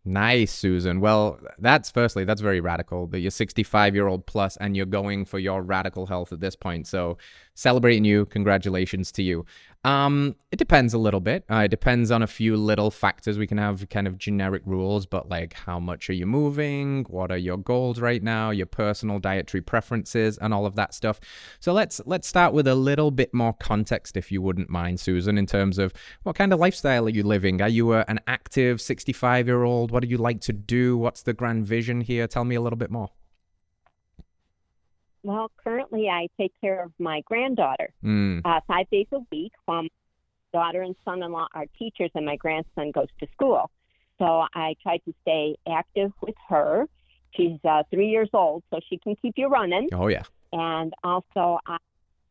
Nice, 0.08 0.52
Susan. 0.52 1.00
Well, 1.00 1.40
that's 1.58 1.90
firstly, 1.90 2.24
that's 2.24 2.40
very 2.40 2.60
radical 2.60 3.08
that 3.08 3.18
you're 3.18 3.32
65 3.32 3.92
year 3.92 4.06
old 4.06 4.24
plus 4.24 4.56
and 4.58 4.76
you're 4.76 4.86
going 4.86 5.24
for 5.24 5.40
your 5.40 5.62
radical 5.62 6.06
health 6.06 6.32
at 6.32 6.38
this 6.38 6.54
point. 6.54 6.86
So, 6.86 7.18
celebrating 7.54 8.04
you, 8.04 8.24
congratulations 8.26 9.10
to 9.12 9.24
you. 9.24 9.44
Um, 9.84 10.36
it 10.50 10.56
depends 10.56 10.94
a 10.94 10.98
little 10.98 11.20
bit. 11.20 11.44
Uh, 11.50 11.62
it 11.64 11.68
depends 11.68 12.10
on 12.10 12.22
a 12.22 12.26
few 12.26 12.56
little 12.56 12.90
factors. 12.90 13.38
We 13.38 13.46
can 13.46 13.58
have 13.58 13.88
kind 13.88 14.06
of 14.06 14.18
generic 14.18 14.62
rules, 14.64 15.06
but 15.06 15.28
like 15.28 15.52
how 15.52 15.78
much 15.78 16.10
are 16.10 16.12
you 16.14 16.26
moving? 16.26 17.04
What 17.08 17.30
are 17.30 17.36
your 17.36 17.56
goals 17.56 18.00
right 18.00 18.22
now? 18.22 18.50
Your 18.50 18.66
personal 18.66 19.18
dietary 19.18 19.60
preferences 19.60 20.38
and 20.38 20.52
all 20.52 20.66
of 20.66 20.74
that 20.76 20.94
stuff. 20.94 21.20
So 21.60 21.72
let's 21.72 22.00
let's 22.06 22.26
start 22.26 22.52
with 22.52 22.66
a 22.66 22.74
little 22.74 23.10
bit 23.10 23.32
more 23.32 23.52
context, 23.52 24.16
if 24.16 24.32
you 24.32 24.42
wouldn't 24.42 24.70
mind, 24.70 24.98
Susan, 25.00 25.38
in 25.38 25.46
terms 25.46 25.78
of 25.78 25.92
what 26.22 26.36
kind 26.36 26.52
of 26.52 26.58
lifestyle 26.58 27.06
are 27.06 27.10
you 27.10 27.22
living? 27.22 27.62
Are 27.62 27.68
you 27.68 27.92
a, 27.92 28.04
an 28.08 28.20
active 28.26 28.80
65 28.80 29.46
year 29.46 29.62
old? 29.62 29.90
What 29.90 30.02
do 30.02 30.08
you 30.08 30.18
like 30.18 30.40
to 30.42 30.52
do? 30.52 30.96
What's 30.96 31.22
the 31.22 31.32
grand 31.32 31.66
vision 31.66 32.00
here? 32.00 32.26
Tell 32.26 32.44
me 32.44 32.54
a 32.54 32.60
little 32.60 32.78
bit 32.78 32.90
more. 32.90 33.10
Well, 35.26 35.50
currently 35.64 36.08
I 36.08 36.28
take 36.40 36.52
care 36.60 36.84
of 36.84 36.92
my 37.00 37.20
granddaughter 37.22 37.92
mm. 38.04 38.42
uh, 38.44 38.60
five 38.68 38.88
days 38.90 39.08
a 39.10 39.18
week 39.32 39.50
while 39.64 39.82
my 39.82 39.88
daughter 40.52 40.82
and 40.82 40.94
son-in-law 41.04 41.48
are 41.52 41.66
teachers 41.76 42.12
and 42.14 42.24
my 42.24 42.36
grandson 42.36 42.92
goes 42.92 43.08
to 43.18 43.26
school. 43.32 43.68
So 44.20 44.44
I 44.54 44.76
try 44.84 44.98
to 44.98 45.12
stay 45.22 45.56
active 45.68 46.12
with 46.22 46.36
her. 46.48 46.86
She's 47.34 47.58
uh, 47.68 47.82
three 47.90 48.06
years 48.06 48.30
old, 48.32 48.62
so 48.70 48.78
she 48.88 48.98
can 48.98 49.16
keep 49.16 49.34
you 49.36 49.48
running. 49.48 49.88
Oh 49.92 50.06
yeah. 50.06 50.22
And 50.52 50.94
also 51.02 51.58
I, 51.66 51.78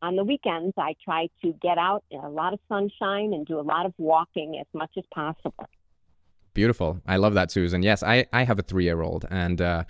on 0.01 0.15
the 0.15 0.23
weekends, 0.23 0.73
I 0.77 0.95
try 1.03 1.27
to 1.43 1.51
get 1.61 1.77
out 1.77 2.05
in 2.11 2.21
a 2.21 2.29
lot 2.29 2.53
of 2.53 2.59
sunshine 2.69 3.33
and 3.33 3.45
do 3.45 3.59
a 3.59 3.67
lot 3.73 3.85
of 3.85 3.93
walking 3.97 4.57
as 4.57 4.67
much 4.73 4.91
as 4.97 5.03
possible. 5.13 5.67
Beautiful. 6.53 7.01
I 7.05 7.17
love 7.17 7.33
that, 7.33 7.51
Susan. 7.51 7.83
Yes, 7.83 8.01
I, 8.03 8.25
I 8.31 8.45
have 8.45 8.57
a 8.57 8.61
three 8.61 8.85
year 8.85 9.01
old, 9.01 9.25
and 9.29 9.59
uh, 9.59 9.83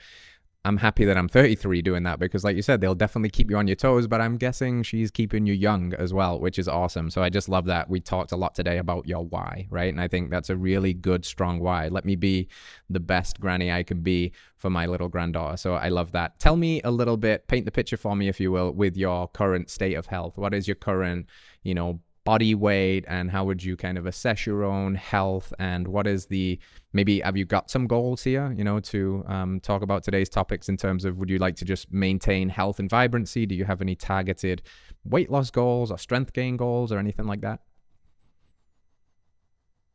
I'm 0.65 0.77
happy 0.77 1.05
that 1.05 1.15
I'm 1.15 1.29
33 1.29 1.83
doing 1.83 2.03
that 2.03 2.17
because, 2.17 2.43
like 2.43 2.55
you 2.55 2.63
said, 2.63 2.81
they'll 2.81 2.95
definitely 2.95 3.29
keep 3.29 3.51
you 3.51 3.57
on 3.57 3.67
your 3.67 3.75
toes. 3.75 4.07
But 4.07 4.19
I'm 4.19 4.35
guessing 4.35 4.81
she's 4.81 5.11
keeping 5.11 5.45
you 5.45 5.53
young 5.53 5.93
as 5.93 6.11
well, 6.11 6.39
which 6.39 6.57
is 6.57 6.67
awesome. 6.67 7.11
So 7.11 7.21
I 7.21 7.29
just 7.29 7.47
love 7.47 7.65
that. 7.65 7.87
We 7.87 7.99
talked 7.99 8.31
a 8.31 8.35
lot 8.35 8.55
today 8.55 8.79
about 8.79 9.07
your 9.07 9.23
why, 9.23 9.67
right? 9.69 9.93
And 9.93 10.01
I 10.01 10.07
think 10.07 10.31
that's 10.31 10.49
a 10.49 10.57
really 10.57 10.95
good, 10.95 11.23
strong 11.23 11.59
why. 11.59 11.87
Let 11.89 12.03
me 12.03 12.15
be 12.15 12.47
the 12.89 12.99
best 12.99 13.39
granny 13.39 13.71
I 13.71 13.83
can 13.83 14.01
be 14.01 14.31
for 14.57 14.71
my 14.71 14.87
little 14.87 15.07
granddaughter. 15.07 15.57
So 15.57 15.75
I 15.75 15.89
love 15.89 16.11
that. 16.13 16.39
Tell 16.39 16.55
me 16.55 16.81
a 16.83 16.89
little 16.89 17.17
bit, 17.17 17.47
paint 17.47 17.65
the 17.65 17.71
picture 17.71 17.97
for 17.97 18.15
me, 18.15 18.27
if 18.27 18.39
you 18.39 18.51
will, 18.51 18.71
with 18.71 18.97
your 18.97 19.27
current 19.27 19.69
state 19.69 19.93
of 19.93 20.07
health. 20.07 20.35
What 20.35 20.55
is 20.55 20.67
your 20.67 20.75
current, 20.75 21.27
you 21.61 21.75
know, 21.75 21.99
body 22.25 22.55
weight 22.55 23.05
and 23.07 23.29
how 23.29 23.45
would 23.45 23.63
you 23.63 23.77
kind 23.77 23.97
of 23.97 24.07
assess 24.07 24.47
your 24.47 24.63
own 24.63 24.95
health 24.95 25.53
and 25.59 25.87
what 25.87 26.07
is 26.07 26.25
the 26.25 26.59
maybe 26.95 27.19
have 27.19 27.35
you 27.35 27.45
got 27.45 27.69
some 27.69 27.85
goals 27.85 28.23
here 28.23 28.51
you 28.57 28.63
know 28.63 28.79
to 28.79 29.23
um, 29.27 29.59
talk 29.59 29.83
about 29.83 30.01
today's 30.01 30.29
topics 30.29 30.69
in 30.69 30.77
terms 30.77 31.05
of 31.05 31.17
would 31.17 31.29
you 31.29 31.37
like 31.37 31.57
to 31.57 31.65
just 31.65 31.91
maintain 31.91 32.49
health 32.49 32.79
and 32.79 32.89
vibrancy? 32.89 33.45
Do 33.45 33.53
you 33.53 33.65
have 33.65 33.81
any 33.81 33.95
targeted 33.95 34.63
weight 35.03 35.29
loss 35.29 35.51
goals 35.51 35.91
or 35.91 35.97
strength 35.97 36.33
gain 36.33 36.57
goals 36.57 36.91
or 36.91 36.97
anything 36.97 37.27
like 37.27 37.41
that? 37.41 37.59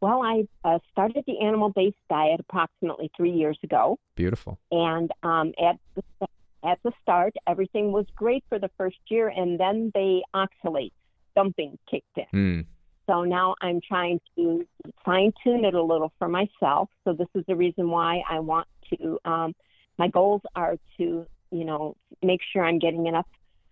Well 0.00 0.22
i 0.22 0.44
uh, 0.64 0.78
started 0.92 1.24
the 1.26 1.40
animal 1.40 1.70
based 1.70 1.96
diet 2.08 2.40
approximately 2.40 3.10
three 3.16 3.32
years 3.32 3.58
ago. 3.64 3.98
Beautiful. 4.14 4.58
And 4.70 5.10
um, 5.22 5.52
at 5.58 5.76
the, 5.94 6.26
at 6.62 6.78
the 6.84 6.92
start 7.02 7.34
everything 7.46 7.92
was 7.92 8.06
great 8.14 8.44
for 8.48 8.58
the 8.58 8.70
first 8.76 8.98
year 9.08 9.28
and 9.28 9.58
then 9.58 9.90
the 9.94 10.22
oxalate. 10.34 10.92
Dumping 11.36 11.78
kicked 11.88 12.16
in. 12.16 12.26
Mm. 12.34 12.66
So 13.10 13.24
now 13.24 13.56
I'm 13.60 13.80
trying 13.80 14.20
to 14.36 14.64
fine 15.04 15.32
tune 15.42 15.64
it 15.64 15.74
a 15.74 15.82
little 15.82 16.12
for 16.18 16.28
myself. 16.28 16.88
So 17.04 17.12
this 17.12 17.26
is 17.34 17.44
the 17.48 17.56
reason 17.56 17.90
why 17.90 18.22
I 18.30 18.38
want 18.38 18.68
to. 18.90 19.18
Um, 19.24 19.54
my 19.98 20.06
goals 20.06 20.42
are 20.54 20.76
to, 20.98 21.26
you 21.50 21.64
know, 21.64 21.96
make 22.22 22.40
sure 22.52 22.64
I'm 22.64 22.78
getting 22.78 23.06
enough 23.06 23.26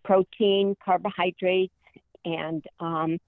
protein, 0.04 0.74
carbohydrates, 0.84 1.72
and 2.24 2.64
um, 2.80 3.18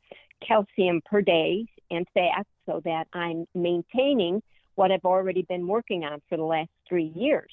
calcium 0.46 1.00
per 1.04 1.22
day 1.22 1.66
and 1.92 2.04
fat, 2.12 2.44
so 2.66 2.80
that 2.84 3.06
I'm 3.12 3.46
maintaining 3.54 4.42
what 4.74 4.90
I've 4.90 5.04
already 5.04 5.42
been 5.42 5.68
working 5.68 6.04
on 6.04 6.20
for 6.28 6.36
the 6.36 6.44
last 6.44 6.70
three 6.88 7.12
years. 7.14 7.52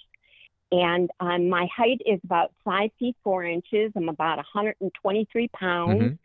And 0.71 1.11
um, 1.19 1.47
my 1.47 1.67
height 1.75 2.01
is 2.07 2.19
about 2.23 2.53
five 2.65 2.89
feet 2.97 3.15
four 3.23 3.43
inches. 3.43 3.91
I'm 3.95 4.09
about 4.09 4.37
123 4.37 5.47
pounds. 5.49 6.01
Mm-hmm 6.01 6.15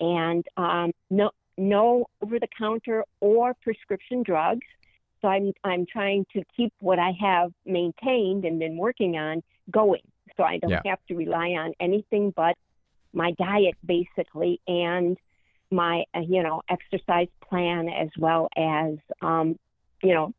and 0.00 0.44
um, 0.56 0.92
no 1.10 1.30
no 1.58 2.06
over 2.22 2.38
the 2.38 2.48
counter 2.56 3.04
or 3.20 3.54
prescription 3.62 4.22
drugs. 4.22 4.66
So 5.20 5.28
I'm 5.28 5.52
I'm 5.64 5.86
trying 5.90 6.24
to 6.32 6.42
keep 6.56 6.72
what 6.80 6.98
I 6.98 7.12
have 7.20 7.52
maintained 7.66 8.44
and 8.44 8.58
been 8.58 8.76
working 8.76 9.16
on 9.16 9.42
going. 9.70 10.02
So 10.36 10.44
I 10.44 10.58
don't 10.58 10.70
yeah. 10.70 10.80
have 10.86 11.00
to 11.08 11.14
rely 11.14 11.48
on 11.50 11.74
anything 11.80 12.32
but 12.34 12.56
my 13.12 13.32
diet 13.32 13.74
basically 13.84 14.60
and 14.66 15.16
my 15.70 16.04
uh, 16.14 16.20
you 16.20 16.42
know 16.42 16.62
exercise 16.68 17.28
plan 17.48 17.88
as 17.88 18.08
well 18.18 18.48
as 18.56 18.94
um, 19.22 19.58
you 20.02 20.14
know 20.14 20.32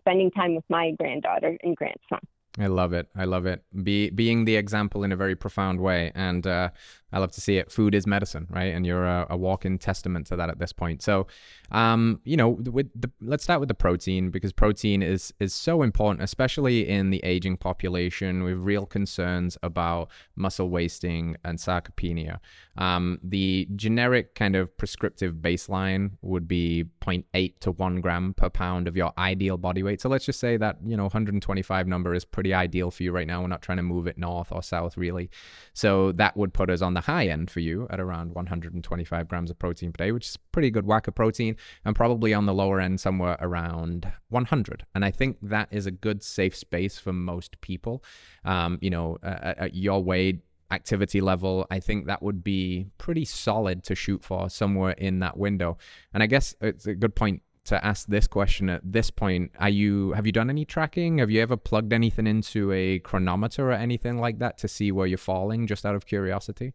spending 0.00 0.30
time 0.30 0.54
with 0.54 0.64
my 0.68 0.92
granddaughter 0.98 1.56
and 1.62 1.76
grandson. 1.76 2.20
I 2.58 2.68
love 2.68 2.92
it. 2.92 3.08
I 3.16 3.24
love 3.24 3.46
it. 3.46 3.64
Be 3.82 4.10
being 4.10 4.44
the 4.44 4.56
example 4.56 5.02
in 5.02 5.10
a 5.10 5.16
very 5.16 5.34
profound 5.34 5.80
way, 5.80 6.12
and 6.14 6.46
uh, 6.46 6.70
I 7.12 7.18
love 7.18 7.30
to 7.32 7.40
see 7.40 7.58
it. 7.58 7.70
Food 7.70 7.94
is 7.94 8.06
medicine, 8.06 8.48
right? 8.50 8.74
And 8.74 8.84
you're 8.84 9.06
a, 9.06 9.26
a 9.30 9.36
walk-in 9.36 9.78
testament 9.78 10.26
to 10.26 10.36
that 10.36 10.50
at 10.50 10.58
this 10.58 10.72
point. 10.72 11.00
So, 11.00 11.28
um, 11.70 12.20
you 12.24 12.36
know, 12.36 12.48
with 12.48 12.90
the, 13.00 13.10
let's 13.20 13.44
start 13.44 13.60
with 13.60 13.68
the 13.68 13.74
protein 13.74 14.30
because 14.30 14.52
protein 14.52 15.02
is 15.02 15.32
is 15.38 15.54
so 15.54 15.82
important, 15.82 16.22
especially 16.22 16.88
in 16.88 17.10
the 17.10 17.22
aging 17.24 17.56
population 17.56 18.42
with 18.42 18.58
real 18.58 18.84
concerns 18.84 19.56
about 19.62 20.10
muscle 20.34 20.68
wasting 20.68 21.36
and 21.44 21.58
sarcopenia. 21.58 22.40
Um, 22.76 23.20
the 23.22 23.68
generic 23.76 24.34
kind 24.34 24.56
of 24.56 24.76
prescriptive 24.76 25.34
baseline 25.34 26.12
would 26.22 26.48
be 26.48 26.84
0.8 27.00 27.58
to 27.60 27.70
1 27.70 28.00
gram 28.00 28.34
per 28.34 28.50
pound 28.50 28.88
of 28.88 28.96
your 28.96 29.12
ideal 29.16 29.56
body 29.56 29.84
weight. 29.84 30.00
So 30.00 30.08
let's 30.08 30.24
just 30.24 30.40
say 30.40 30.56
that 30.56 30.78
you 30.84 30.96
know 30.96 31.04
125 31.04 31.86
number 31.86 32.12
is 32.14 32.24
pretty 32.24 32.52
ideal 32.52 32.90
for 32.90 33.04
you 33.04 33.12
right 33.12 33.26
now. 33.26 33.42
We're 33.42 33.48
not 33.48 33.62
trying 33.62 33.78
to 33.78 33.82
move 33.82 34.08
it 34.08 34.18
north 34.18 34.50
or 34.50 34.62
south 34.62 34.96
really. 34.96 35.30
So 35.74 36.10
that 36.12 36.36
would 36.36 36.52
put 36.52 36.70
us 36.70 36.82
on 36.82 36.94
the 36.94 37.03
high 37.04 37.26
end 37.26 37.50
for 37.50 37.60
you 37.60 37.86
at 37.90 38.00
around 38.00 38.34
125 38.34 39.28
grams 39.28 39.50
of 39.50 39.58
protein 39.58 39.92
per 39.92 40.04
day, 40.04 40.12
which 40.12 40.28
is 40.28 40.38
pretty 40.52 40.70
good 40.70 40.86
whack 40.86 41.06
of 41.06 41.14
protein, 41.14 41.56
and 41.84 41.94
probably 41.94 42.32
on 42.32 42.46
the 42.46 42.54
lower 42.54 42.80
end 42.80 43.00
somewhere 43.00 43.36
around 43.40 44.10
100. 44.30 44.86
And 44.94 45.04
I 45.04 45.10
think 45.10 45.36
that 45.42 45.68
is 45.70 45.86
a 45.86 45.90
good 45.90 46.22
safe 46.22 46.56
space 46.56 46.98
for 46.98 47.12
most 47.12 47.60
people. 47.60 48.02
Um, 48.44 48.78
you 48.80 48.90
know, 48.90 49.18
at, 49.22 49.58
at 49.58 49.74
your 49.74 50.02
weight, 50.02 50.40
activity 50.70 51.20
level, 51.20 51.66
I 51.70 51.78
think 51.78 52.06
that 52.06 52.22
would 52.22 52.42
be 52.42 52.86
pretty 52.98 53.24
solid 53.24 53.84
to 53.84 53.94
shoot 53.94 54.24
for 54.24 54.48
somewhere 54.48 54.92
in 54.92 55.20
that 55.20 55.36
window. 55.36 55.76
And 56.12 56.22
I 56.22 56.26
guess 56.26 56.54
it's 56.60 56.86
a 56.86 56.94
good 56.94 57.14
point 57.14 57.42
to 57.66 57.84
ask 57.84 58.06
this 58.06 58.26
question 58.26 58.68
at 58.68 58.80
this 58.84 59.10
point. 59.10 59.50
Are 59.58 59.68
you 59.68 60.12
have 60.12 60.26
you 60.26 60.32
done 60.32 60.50
any 60.50 60.64
tracking? 60.64 61.18
Have 61.18 61.30
you 61.30 61.40
ever 61.40 61.56
plugged 61.56 61.92
anything 61.92 62.26
into 62.26 62.72
a 62.72 62.98
Cronometer 63.00 63.70
or 63.70 63.72
anything 63.72 64.18
like 64.18 64.38
that 64.38 64.58
to 64.58 64.68
see 64.68 64.92
where 64.92 65.06
you're 65.06 65.18
falling 65.18 65.66
just 65.66 65.86
out 65.86 65.94
of 65.94 66.06
curiosity? 66.06 66.74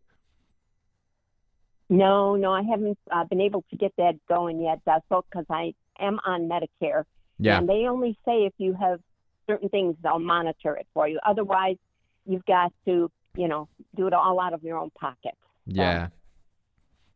No, 1.89 2.35
no, 2.35 2.53
I 2.53 2.61
haven't 2.61 2.99
uh, 3.11 3.23
been 3.25 3.41
able 3.41 3.63
to 3.71 3.75
get 3.75 3.93
that 3.97 4.13
going 4.27 4.61
yet, 4.61 4.79
because 4.85 5.45
I 5.49 5.73
am 5.99 6.19
on 6.25 6.47
Medicare. 6.47 7.03
Yeah. 7.39 7.57
And 7.57 7.67
they 7.67 7.87
only 7.87 8.17
say 8.25 8.45
if 8.45 8.53
you 8.57 8.73
have 8.73 8.99
certain 9.47 9.69
things, 9.69 9.95
they'll 10.03 10.19
monitor 10.19 10.75
it 10.75 10.87
for 10.93 11.07
you. 11.07 11.19
Otherwise, 11.25 11.77
you've 12.25 12.45
got 12.45 12.71
to, 12.85 13.09
you 13.35 13.47
know, 13.47 13.67
do 13.95 14.05
it 14.07 14.13
all 14.13 14.39
out 14.39 14.53
of 14.53 14.63
your 14.63 14.77
own 14.77 14.91
pocket. 14.91 15.33
Yeah. 15.65 16.09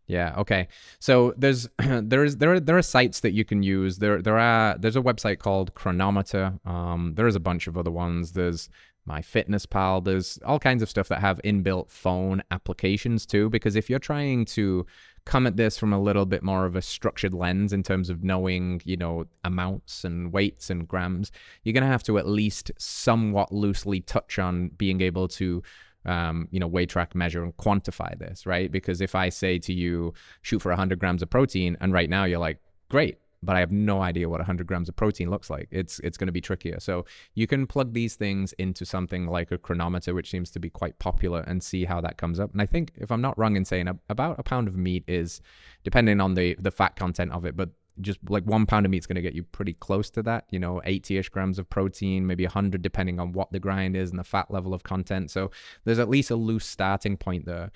Yeah. 0.07 0.35
Okay. 0.37 0.67
So 0.99 1.33
there's 1.37 1.69
there 1.77 2.23
is 2.23 2.37
there 2.37 2.53
are 2.53 2.59
there 2.59 2.77
are 2.77 2.81
sites 2.81 3.21
that 3.21 3.31
you 3.31 3.45
can 3.45 3.63
use. 3.63 3.99
There 3.99 4.21
there 4.21 4.37
are 4.37 4.77
there's 4.77 4.95
a 4.95 5.01
website 5.01 5.39
called 5.39 5.73
Cronometer. 5.75 6.59
Um, 6.65 7.13
there 7.15 7.27
is 7.27 7.35
a 7.35 7.39
bunch 7.39 7.67
of 7.67 7.77
other 7.77 7.91
ones. 7.91 8.33
There's 8.33 8.69
MyFitnessPal. 9.07 10.03
There's 10.03 10.39
all 10.45 10.59
kinds 10.59 10.81
of 10.81 10.89
stuff 10.89 11.07
that 11.09 11.19
have 11.19 11.41
inbuilt 11.43 11.89
phone 11.89 12.43
applications 12.51 13.25
too. 13.25 13.49
Because 13.49 13.75
if 13.75 13.89
you're 13.89 13.99
trying 13.99 14.45
to 14.45 14.85
come 15.25 15.47
at 15.47 15.57
this 15.57 15.77
from 15.77 15.93
a 15.93 16.01
little 16.01 16.25
bit 16.25 16.43
more 16.43 16.65
of 16.65 16.75
a 16.75 16.81
structured 16.81 17.33
lens 17.33 17.73
in 17.73 17.83
terms 17.83 18.09
of 18.09 18.23
knowing, 18.23 18.81
you 18.85 18.97
know, 18.97 19.25
amounts 19.43 20.03
and 20.03 20.31
weights 20.33 20.69
and 20.69 20.87
grams, 20.87 21.31
you're 21.63 21.73
going 21.73 21.83
to 21.83 21.87
have 21.87 22.03
to 22.03 22.17
at 22.17 22.27
least 22.27 22.71
somewhat 22.77 23.51
loosely 23.51 24.01
touch 24.01 24.39
on 24.39 24.69
being 24.69 25.01
able 25.01 25.27
to 25.27 25.61
um, 26.05 26.47
you 26.51 26.59
know, 26.59 26.67
weigh 26.67 26.85
track, 26.85 27.15
measure, 27.15 27.43
and 27.43 27.55
quantify 27.57 28.17
this, 28.19 28.45
right? 28.45 28.71
Because 28.71 29.01
if 29.01 29.15
I 29.15 29.29
say 29.29 29.57
to 29.59 29.73
you, 29.73 30.13
shoot 30.41 30.61
for 30.61 30.69
100 30.69 30.99
grams 30.99 31.21
of 31.21 31.29
protein, 31.29 31.77
and 31.79 31.93
right 31.93 32.09
now 32.09 32.25
you're 32.25 32.39
like, 32.39 32.59
great, 32.89 33.19
but 33.45 33.55
I 33.55 33.59
have 33.59 33.71
no 33.71 34.01
idea 34.01 34.29
what 34.29 34.39
100 34.39 34.67
grams 34.67 34.89
of 34.89 34.95
protein 34.95 35.29
looks 35.29 35.49
like. 35.49 35.67
It's 35.71 35.99
it's 35.99 36.17
going 36.17 36.27
to 36.27 36.33
be 36.33 36.41
trickier. 36.41 36.79
So 36.79 37.05
you 37.35 37.47
can 37.47 37.67
plug 37.67 37.93
these 37.93 38.15
things 38.15 38.53
into 38.53 38.85
something 38.85 39.27
like 39.27 39.51
a 39.51 39.57
Cronometer, 39.57 40.13
which 40.13 40.29
seems 40.29 40.51
to 40.51 40.59
be 40.59 40.69
quite 40.69 40.97
popular, 40.99 41.41
and 41.41 41.63
see 41.63 41.85
how 41.85 42.01
that 42.01 42.17
comes 42.17 42.39
up. 42.39 42.51
And 42.51 42.61
I 42.61 42.65
think, 42.65 42.91
if 42.97 43.11
I'm 43.11 43.21
not 43.21 43.37
wrong 43.37 43.55
in 43.55 43.65
saying, 43.65 43.87
about 44.09 44.39
a 44.39 44.43
pound 44.43 44.67
of 44.67 44.77
meat 44.77 45.03
is, 45.07 45.41
depending 45.83 46.21
on 46.21 46.35
the 46.35 46.55
the 46.59 46.71
fat 46.71 46.95
content 46.95 47.31
of 47.31 47.45
it, 47.45 47.55
but 47.55 47.69
just 48.01 48.19
like 48.27 48.43
one 48.43 48.65
pound 48.65 48.85
of 48.85 48.91
meat 48.91 48.99
is 48.99 49.07
going 49.07 49.15
to 49.15 49.21
get 49.21 49.35
you 49.35 49.43
pretty 49.43 49.73
close 49.73 50.09
to 50.11 50.23
that, 50.23 50.45
you 50.49 50.59
know, 50.59 50.81
80 50.83 51.17
ish 51.17 51.29
grams 51.29 51.59
of 51.59 51.69
protein, 51.69 52.25
maybe 52.25 52.43
100, 52.45 52.81
depending 52.81 53.19
on 53.19 53.33
what 53.33 53.51
the 53.51 53.59
grind 53.59 53.95
is 53.95 54.09
and 54.09 54.19
the 54.19 54.23
fat 54.23 54.49
level 54.49 54.73
of 54.73 54.83
content. 54.83 55.29
So 55.29 55.51
there's 55.85 55.99
at 55.99 56.09
least 56.09 56.31
a 56.31 56.35
loose 56.35 56.65
starting 56.65 57.17
point 57.17 57.45
there. 57.45 57.71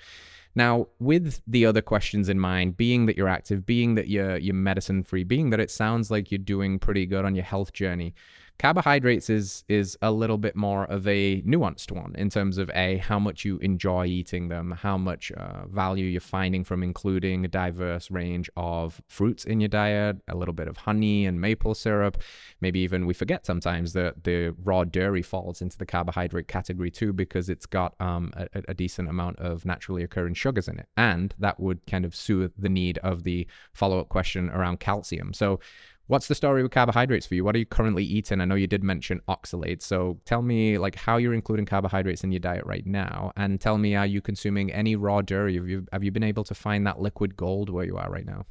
Now, 0.58 0.88
with 0.98 1.40
the 1.46 1.66
other 1.66 1.80
questions 1.80 2.28
in 2.28 2.40
mind, 2.40 2.76
being 2.76 3.06
that 3.06 3.16
you're 3.16 3.28
active, 3.28 3.64
being 3.64 3.94
that 3.94 4.08
you're 4.08 4.38
you're 4.38 4.56
medicine 4.56 5.04
free, 5.04 5.22
being 5.22 5.50
that 5.50 5.60
it 5.60 5.70
sounds 5.70 6.10
like 6.10 6.32
you're 6.32 6.38
doing 6.38 6.80
pretty 6.80 7.06
good 7.06 7.24
on 7.24 7.36
your 7.36 7.44
health 7.44 7.72
journey, 7.72 8.12
Carbohydrates 8.58 9.30
is 9.30 9.62
is 9.68 9.96
a 10.02 10.10
little 10.10 10.36
bit 10.36 10.56
more 10.56 10.84
of 10.86 11.06
a 11.06 11.42
nuanced 11.42 11.92
one 11.92 12.12
in 12.16 12.28
terms 12.28 12.58
of 12.58 12.68
a 12.74 12.96
how 12.96 13.18
much 13.18 13.44
you 13.44 13.58
enjoy 13.58 14.06
eating 14.06 14.48
them, 14.48 14.72
how 14.72 14.98
much 14.98 15.30
uh, 15.30 15.66
value 15.68 16.06
you're 16.06 16.20
finding 16.20 16.64
from 16.64 16.82
including 16.82 17.44
a 17.44 17.48
diverse 17.48 18.10
range 18.10 18.50
of 18.56 19.00
fruits 19.06 19.44
in 19.44 19.60
your 19.60 19.68
diet, 19.68 20.16
a 20.26 20.34
little 20.34 20.54
bit 20.54 20.66
of 20.66 20.76
honey 20.76 21.24
and 21.24 21.40
maple 21.40 21.72
syrup. 21.72 22.20
Maybe 22.60 22.80
even 22.80 23.06
we 23.06 23.14
forget 23.14 23.46
sometimes 23.46 23.92
that 23.92 24.24
the 24.24 24.56
raw 24.64 24.82
dairy 24.82 25.22
falls 25.22 25.62
into 25.62 25.78
the 25.78 25.86
carbohydrate 25.86 26.48
category 26.48 26.90
too 26.90 27.12
because 27.12 27.48
it's 27.48 27.66
got 27.66 27.94
um, 28.00 28.32
a, 28.34 28.48
a 28.66 28.74
decent 28.74 29.08
amount 29.08 29.38
of 29.38 29.64
naturally 29.64 30.02
occurring 30.02 30.34
sugars 30.34 30.66
in 30.66 30.80
it, 30.80 30.88
and 30.96 31.32
that 31.38 31.60
would 31.60 31.86
kind 31.86 32.04
of 32.04 32.12
soothe 32.12 32.52
the 32.58 32.68
need 32.68 32.98
of 32.98 33.22
the 33.22 33.46
follow 33.72 34.00
up 34.00 34.08
question 34.08 34.50
around 34.50 34.80
calcium. 34.80 35.32
So 35.32 35.60
What's 36.08 36.26
the 36.26 36.34
story 36.34 36.62
with 36.62 36.72
carbohydrates 36.72 37.26
for 37.26 37.34
you? 37.34 37.44
What 37.44 37.54
are 37.54 37.58
you 37.58 37.66
currently 37.66 38.02
eating? 38.02 38.40
I 38.40 38.46
know 38.46 38.54
you 38.54 38.66
did 38.66 38.82
mention 38.82 39.20
oxalates, 39.28 39.82
so 39.82 40.18
tell 40.24 40.40
me 40.40 40.78
like 40.78 40.94
how 40.94 41.18
you're 41.18 41.34
including 41.34 41.66
carbohydrates 41.66 42.24
in 42.24 42.32
your 42.32 42.40
diet 42.40 42.64
right 42.64 42.86
now, 42.86 43.30
and 43.36 43.60
tell 43.60 43.76
me 43.76 43.94
are 43.94 44.06
you 44.06 44.22
consuming 44.22 44.72
any 44.72 44.96
raw 44.96 45.20
dairy? 45.20 45.56
Have 45.56 45.68
you 45.68 45.86
have 45.92 46.02
you 46.02 46.10
been 46.10 46.22
able 46.22 46.44
to 46.44 46.54
find 46.54 46.86
that 46.86 46.98
liquid 46.98 47.36
gold 47.36 47.68
where 47.68 47.84
you 47.84 47.98
are 47.98 48.10
right 48.10 48.24
now? 48.24 48.46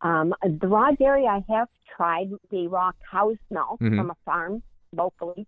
Um, 0.00 0.34
the 0.42 0.66
raw 0.66 0.90
dairy 0.90 1.26
I 1.28 1.44
have 1.48 1.68
tried 1.96 2.30
the 2.50 2.66
raw 2.66 2.90
cow's 3.08 3.36
milk 3.48 3.80
mm-hmm. 3.80 3.96
from 3.96 4.10
a 4.10 4.16
farm 4.24 4.62
locally, 4.92 5.46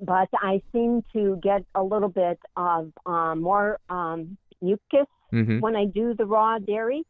but 0.00 0.30
I 0.32 0.62
seem 0.72 1.04
to 1.12 1.38
get 1.42 1.62
a 1.74 1.82
little 1.82 2.08
bit 2.08 2.38
of 2.56 2.90
um, 3.04 3.42
more 3.42 3.78
um, 3.90 4.38
mucus 4.62 5.06
Mm-hmm. 5.32 5.60
when 5.60 5.76
I 5.76 5.84
do 5.84 6.12
the 6.14 6.26
raw 6.26 6.58
dairy. 6.58 7.04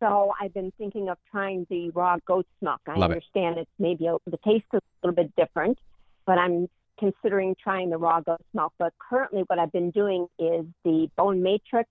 So 0.00 0.32
I've 0.40 0.52
been 0.52 0.72
thinking 0.76 1.08
of 1.08 1.18
trying 1.30 1.66
the 1.70 1.90
raw 1.90 2.16
goat's 2.26 2.48
milk. 2.60 2.80
I 2.86 2.96
Love 2.98 3.10
it. 3.10 3.14
understand 3.14 3.58
it's 3.58 3.70
maybe 3.78 4.06
a, 4.06 4.16
the 4.26 4.38
taste 4.44 4.64
is 4.72 4.80
a 5.02 5.06
little 5.06 5.14
bit 5.14 5.34
different, 5.36 5.78
but 6.26 6.38
I'm 6.38 6.68
considering 6.98 7.54
trying 7.62 7.90
the 7.90 7.98
raw 7.98 8.20
goat's 8.20 8.44
milk. 8.52 8.72
But 8.78 8.92
currently, 8.98 9.42
what 9.46 9.58
I've 9.58 9.72
been 9.72 9.90
doing 9.90 10.26
is 10.38 10.66
the 10.84 11.08
bone 11.16 11.42
matrix 11.42 11.90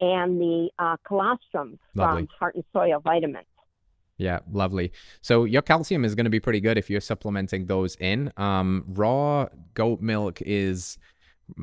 and 0.00 0.40
the 0.40 0.68
uh, 0.78 0.96
colostrum 1.06 1.78
Lovely. 1.94 2.22
from 2.22 2.28
Heart 2.38 2.54
and 2.56 2.64
Soil 2.72 3.00
Vitamins. 3.00 3.46
Yeah, 4.18 4.40
lovely. 4.50 4.92
So 5.20 5.44
your 5.44 5.62
calcium 5.62 6.04
is 6.04 6.14
going 6.14 6.24
to 6.24 6.30
be 6.30 6.38
pretty 6.38 6.60
good 6.60 6.78
if 6.78 6.88
you're 6.88 7.00
supplementing 7.00 7.66
those 7.66 7.96
in. 7.96 8.32
Um, 8.36 8.84
raw 8.88 9.48
goat 9.74 10.00
milk 10.00 10.40
is 10.42 10.96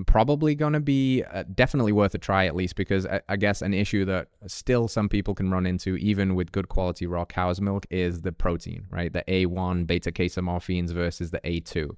probably 0.05 0.55
going 0.55 0.73
to 0.73 0.79
be 0.79 1.23
uh, 1.23 1.43
definitely 1.55 1.91
worth 1.91 2.13
a 2.13 2.17
try 2.17 2.45
at 2.45 2.55
least 2.55 2.75
because 2.75 3.05
I, 3.05 3.21
I 3.29 3.35
guess 3.37 3.61
an 3.61 3.73
issue 3.73 4.05
that 4.05 4.27
still 4.47 4.87
some 4.87 5.09
people 5.09 5.33
can 5.33 5.51
run 5.51 5.65
into 5.65 5.95
even 5.97 6.35
with 6.35 6.51
good 6.51 6.69
quality 6.69 7.05
raw 7.07 7.25
cow's 7.25 7.59
milk 7.59 7.85
is 7.89 8.21
the 8.21 8.31
protein 8.31 8.85
right? 8.89 9.11
The 9.11 9.23
a1 9.27 9.87
beta 9.87 10.11
casomorphins 10.11 10.91
versus 10.91 11.31
the 11.31 11.39
a2 11.39 11.89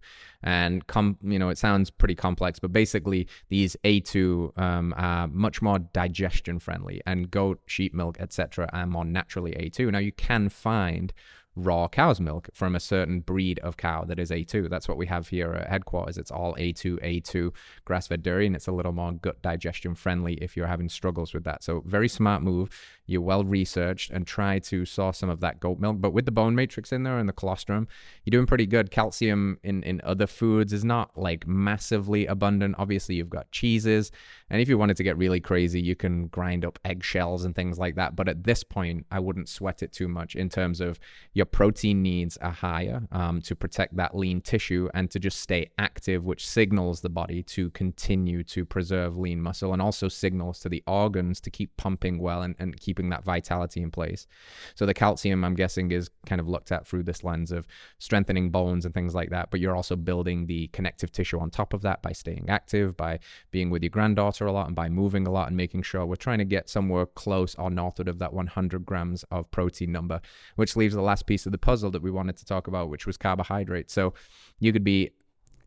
and 0.43 0.86
com- 0.88 1.17
you 1.21 1.38
know 1.38 1.49
it 1.49 1.57
sounds 1.57 1.89
pretty 1.89 2.15
complex 2.15 2.59
but 2.59 2.71
basically 2.71 3.27
these 3.49 3.75
a2 3.84 4.57
um, 4.57 4.93
are 4.97 5.27
much 5.27 5.61
more 5.61 5.79
digestion 5.79 6.59
friendly 6.59 7.01
and 7.05 7.29
goat 7.32 7.59
sheep 7.65 7.93
milk 7.93 8.17
etc 8.19 8.69
are 8.73 8.88
more 8.88 9.05
naturally 9.05 9.51
a2 9.53 9.91
now 9.91 9.99
you 9.99 10.11
can 10.11 10.49
find 10.49 11.13
raw 11.56 11.88
cow's 11.88 12.20
milk 12.20 12.49
from 12.54 12.76
a 12.76 12.80
certain 12.80 13.20
breed 13.20 13.60
of 13.60 13.78
cow 13.78 14.04
that 14.06 14.20
is 14.20 14.32
A2. 14.32 14.70
That's 14.70 14.88
what 14.88 14.97
we 14.97 15.08
have 15.08 15.28
here 15.28 15.54
at 15.54 15.68
headquarters. 15.68 16.18
It's 16.18 16.32
all 16.32 16.56
A2, 16.56 16.99
A2 17.04 17.54
grass 17.86 18.08
fed 18.08 18.24
dairy, 18.24 18.47
and 18.47 18.56
it's 18.56 18.68
a 18.68 18.72
little 18.72 18.93
more 18.93 19.12
gut 19.12 19.41
digestion 19.41 19.95
friendly 19.95 20.36
if 20.36 20.56
you're 20.56 20.68
having 20.68 20.89
struggles 20.89 21.34
with 21.34 21.43
that. 21.43 21.64
So, 21.64 21.84
very 21.86 22.08
smart 22.08 22.41
move. 22.41 22.70
You're 23.06 23.22
well 23.22 23.43
researched 23.43 24.12
and 24.12 24.26
try 24.26 24.60
to 24.60 24.86
source 24.86 25.18
some 25.18 25.30
of 25.30 25.39
that 25.41 25.60
goat 25.60 25.80
milk. 25.80 25.97
But 25.99 26.14
with 26.14 26.26
the 26.26 26.32
bone 26.32 26.56
matrix 26.56 26.91
in 26.91 27.04
there 27.04 27.18
and 27.18 27.28
the 27.28 27.34
colostrum, 27.34 27.88
you're 28.24 28.32
doing 28.32 28.45
pretty 28.45 28.66
good. 28.66 28.91
Calcium 28.91 29.60
in, 29.64 29.84
in 29.84 30.02
other 30.04 30.28
foods 30.28 30.74
is 30.74 30.86
not 30.86 31.18
like 31.18 31.47
massively 31.47 32.26
abundant. 32.26 32.76
Obviously, 32.78 33.16
you've 33.16 33.30
got 33.30 33.52
cheeses. 33.52 34.12
And 34.49 34.62
if 34.62 34.70
you 34.70 34.78
wanted 34.78 34.97
to 34.97 35.04
get 35.04 35.18
really 35.18 35.39
crazy, 35.39 35.82
you 35.82 35.95
can 35.95 36.28
grind 36.28 36.66
up 36.66 36.80
eggshells 36.86 37.45
and 37.45 37.56
things 37.56 37.80
like 37.80 37.95
that. 37.95 38.16
But 38.16 38.30
at 38.30 38.43
this 38.43 38.64
point, 38.64 39.06
I 39.12 39.20
wouldn't 39.20 39.49
sweat 39.49 39.84
it 39.84 39.91
too 39.91 40.08
much 40.08 40.36
in 40.36 40.49
terms 40.49 40.82
of 40.82 40.99
your 41.34 41.45
protein 41.45 42.02
needs 42.02 42.38
are 42.38 42.52
higher 42.52 43.08
um, 43.12 43.41
to 43.41 43.56
protect 43.56 43.95
that 43.97 44.16
lean 44.16 44.41
tissue 44.41 44.89
and 44.93 45.10
to 45.12 45.20
just 45.20 45.39
stay 45.39 45.70
active, 45.78 46.24
which 46.24 46.47
signals 46.47 47.02
the 47.02 47.10
body 47.10 47.43
to 47.43 47.70
continue 47.72 48.43
to 48.43 48.66
preserve 48.66 49.18
lean 49.18 49.41
muscle 49.41 49.74
and 49.74 49.82
also 49.82 50.08
signals 50.08 50.60
to 50.60 50.70
the 50.70 50.84
organs 50.88 51.41
to 51.41 51.49
keep 51.49 51.76
pumping 51.78 52.20
well 52.20 52.41
and, 52.41 52.56
and 52.60 52.80
keeping 52.92 53.10
that 53.10 53.24
vitality 53.24 53.82
in 53.82 53.89
place. 53.89 54.28
So 54.76 54.86
the 54.86 54.94
calcium, 54.94 55.46
I'm 55.46 55.56
guessing, 55.56 55.92
is 55.92 56.10
kind 56.26 56.42
of 56.42 56.50
looked 56.50 56.74
at 56.74 56.86
through 56.86 57.04
this 57.04 57.24
lens 57.24 57.54
of 57.54 57.66
strengthening 58.00 58.50
bones 58.50 58.84
and 58.84 58.94
things 58.94 59.16
like 59.16 59.30
that. 59.30 59.50
But 59.50 59.62
you're 59.62 59.78
also 59.78 59.96
building 59.96 60.46
the 60.46 60.68
connective 60.74 61.10
tissue 61.10 61.39
on 61.39 61.52
top 61.52 61.74
of 61.74 61.84
that 61.84 62.02
by 62.02 62.12
staying 62.12 62.50
active, 62.50 62.98
by 62.98 63.20
being 63.52 63.70
with 63.70 63.82
your 63.82 63.92
granddaughter 63.92 64.46
a 64.46 64.52
lot, 64.52 64.68
and 64.68 64.76
by 64.76 64.89
moving 64.89 65.26
a 65.26 65.32
lot 65.32 65.48
and 65.48 65.56
making 65.56 65.84
sure 65.84 66.06
we're 66.06 66.18
trying 66.18 66.39
to 66.39 66.46
get 66.46 66.70
somewhere 66.70 67.06
close 67.06 67.56
or 67.56 67.70
northward 67.70 68.10
of 68.10 68.20
that 68.20 68.34
100 68.34 68.86
grams 68.86 69.24
of 69.32 69.50
protein 69.52 69.94
number, 69.94 70.20
which 70.58 70.76
leaves 70.76 70.94
the 70.94 71.02
last 71.02 71.26
piece 71.26 71.46
of 71.46 71.54
the 71.54 71.58
puzzle 71.58 71.92
that 71.92 72.02
we 72.02 72.12
wanted 72.12 72.36
to 72.36 72.46
talk 72.46 72.68
about, 72.68 72.89
which 72.89 73.08
was 73.08 73.16
carbohydrates. 73.16 73.94
So 73.94 74.14
you 74.60 74.74
could 74.74 74.84
be, 74.84 75.12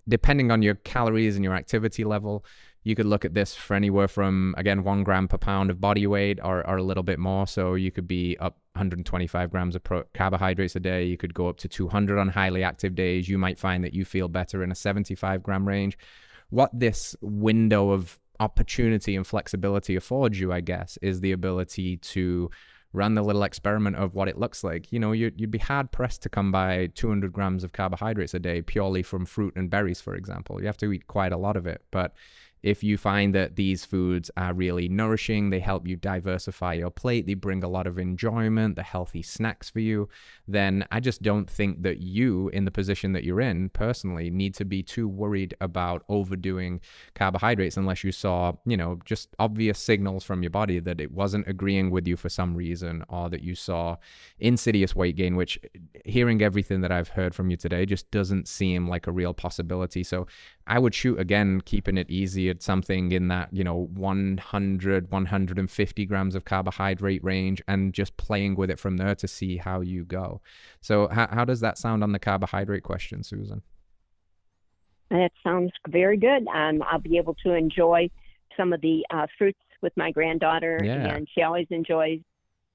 depending 0.06 0.50
on 0.50 0.60
your 0.60 0.74
calories 0.74 1.36
and 1.36 1.44
your 1.44 1.54
activity 1.54 2.04
level, 2.04 2.44
you 2.84 2.94
could 2.94 3.06
look 3.06 3.24
at 3.24 3.34
this 3.34 3.54
for 3.54 3.74
anywhere 3.74 4.06
from 4.06 4.54
again 4.56 4.84
one 4.84 5.02
gram 5.02 5.26
per 5.26 5.38
pound 5.38 5.70
of 5.70 5.80
body 5.80 6.06
weight 6.06 6.38
or, 6.44 6.66
or 6.66 6.76
a 6.76 6.82
little 6.82 7.02
bit 7.02 7.18
more 7.18 7.46
so 7.46 7.74
you 7.74 7.90
could 7.90 8.06
be 8.06 8.36
up 8.38 8.58
125 8.74 9.50
grams 9.50 9.74
of 9.74 9.82
pro- 9.82 10.04
carbohydrates 10.14 10.76
a 10.76 10.80
day 10.80 11.04
you 11.04 11.16
could 11.16 11.34
go 11.34 11.48
up 11.48 11.56
to 11.56 11.68
200 11.68 12.18
on 12.18 12.28
highly 12.28 12.62
active 12.62 12.94
days 12.94 13.28
you 13.28 13.38
might 13.38 13.58
find 13.58 13.82
that 13.82 13.94
you 13.94 14.04
feel 14.04 14.28
better 14.28 14.62
in 14.62 14.70
a 14.70 14.74
75 14.74 15.42
gram 15.42 15.66
range 15.66 15.98
what 16.50 16.70
this 16.72 17.16
window 17.20 17.90
of 17.90 18.18
opportunity 18.40 19.16
and 19.16 19.26
flexibility 19.26 19.96
affords 19.96 20.38
you 20.38 20.52
i 20.52 20.60
guess 20.60 20.98
is 21.02 21.20
the 21.20 21.32
ability 21.32 21.96
to 21.96 22.50
run 22.94 23.14
the 23.14 23.22
little 23.22 23.42
experiment 23.42 23.96
of 23.96 24.14
what 24.14 24.28
it 24.28 24.38
looks 24.38 24.62
like. 24.62 24.92
You 24.92 25.00
know, 25.00 25.10
you'd, 25.10 25.38
you'd 25.38 25.50
be 25.50 25.58
hard 25.58 25.90
pressed 25.90 26.22
to 26.22 26.28
come 26.28 26.52
by 26.52 26.86
200 26.94 27.32
grams 27.32 27.64
of 27.64 27.72
carbohydrates 27.72 28.34
a 28.34 28.38
day 28.38 28.62
purely 28.62 29.02
from 29.02 29.26
fruit 29.26 29.52
and 29.56 29.68
berries, 29.68 30.00
for 30.00 30.14
example. 30.14 30.60
You 30.60 30.66
have 30.66 30.76
to 30.78 30.92
eat 30.92 31.08
quite 31.08 31.32
a 31.32 31.36
lot 31.36 31.56
of 31.56 31.66
it. 31.66 31.82
But 31.90 32.14
if 32.64 32.82
you 32.82 32.96
find 32.96 33.34
that 33.34 33.56
these 33.56 33.84
foods 33.84 34.30
are 34.38 34.54
really 34.54 34.88
nourishing, 34.88 35.50
they 35.50 35.60
help 35.60 35.86
you 35.86 35.96
diversify 35.96 36.72
your 36.72 36.90
plate, 36.90 37.26
they 37.26 37.34
bring 37.34 37.62
a 37.62 37.68
lot 37.68 37.86
of 37.86 37.98
enjoyment, 37.98 38.74
the 38.74 38.82
healthy 38.82 39.20
snacks 39.20 39.68
for 39.68 39.80
you, 39.80 40.08
then 40.48 40.86
I 40.90 41.00
just 41.00 41.20
don't 41.20 41.48
think 41.48 41.82
that 41.82 41.98
you, 41.98 42.48
in 42.48 42.64
the 42.64 42.70
position 42.70 43.12
that 43.12 43.22
you're 43.22 43.42
in 43.42 43.68
personally, 43.68 44.30
need 44.30 44.54
to 44.54 44.64
be 44.64 44.82
too 44.82 45.06
worried 45.06 45.54
about 45.60 46.04
overdoing 46.08 46.80
carbohydrates 47.14 47.76
unless 47.76 48.02
you 48.02 48.12
saw, 48.12 48.54
you 48.64 48.78
know, 48.78 48.98
just 49.04 49.28
obvious 49.38 49.78
signals 49.78 50.24
from 50.24 50.42
your 50.42 50.48
body 50.48 50.80
that 50.80 51.02
it 51.02 51.12
wasn't 51.12 51.46
agreeing 51.46 51.90
with 51.90 52.08
you 52.08 52.16
for 52.16 52.30
some 52.30 52.56
reason 52.56 53.04
or 53.10 53.28
that 53.28 53.42
you 53.42 53.54
saw 53.54 53.94
insidious 54.38 54.96
weight 54.96 55.16
gain, 55.16 55.36
which 55.36 55.58
hearing 56.06 56.40
everything 56.40 56.80
that 56.80 56.90
I've 56.90 57.08
heard 57.08 57.34
from 57.34 57.50
you 57.50 57.58
today 57.58 57.84
just 57.84 58.10
doesn't 58.10 58.48
seem 58.48 58.88
like 58.88 59.06
a 59.06 59.12
real 59.12 59.34
possibility. 59.34 60.02
So 60.02 60.26
I 60.66 60.78
would 60.78 60.94
shoot 60.94 61.18
again, 61.20 61.60
keeping 61.60 61.98
it 61.98 62.08
easy 62.08 62.48
at 62.48 62.62
something 62.62 63.12
in 63.12 63.28
that, 63.28 63.52
you 63.52 63.62
know, 63.64 63.88
100, 63.94 65.10
150 65.12 66.06
grams 66.06 66.34
of 66.34 66.44
carbohydrate 66.44 67.22
range 67.22 67.62
and 67.68 67.92
just 67.92 68.16
playing 68.16 68.56
with 68.56 68.70
it 68.70 68.78
from 68.78 68.96
there 68.96 69.14
to 69.16 69.28
see 69.28 69.58
how 69.58 69.80
you 69.82 70.04
go. 70.04 70.40
So, 70.80 71.08
how, 71.08 71.28
how 71.30 71.44
does 71.44 71.60
that 71.60 71.76
sound 71.76 72.02
on 72.02 72.12
the 72.12 72.18
carbohydrate 72.18 72.82
question, 72.82 73.22
Susan? 73.22 73.62
That 75.10 75.32
sounds 75.42 75.70
very 75.88 76.16
good. 76.16 76.46
Um, 76.48 76.82
I'll 76.90 76.98
be 76.98 77.18
able 77.18 77.34
to 77.44 77.52
enjoy 77.52 78.08
some 78.56 78.72
of 78.72 78.80
the 78.80 79.04
uh, 79.10 79.26
fruits 79.36 79.58
with 79.82 79.92
my 79.96 80.10
granddaughter, 80.10 80.80
Yeah. 80.82 81.14
and 81.14 81.28
she 81.34 81.42
always 81.42 81.66
enjoys, 81.70 82.20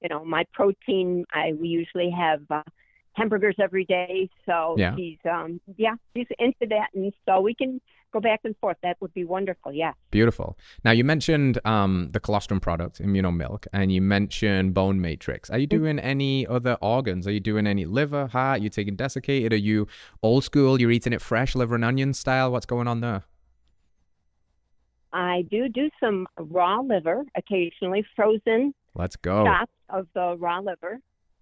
you 0.00 0.08
know, 0.08 0.24
my 0.24 0.44
protein. 0.52 1.24
I 1.32 1.54
we 1.60 1.68
usually 1.68 2.10
have 2.10 2.42
uh, 2.50 2.62
hamburgers 3.14 3.56
every 3.58 3.84
day, 3.84 4.28
so 4.46 4.74
Yeah. 4.78 4.94
she's 4.96 5.18
um, 5.30 5.60
yeah, 5.76 5.94
he's 6.14 6.26
into 6.38 6.66
that, 6.68 6.88
and 6.94 7.12
so 7.26 7.40
we 7.40 7.54
can 7.54 7.80
go 8.12 8.18
back 8.20 8.40
and 8.44 8.56
forth. 8.56 8.76
That 8.82 8.96
would 9.00 9.14
be 9.14 9.24
wonderful. 9.24 9.72
Yeah. 9.72 9.92
Beautiful. 10.10 10.58
Now 10.84 10.90
you 10.90 11.04
mentioned 11.04 11.60
um, 11.64 12.08
the 12.12 12.18
colostrum 12.20 12.58
product, 12.60 13.00
immunomilk, 13.00 13.66
and 13.72 13.92
you 13.92 14.02
mentioned 14.02 14.74
bone 14.74 15.00
matrix. 15.00 15.48
Are 15.50 15.58
you 15.58 15.66
doing 15.68 15.98
any 16.00 16.44
other 16.46 16.76
organs? 16.82 17.26
Are 17.28 17.32
you 17.32 17.40
doing 17.40 17.66
any 17.68 17.84
liver, 17.84 18.26
heart? 18.26 18.62
you 18.62 18.68
taking 18.68 18.96
desiccated? 18.96 19.52
Are 19.52 19.56
you 19.56 19.86
old 20.22 20.42
school? 20.44 20.80
You're 20.80 20.90
eating 20.90 21.12
it 21.12 21.20
fresh, 21.22 21.54
liver 21.54 21.74
and 21.76 21.84
onion 21.84 22.12
style? 22.14 22.50
What's 22.50 22.66
going 22.66 22.88
on 22.88 23.00
there? 23.00 23.22
I 25.12 25.42
do 25.50 25.68
do 25.68 25.90
some 25.98 26.26
raw 26.38 26.80
liver 26.80 27.24
occasionally, 27.36 28.04
frozen 28.14 28.72
Let's 28.94 29.16
go. 29.16 29.44
shots 29.44 29.72
of 29.88 30.06
the 30.14 30.36
raw 30.38 30.60
liver. 30.60 30.98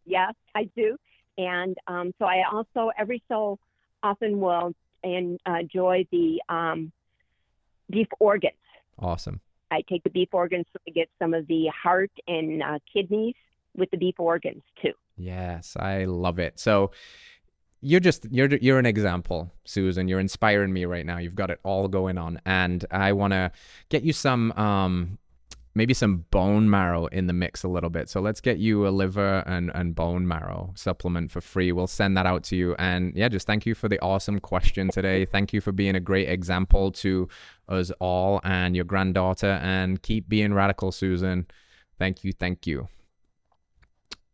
Yes, 0.07 0.35
I 0.55 0.65
do. 0.75 0.97
And 1.39 1.77
um, 1.87 2.13
so 2.19 2.27
I 2.27 2.43
also 2.53 2.91
every 2.99 3.23
so 3.29 3.59
often 4.03 4.41
will 4.41 4.75
en- 5.05 5.39
enjoy 5.47 6.07
the 6.11 6.43
um, 6.49 6.93
beef 7.89 8.09
organs. 8.19 8.55
Awesome. 8.99 9.41
I 9.71 9.83
take 9.89 10.03
the 10.03 10.11
beef 10.11 10.29
organs 10.33 10.67
so 10.73 10.81
I 10.87 10.91
get 10.91 11.09
some 11.19 11.35
of 11.35 11.47
the 11.47 11.69
heart 11.69 12.11
and 12.27 12.63
uh, 12.63 12.79
kidneys 12.93 13.35
with 13.77 13.91
the 13.91 13.97
beef 13.97 14.17
organs 14.19 14.63
too. 14.83 14.93
Yes, 15.17 15.77
I 15.79 16.05
love 16.05 16.39
it. 16.39 16.59
So 16.59 16.91
you're 17.81 18.01
just 18.01 18.27
you're 18.31 18.49
you're 18.57 18.79
an 18.79 18.87
example, 18.87 19.53
Susan. 19.65 20.09
You're 20.09 20.21
inspiring 20.21 20.73
me 20.73 20.85
right 20.85 21.07
now. 21.07 21.19
You've 21.19 21.37
got 21.37 21.51
it 21.51 21.61
all 21.63 21.87
going 21.87 22.19
on, 22.19 22.41
and 22.45 22.85
I 22.91 23.13
want 23.13 23.33
to 23.33 23.53
get 23.89 24.03
you 24.03 24.13
some 24.13 24.53
um 24.53 25.19
maybe 25.79 25.95
some 25.95 26.25
bone 26.33 26.69
marrow 26.69 27.07
in 27.07 27.29
the 27.29 27.33
mix 27.33 27.63
a 27.63 27.69
little 27.69 27.89
bit. 27.89 28.11
So 28.11 28.21
let's 28.21 28.41
get 28.41 28.59
you 28.59 28.87
a 28.87 28.91
liver 28.91 29.45
and 29.47 29.71
and 29.75 29.95
bone 29.95 30.27
marrow 30.27 30.73
supplement 30.75 31.31
for 31.31 31.41
free. 31.41 31.71
We'll 31.71 31.87
send 31.87 32.17
that 32.17 32.27
out 32.27 32.43
to 32.45 32.57
you. 32.57 32.75
And 32.79 33.15
yeah, 33.15 33.29
just 33.29 33.47
thank 33.47 33.65
you 33.65 33.75
for 33.75 33.89
the 33.89 34.01
awesome 34.01 34.41
question 34.41 34.91
today. 34.91 35.25
Thank 35.25 35.53
you 35.53 35.61
for 35.61 35.71
being 35.73 35.95
a 35.95 36.01
great 36.01 36.29
example 36.29 36.91
to 37.05 37.29
us 37.69 37.93
all 38.01 38.41
and 38.43 38.75
your 38.75 38.85
granddaughter. 38.85 39.61
And 39.63 40.03
keep 40.03 40.29
being 40.29 40.53
radical, 40.53 40.91
Susan. 40.91 41.47
Thank 41.99 42.25
you. 42.25 42.33
Thank 42.33 42.67
you. 42.67 42.89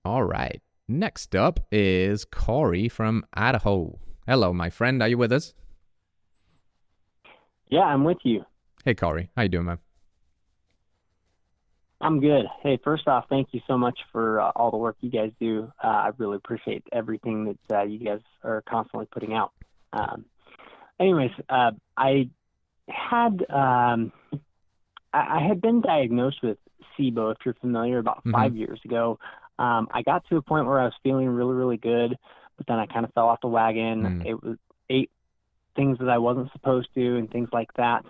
All 0.04 0.24
right. 0.24 0.60
Next 0.88 1.36
up 1.36 1.60
is 1.70 2.24
Corey 2.24 2.88
from 2.88 3.24
Idaho. 3.34 3.98
Hello, 4.26 4.52
my 4.52 4.70
friend. 4.70 5.02
Are 5.02 5.08
you 5.08 5.18
with 5.18 5.32
us? 5.32 5.54
Yeah, 7.68 7.82
I'm 7.82 8.04
with 8.04 8.18
you. 8.22 8.44
Hey, 8.84 8.94
Corey. 8.94 9.30
How 9.36 9.42
you 9.42 9.48
doing, 9.50 9.66
man? 9.66 9.78
I'm 12.00 12.20
good. 12.20 12.46
Hey, 12.62 12.78
first 12.82 13.08
off, 13.08 13.26
thank 13.28 13.48
you 13.52 13.60
so 13.66 13.78
much 13.78 13.98
for 14.12 14.40
uh, 14.40 14.50
all 14.56 14.70
the 14.70 14.76
work 14.76 14.96
you 15.00 15.10
guys 15.10 15.30
do. 15.40 15.72
Uh, 15.82 15.86
I 15.86 16.10
really 16.18 16.36
appreciate 16.36 16.84
everything 16.92 17.56
that 17.68 17.78
uh, 17.78 17.82
you 17.84 17.98
guys 17.98 18.20
are 18.42 18.62
constantly 18.68 19.06
putting 19.10 19.32
out. 19.32 19.52
Um, 19.92 20.24
anyways, 21.00 21.30
uh, 21.48 21.70
I 21.96 22.28
had 22.88 23.44
um, 23.48 24.12
I, 25.12 25.38
I 25.38 25.46
had 25.46 25.60
been 25.60 25.80
diagnosed 25.80 26.42
with 26.42 26.58
SIBO, 26.98 27.32
if 27.32 27.38
you're 27.44 27.54
familiar, 27.54 27.98
about 27.98 28.24
Mhm. 28.24 28.32
five 28.32 28.56
years 28.56 28.80
ago. 28.84 29.18
Um, 29.58 29.88
I 29.92 30.02
got 30.02 30.26
to 30.28 30.36
a 30.36 30.42
point 30.42 30.66
where 30.66 30.80
I 30.80 30.84
was 30.84 30.94
feeling 31.02 31.28
really, 31.28 31.54
really 31.54 31.76
good, 31.76 32.18
but 32.56 32.66
then 32.66 32.78
I 32.78 32.86
kind 32.86 33.04
of 33.04 33.12
fell 33.14 33.28
off 33.28 33.40
the 33.40 33.48
wagon. 33.48 34.02
Mm. 34.02 34.26
It 34.26 34.42
was 34.42 34.58
ate 34.90 35.10
things 35.76 35.98
that 35.98 36.08
I 36.08 36.18
wasn't 36.18 36.52
supposed 36.52 36.88
to 36.94 37.16
and 37.16 37.30
things 37.30 37.48
like 37.52 37.72
that. 37.74 38.04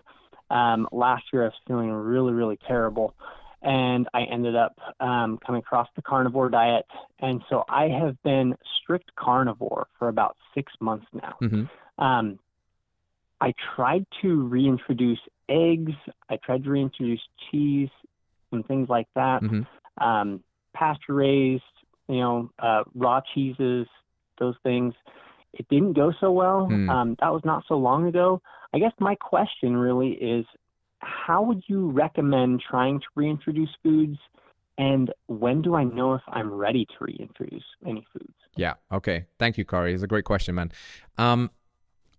Um, 0.51 0.89
last 0.93 1.25
year 1.33 1.43
I 1.43 1.47
was 1.47 1.55
feeling 1.67 1.91
really, 1.91 2.33
really 2.33 2.59
terrible, 2.67 3.15
and 3.65 4.07
I 4.13 4.23
ended 4.25 4.55
up 4.55 4.79
um, 5.01 5.39
coming 5.45 5.61
across 5.61 5.89
the 5.97 6.03
carnivore 6.03 6.51
diet, 6.51 6.85
and 7.21 7.43
so 7.49 7.65
I 7.69 7.89
have 7.89 8.23
been 8.23 8.55
strict 8.81 9.15
carnivore 9.17 9.89
for 9.99 10.09
about 10.09 10.37
six 10.55 10.73
months 10.81 11.07
now. 11.13 11.37
hmm 11.41 11.65
Um, 12.03 12.39
I 13.41 13.53
tried 13.75 14.07
to 14.23 14.43
reintroduce 14.47 15.19
eggs. 15.49 15.93
I 16.29 16.37
tried 16.37 16.65
to 16.65 16.71
reintroduce 16.71 17.21
cheese 17.51 17.91
and 18.53 18.67
things 18.67 18.89
like 18.89 19.09
that. 19.15 19.43
hmm 19.43 19.63
Um, 19.99 20.43
pasture 20.75 21.15
raised, 21.15 21.63
you 22.09 22.21
know, 22.21 22.51
uh, 22.59 22.83
raw 22.95 23.21
cheeses, 23.35 23.87
those 24.39 24.57
things. 24.63 24.93
It 25.53 25.67
didn't 25.69 25.93
go 25.93 26.13
so 26.21 26.33
well. 26.33 26.67
Hmm. 26.67 26.91
Um, 26.91 27.17
that 27.21 27.33
was 27.33 27.43
not 27.45 27.65
so 27.69 27.77
long 27.77 28.09
ago. 28.09 28.43
I 28.75 28.79
guess 28.79 28.93
my 28.99 29.15
question 29.15 29.77
really 29.77 30.13
is 30.13 30.45
how 31.05 31.43
would 31.43 31.63
you 31.67 31.91
recommend 31.91 32.63
trying 32.69 33.01
to 33.01 33.07
reintroduce 33.15 33.71
foods? 33.83 34.19
And 34.77 35.13
when 35.27 35.63
do 35.63 35.75
I 35.75 35.85
know 35.85 36.15
if 36.15 36.23
I'm 36.27 36.53
ready 36.53 36.85
to 36.87 37.05
reintroduce 37.05 37.65
any 37.87 38.05
foods? 38.13 38.35
Yeah. 38.57 38.75
Okay. 38.93 39.27
Thank 39.39 39.57
you, 39.59 39.65
Corey. 39.65 39.95
It's 39.95 40.03
a 40.03 40.09
great 40.09 40.25
question, 40.25 40.55
man. 40.55 40.73
Um, 41.19 41.51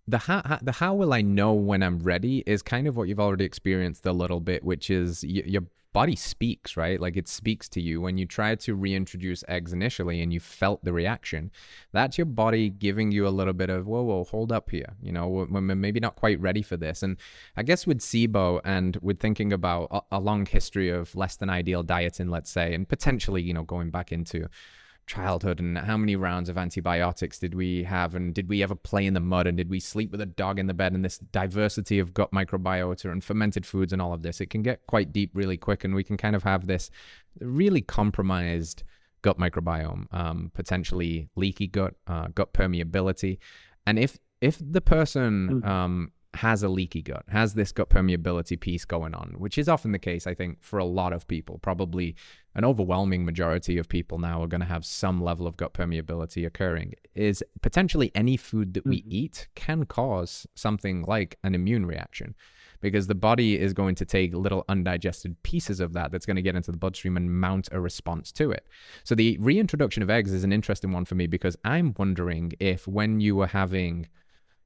the 0.08 0.18
how, 0.18 0.58
the 0.62 0.72
how 0.72 0.94
will 0.94 1.12
I 1.12 1.22
know 1.22 1.52
when 1.52 1.82
I'm 1.82 1.98
ready 1.98 2.42
is 2.46 2.62
kind 2.62 2.86
of 2.86 2.96
what 2.96 3.08
you've 3.08 3.20
already 3.20 3.44
experienced 3.44 4.06
a 4.06 4.12
little 4.12 4.40
bit, 4.40 4.64
which 4.64 4.90
is 4.90 5.24
y- 5.26 5.42
your 5.44 5.62
body 5.96 6.14
speaks, 6.14 6.76
right? 6.76 7.00
Like 7.00 7.16
it 7.16 7.26
speaks 7.26 7.70
to 7.70 7.80
you 7.80 8.02
when 8.02 8.18
you 8.18 8.26
try 8.26 8.54
to 8.54 8.74
reintroduce 8.74 9.42
eggs 9.48 9.72
initially 9.72 10.20
and 10.20 10.30
you 10.30 10.40
felt 10.40 10.84
the 10.84 10.92
reaction. 10.92 11.50
That's 11.92 12.18
your 12.18 12.26
body 12.26 12.68
giving 12.68 13.12
you 13.12 13.26
a 13.26 13.30
little 13.30 13.54
bit 13.54 13.70
of 13.70 13.86
whoa, 13.86 14.02
whoa, 14.02 14.24
hold 14.24 14.52
up 14.52 14.68
here. 14.70 14.94
You 15.02 15.12
know, 15.12 15.26
we're 15.26 15.46
we're 15.46 15.60
maybe 15.62 15.98
not 15.98 16.14
quite 16.14 16.38
ready 16.38 16.60
for 16.60 16.76
this. 16.76 17.02
And 17.02 17.16
I 17.56 17.62
guess 17.62 17.86
with 17.86 18.00
SIBO 18.00 18.60
and 18.62 18.98
with 19.00 19.20
thinking 19.20 19.54
about 19.54 19.88
a, 19.90 20.00
a 20.12 20.20
long 20.20 20.44
history 20.44 20.90
of 20.90 21.16
less 21.16 21.36
than 21.36 21.48
ideal 21.48 21.82
dieting, 21.82 22.28
let's 22.28 22.50
say, 22.50 22.74
and 22.74 22.86
potentially, 22.86 23.40
you 23.40 23.54
know, 23.54 23.64
going 23.64 23.90
back 23.90 24.12
into 24.12 24.50
childhood 25.06 25.60
and 25.60 25.78
how 25.78 25.96
many 25.96 26.16
rounds 26.16 26.48
of 26.48 26.58
antibiotics 26.58 27.38
did 27.38 27.54
we 27.54 27.84
have 27.84 28.14
and 28.14 28.34
did 28.34 28.48
we 28.48 28.62
ever 28.62 28.74
play 28.74 29.06
in 29.06 29.14
the 29.14 29.20
mud 29.20 29.46
and 29.46 29.56
did 29.56 29.70
we 29.70 29.78
sleep 29.78 30.10
with 30.10 30.20
a 30.20 30.26
dog 30.26 30.58
in 30.58 30.66
the 30.66 30.74
bed 30.74 30.92
and 30.92 31.04
this 31.04 31.18
diversity 31.18 31.98
of 31.98 32.12
gut 32.12 32.30
microbiota 32.32 33.10
and 33.12 33.22
fermented 33.22 33.64
foods 33.64 33.92
and 33.92 34.02
all 34.02 34.12
of 34.12 34.22
this 34.22 34.40
it 34.40 34.50
can 34.50 34.62
get 34.62 34.84
quite 34.86 35.12
deep 35.12 35.30
really 35.34 35.56
quick 35.56 35.84
and 35.84 35.94
we 35.94 36.02
can 36.04 36.16
kind 36.16 36.34
of 36.34 36.42
have 36.42 36.66
this 36.66 36.90
really 37.40 37.80
compromised 37.80 38.82
gut 39.22 39.38
microbiome 39.38 40.12
um, 40.12 40.50
potentially 40.54 41.28
leaky 41.36 41.66
gut 41.68 41.94
uh, 42.08 42.26
gut 42.34 42.52
permeability 42.52 43.38
and 43.86 43.98
if 43.98 44.18
if 44.40 44.58
the 44.60 44.80
person 44.80 45.62
Mm. 45.62 45.66
um, 45.66 46.12
has 46.34 46.62
a 46.62 46.68
leaky 46.68 47.00
gut, 47.00 47.24
has 47.28 47.54
this 47.54 47.72
gut 47.72 47.88
permeability 47.88 48.60
piece 48.60 48.84
going 48.84 49.14
on, 49.14 49.34
which 49.38 49.56
is 49.56 49.70
often 49.70 49.92
the 49.92 49.98
case, 49.98 50.26
I 50.26 50.34
think, 50.34 50.62
for 50.62 50.78
a 50.78 50.84
lot 50.84 51.14
of 51.14 51.26
people. 51.26 51.58
Probably 51.58 52.14
an 52.56 52.64
overwhelming 52.64 53.24
majority 53.24 53.76
of 53.78 53.88
people 53.88 54.18
now 54.18 54.42
are 54.42 54.48
going 54.48 54.62
to 54.62 54.66
have 54.66 54.84
some 54.84 55.22
level 55.22 55.46
of 55.46 55.56
gut 55.56 55.74
permeability 55.74 56.44
occurring. 56.46 56.94
Is 57.14 57.44
potentially 57.62 58.10
any 58.14 58.36
food 58.36 58.74
that 58.74 58.86
we 58.86 59.02
Mhm. 59.02 59.06
eat 59.08 59.48
can 59.54 59.84
cause 59.84 60.46
something 60.54 61.02
like 61.02 61.38
an 61.44 61.54
immune 61.54 61.86
reaction. 61.86 62.34
Because 62.80 63.06
the 63.06 63.14
body 63.14 63.58
is 63.58 63.72
going 63.72 63.94
to 63.96 64.04
take 64.04 64.34
little 64.34 64.64
undigested 64.68 65.42
pieces 65.42 65.80
of 65.80 65.92
that 65.94 66.10
that's 66.10 66.26
going 66.26 66.36
to 66.36 66.42
get 66.42 66.56
into 66.56 66.70
the 66.72 66.78
bloodstream 66.78 67.16
and 67.16 67.40
mount 67.40 67.68
a 67.72 67.80
response 67.80 68.32
to 68.32 68.50
it. 68.50 68.66
So, 69.04 69.14
the 69.14 69.36
reintroduction 69.38 70.02
of 70.02 70.10
eggs 70.10 70.32
is 70.32 70.44
an 70.44 70.52
interesting 70.52 70.92
one 70.92 71.04
for 71.04 71.14
me 71.14 71.26
because 71.26 71.56
I'm 71.64 71.94
wondering 71.98 72.52
if 72.60 72.86
when 72.86 73.20
you 73.20 73.34
were 73.36 73.46
having 73.46 74.08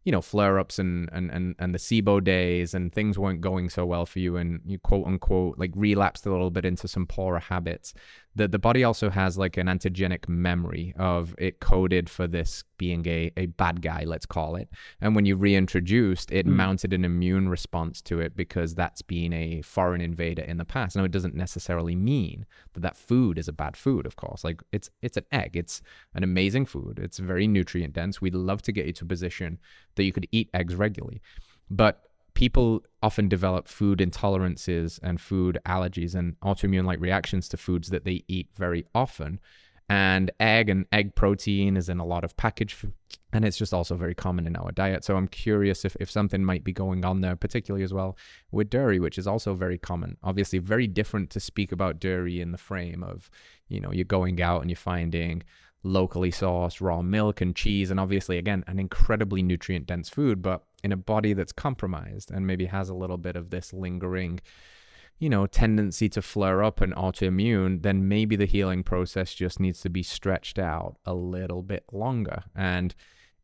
you 0.04 0.12
know, 0.12 0.22
flare 0.22 0.58
ups 0.58 0.78
and, 0.78 1.08
and, 1.12 1.30
and, 1.30 1.54
and 1.58 1.74
the 1.74 1.78
SIBO 1.78 2.22
days 2.24 2.72
and 2.72 2.92
things 2.92 3.18
weren't 3.18 3.40
going 3.40 3.68
so 3.68 3.84
well 3.84 4.06
for 4.06 4.18
you 4.18 4.36
and 4.36 4.60
you 4.64 4.78
quote 4.78 5.06
unquote 5.06 5.58
like 5.58 5.72
relapsed 5.74 6.24
a 6.24 6.30
little 6.30 6.50
bit 6.50 6.64
into 6.64 6.88
some 6.88 7.06
poorer 7.06 7.38
habits, 7.38 7.92
the, 8.36 8.46
the 8.46 8.58
body 8.58 8.84
also 8.84 9.10
has 9.10 9.36
like 9.36 9.56
an 9.56 9.66
antigenic 9.66 10.28
memory 10.28 10.94
of 10.96 11.34
it 11.36 11.60
coded 11.60 12.08
for 12.08 12.28
this 12.28 12.62
being 12.78 13.06
a, 13.06 13.30
a 13.36 13.46
bad 13.46 13.82
guy, 13.82 14.04
let's 14.04 14.24
call 14.24 14.54
it. 14.56 14.68
And 15.00 15.16
when 15.16 15.26
you 15.26 15.36
reintroduced, 15.36 16.30
it 16.30 16.46
Hmm. 16.46 16.56
mounted 16.56 16.92
an 16.92 17.04
immune 17.04 17.48
response 17.48 18.00
to 18.02 18.20
it 18.20 18.36
because 18.36 18.74
that's 18.74 19.02
been 19.02 19.32
a 19.32 19.62
foreign 19.62 20.00
invader 20.00 20.42
in 20.42 20.58
the 20.58 20.64
past. 20.64 20.96
Now, 20.96 21.04
it 21.04 21.10
doesn't 21.10 21.34
necessarily 21.34 21.96
mean 21.96 22.46
that 22.74 22.80
that 22.80 22.96
food 22.96 23.36
is 23.36 23.48
a 23.48 23.52
bad 23.52 23.76
food, 23.76 24.06
of 24.06 24.16
course. 24.16 24.44
Like 24.44 24.62
it's 24.72 24.90
it's 25.02 25.16
an 25.16 25.24
egg. 25.32 25.56
It's 25.56 25.82
an 26.14 26.22
amazing 26.22 26.66
food. 26.66 26.98
It's 27.02 27.18
very 27.18 27.46
nutrient 27.48 27.94
dense. 27.94 28.20
We'd 28.20 28.34
love 28.34 28.62
to 28.62 28.72
get 28.72 28.86
you 28.86 28.92
to 28.94 29.04
a 29.04 29.08
position 29.08 29.58
that 29.96 30.04
you 30.04 30.12
could 30.12 30.28
eat 30.30 30.50
eggs 30.54 30.74
regularly. 30.76 31.20
But 31.68 32.09
people 32.34 32.82
often 33.02 33.28
develop 33.28 33.68
food 33.68 33.98
intolerances 33.98 34.98
and 35.02 35.20
food 35.20 35.58
allergies 35.66 36.14
and 36.14 36.38
autoimmune 36.40 36.84
like 36.84 37.00
reactions 37.00 37.48
to 37.48 37.56
foods 37.56 37.88
that 37.88 38.04
they 38.04 38.24
eat 38.28 38.48
very 38.56 38.84
often. 38.94 39.40
And 39.88 40.30
egg 40.38 40.68
and 40.68 40.86
egg 40.92 41.16
protein 41.16 41.76
is 41.76 41.88
in 41.88 41.98
a 41.98 42.04
lot 42.04 42.22
of 42.22 42.36
packaged 42.36 42.76
food. 42.76 42.92
And 43.32 43.44
it's 43.44 43.56
just 43.56 43.74
also 43.74 43.96
very 43.96 44.14
common 44.14 44.46
in 44.46 44.54
our 44.54 44.70
diet. 44.70 45.04
So 45.04 45.16
I'm 45.16 45.26
curious 45.26 45.84
if, 45.84 45.96
if 45.98 46.08
something 46.08 46.44
might 46.44 46.62
be 46.62 46.72
going 46.72 47.04
on 47.04 47.20
there, 47.20 47.34
particularly 47.34 47.82
as 47.82 47.92
well 47.92 48.16
with 48.52 48.70
dairy, 48.70 49.00
which 49.00 49.18
is 49.18 49.26
also 49.26 49.54
very 49.54 49.78
common. 49.78 50.16
Obviously, 50.22 50.60
very 50.60 50.86
different 50.86 51.30
to 51.30 51.40
speak 51.40 51.72
about 51.72 51.98
dairy 51.98 52.40
in 52.40 52.52
the 52.52 52.58
frame 52.58 53.02
of, 53.02 53.30
you 53.68 53.80
know, 53.80 53.90
you're 53.90 54.04
going 54.04 54.40
out 54.40 54.60
and 54.60 54.70
you're 54.70 54.76
finding 54.76 55.42
locally 55.82 56.30
sourced 56.30 56.80
raw 56.80 57.00
milk 57.00 57.40
and 57.40 57.56
cheese 57.56 57.90
and 57.90 57.98
obviously 57.98 58.36
again 58.36 58.62
an 58.66 58.78
incredibly 58.78 59.42
nutrient 59.42 59.86
dense 59.86 60.10
food 60.10 60.42
but 60.42 60.62
in 60.82 60.92
a 60.92 60.96
body 60.96 61.32
that's 61.32 61.52
compromised 61.52 62.30
and 62.30 62.46
maybe 62.46 62.66
has 62.66 62.88
a 62.88 62.94
little 62.94 63.18
bit 63.18 63.36
of 63.36 63.50
this 63.50 63.72
lingering 63.72 64.40
you 65.18 65.28
know 65.28 65.46
tendency 65.46 66.08
to 66.08 66.22
flare 66.22 66.64
up 66.64 66.80
and 66.80 66.94
autoimmune 66.94 67.82
then 67.82 68.08
maybe 68.08 68.34
the 68.36 68.46
healing 68.46 68.82
process 68.82 69.34
just 69.34 69.60
needs 69.60 69.80
to 69.80 69.90
be 69.90 70.02
stretched 70.02 70.58
out 70.58 70.96
a 71.04 71.14
little 71.14 71.62
bit 71.62 71.84
longer. 71.92 72.42
And 72.56 72.94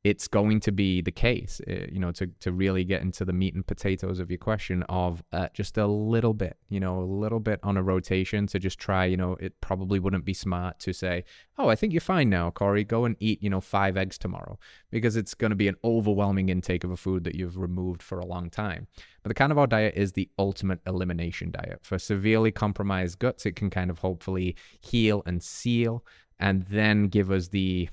it's 0.07 0.29
going 0.29 0.61
to 0.61 0.71
be 0.71 1.01
the 1.01 1.11
case, 1.11 1.61
uh, 1.69 1.87
you 1.91 1.99
know, 1.99 2.13
to, 2.13 2.29
to 2.39 2.53
really 2.53 2.85
get 2.85 3.03
into 3.03 3.25
the 3.25 3.33
meat 3.33 3.57
and 3.57 3.67
potatoes 3.67 4.21
of 4.21 4.31
your 4.31 4.39
question 4.39 4.85
of 4.89 5.21
uh, 5.33 5.49
just 5.53 5.77
a 5.77 5.87
little 5.89 6.33
bit, 6.33 6.57
you 6.69 6.79
know, 6.79 7.01
a 7.01 7.03
little 7.03 7.41
bit 7.41 7.59
on 7.65 7.77
a 7.77 7.83
rotation 7.83 8.47
to 8.47 8.61
just 8.61 8.79
try, 8.79 9.05
you 9.05 9.17
know, 9.17 9.37
it 9.41 9.61
probably 9.61 9.99
wouldn't 9.99 10.25
be 10.25 10.33
smart 10.33 10.79
to 10.79 10.93
say, 10.93 11.25
oh, 11.59 11.69
I 11.69 11.75
think 11.75 11.93
you're 11.93 12.01
fine 12.01 12.31
now, 12.31 12.53
Corey, 12.53 12.85
go 12.85 13.05
and 13.05 13.17
eat, 13.19 13.43
you 13.43 13.51
know, 13.51 13.61
five 13.61 13.97
eggs 13.97 14.17
tomorrow, 14.17 14.61
because 14.93 15.17
it's 15.17 15.35
going 15.35 15.51
to 15.51 15.57
be 15.57 15.67
an 15.67 15.75
overwhelming 15.83 16.51
intake 16.51 16.85
of 16.85 16.93
a 16.93 16.97
food 16.97 17.25
that 17.25 17.35
you've 17.35 17.59
removed 17.59 18.01
for 18.01 18.21
a 18.21 18.27
long 18.27 18.49
time. 18.49 18.87
But 19.25 19.31
the 19.31 19.35
carnivore 19.35 19.67
diet 19.67 19.95
is 19.97 20.13
the 20.13 20.31
ultimate 20.39 20.79
elimination 20.87 21.51
diet. 21.51 21.81
For 21.83 21.99
severely 21.99 22.53
compromised 22.53 23.19
guts, 23.19 23.45
it 23.45 23.57
can 23.57 23.71
kind 23.71 23.91
of 23.91 23.99
hopefully 23.99 24.55
heal 24.81 25.25
and 25.27 25.43
seal 25.43 26.05
and 26.39 26.63
then 26.63 27.09
give 27.09 27.33
us 27.33 27.49
the 27.49 27.89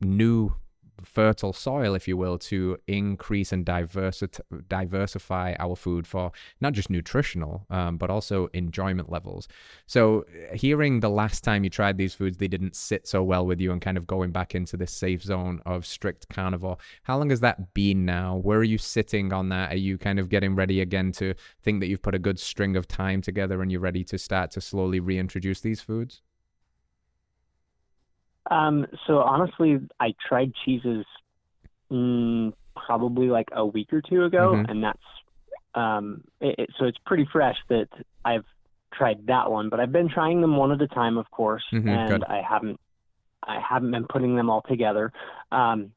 new 0.00 0.56
fertile 1.04 1.52
soil, 1.52 1.94
if 1.94 2.08
you 2.08 2.16
will, 2.16 2.38
to 2.38 2.78
increase 2.86 3.52
and 3.52 3.64
diversi- 3.64 4.40
diversify 4.68 5.54
our 5.58 5.76
food 5.76 6.06
for 6.06 6.32
not 6.60 6.72
just 6.72 6.90
nutritional, 6.90 7.66
um, 7.70 7.96
but 7.96 8.10
also 8.10 8.48
enjoyment 8.52 9.10
levels. 9.10 9.48
So, 9.86 10.24
hearing 10.54 11.00
the 11.00 11.10
last 11.10 11.44
time 11.44 11.64
you 11.64 11.70
tried 11.70 11.98
these 11.98 12.14
foods, 12.14 12.38
they 12.38 12.48
didn't 12.48 12.76
sit 12.76 13.06
so 13.06 13.22
well 13.22 13.46
with 13.46 13.60
you, 13.60 13.72
and 13.72 13.80
kind 13.80 13.96
of 13.96 14.06
going 14.06 14.30
back 14.30 14.54
into 14.54 14.76
this 14.76 14.92
safe 14.92 15.22
zone 15.22 15.60
of 15.66 15.86
strict 15.86 16.28
carnivore. 16.28 16.78
How 17.02 17.18
long 17.18 17.30
has 17.30 17.40
that 17.40 17.74
been 17.74 18.04
now? 18.04 18.36
Where 18.36 18.58
are 18.58 18.64
you 18.64 18.78
sitting 18.78 19.32
on 19.32 19.48
that? 19.50 19.72
Are 19.72 19.76
you 19.76 19.98
kind 19.98 20.18
of 20.18 20.28
getting 20.28 20.54
ready 20.54 20.80
again 20.80 21.12
to 21.12 21.34
think 21.62 21.80
that 21.80 21.88
you've 21.88 22.02
put 22.02 22.14
a 22.14 22.18
good 22.18 22.38
string 22.38 22.76
of 22.76 22.88
time 22.88 23.22
together 23.22 23.62
and 23.62 23.70
you're 23.70 23.80
ready 23.80 24.04
to 24.04 24.18
start 24.18 24.50
to 24.52 24.60
slowly 24.60 25.00
reintroduce 25.00 25.60
these 25.60 25.80
foods? 25.80 26.22
Um, 28.50 28.86
so 29.06 29.18
honestly, 29.18 29.78
I 30.00 30.14
tried 30.28 30.52
cheeses 30.64 31.04
mm, 31.90 32.52
probably 32.74 33.28
like 33.28 33.48
a 33.52 33.64
week 33.64 33.92
or 33.92 34.02
two 34.02 34.24
ago, 34.24 34.54
Mhm. 34.56 34.70
and 34.70 34.84
that's 34.84 35.02
um, 35.74 36.24
it, 36.40 36.54
it, 36.58 36.70
so 36.78 36.86
it's 36.86 36.98
pretty 37.04 37.26
fresh 37.26 37.58
that 37.68 37.88
I've 38.24 38.46
tried 38.94 39.26
that 39.26 39.50
one. 39.50 39.68
But 39.68 39.78
I've 39.78 39.92
been 39.92 40.08
trying 40.08 40.40
them 40.40 40.56
one 40.56 40.72
at 40.72 40.80
a 40.80 40.88
time, 40.88 41.18
of 41.18 41.30
course, 41.30 41.64
Mhm, 41.70 41.86
and 41.88 42.08
good. 42.08 42.24
I 42.24 42.40
haven't 42.40 42.80
I 43.42 43.60
haven't 43.60 43.90
been 43.90 44.06
putting 44.06 44.34
them 44.36 44.48
all 44.50 44.62
together. 44.62 45.12
Um, 45.52 45.92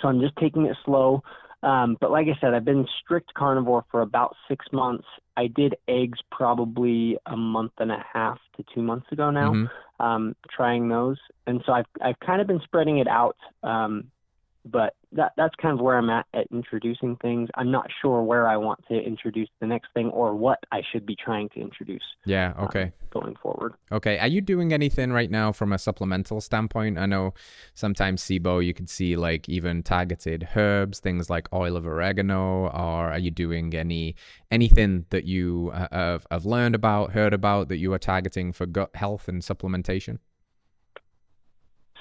so 0.00 0.08
I'm 0.08 0.20
just 0.20 0.36
taking 0.36 0.66
it 0.66 0.76
slow. 0.84 1.22
Um, 1.62 1.96
but 2.00 2.10
like 2.10 2.26
I 2.28 2.38
said, 2.40 2.52
I've 2.52 2.64
been 2.64 2.86
strict 3.00 3.32
carnivore 3.34 3.84
for 3.90 4.02
about 4.02 4.36
six 4.48 4.66
months. 4.72 5.06
I 5.36 5.48
did 5.48 5.76
eggs 5.88 6.18
probably 6.30 7.18
a 7.26 7.36
month 7.36 7.72
and 7.78 7.92
a 7.92 8.04
half 8.12 8.38
to 8.56 8.64
two 8.74 8.82
months 8.82 9.10
ago 9.12 9.30
now 9.30 9.52
Mhm. 9.52 9.70
um, 10.00 10.36
trying 10.50 10.88
those, 10.88 11.18
and 11.46 11.62
so 11.64 11.72
I've 11.72 11.86
I've 12.00 12.18
kind 12.20 12.40
of 12.40 12.46
been 12.46 12.60
spreading 12.60 12.98
it 12.98 13.08
out. 13.08 13.36
Um, 13.62 14.10
but 14.70 14.94
that 15.12 15.32
that's 15.36 15.54
kind 15.60 15.78
of 15.78 15.84
where 15.84 15.96
I'm 15.96 16.10
at 16.10 16.26
at 16.34 16.46
introducing 16.50 17.16
things. 17.16 17.48
I'm 17.54 17.70
not 17.70 17.86
sure 18.02 18.22
where 18.22 18.48
I 18.48 18.56
want 18.56 18.80
to 18.88 18.94
introduce 18.94 19.48
the 19.60 19.66
next 19.66 19.88
thing 19.94 20.08
or 20.10 20.34
what 20.34 20.58
I 20.72 20.82
should 20.92 21.06
be 21.06 21.16
trying 21.16 21.48
to 21.50 21.60
introduce. 21.60 22.02
Yeah. 22.24 22.54
Okay. 22.58 22.82
Um, 22.82 22.92
going 23.10 23.36
forward. 23.36 23.74
Okay. 23.92 24.18
Are 24.18 24.26
you 24.26 24.40
doing 24.40 24.72
anything 24.72 25.12
right 25.12 25.30
now 25.30 25.52
from 25.52 25.72
a 25.72 25.78
supplemental 25.78 26.40
standpoint? 26.40 26.98
I 26.98 27.06
know 27.06 27.34
sometimes 27.74 28.22
SIBO 28.22 28.64
you 28.64 28.74
can 28.74 28.86
see 28.86 29.16
like 29.16 29.48
even 29.48 29.82
targeted 29.82 30.48
herbs, 30.54 31.00
things 31.00 31.30
like 31.30 31.52
oil 31.52 31.76
of 31.76 31.86
oregano, 31.86 32.66
or 32.66 33.10
are 33.10 33.18
you 33.18 33.30
doing 33.30 33.74
any 33.74 34.16
anything 34.50 35.06
that 35.10 35.24
you 35.24 35.70
uh, 35.72 35.88
have, 35.92 36.26
have 36.30 36.44
learned 36.44 36.74
about, 36.74 37.12
heard 37.12 37.32
about 37.32 37.68
that 37.68 37.78
you 37.78 37.92
are 37.92 37.98
targeting 37.98 38.52
for 38.52 38.66
gut 38.66 38.94
health 38.94 39.28
and 39.28 39.42
supplementation? 39.42 40.18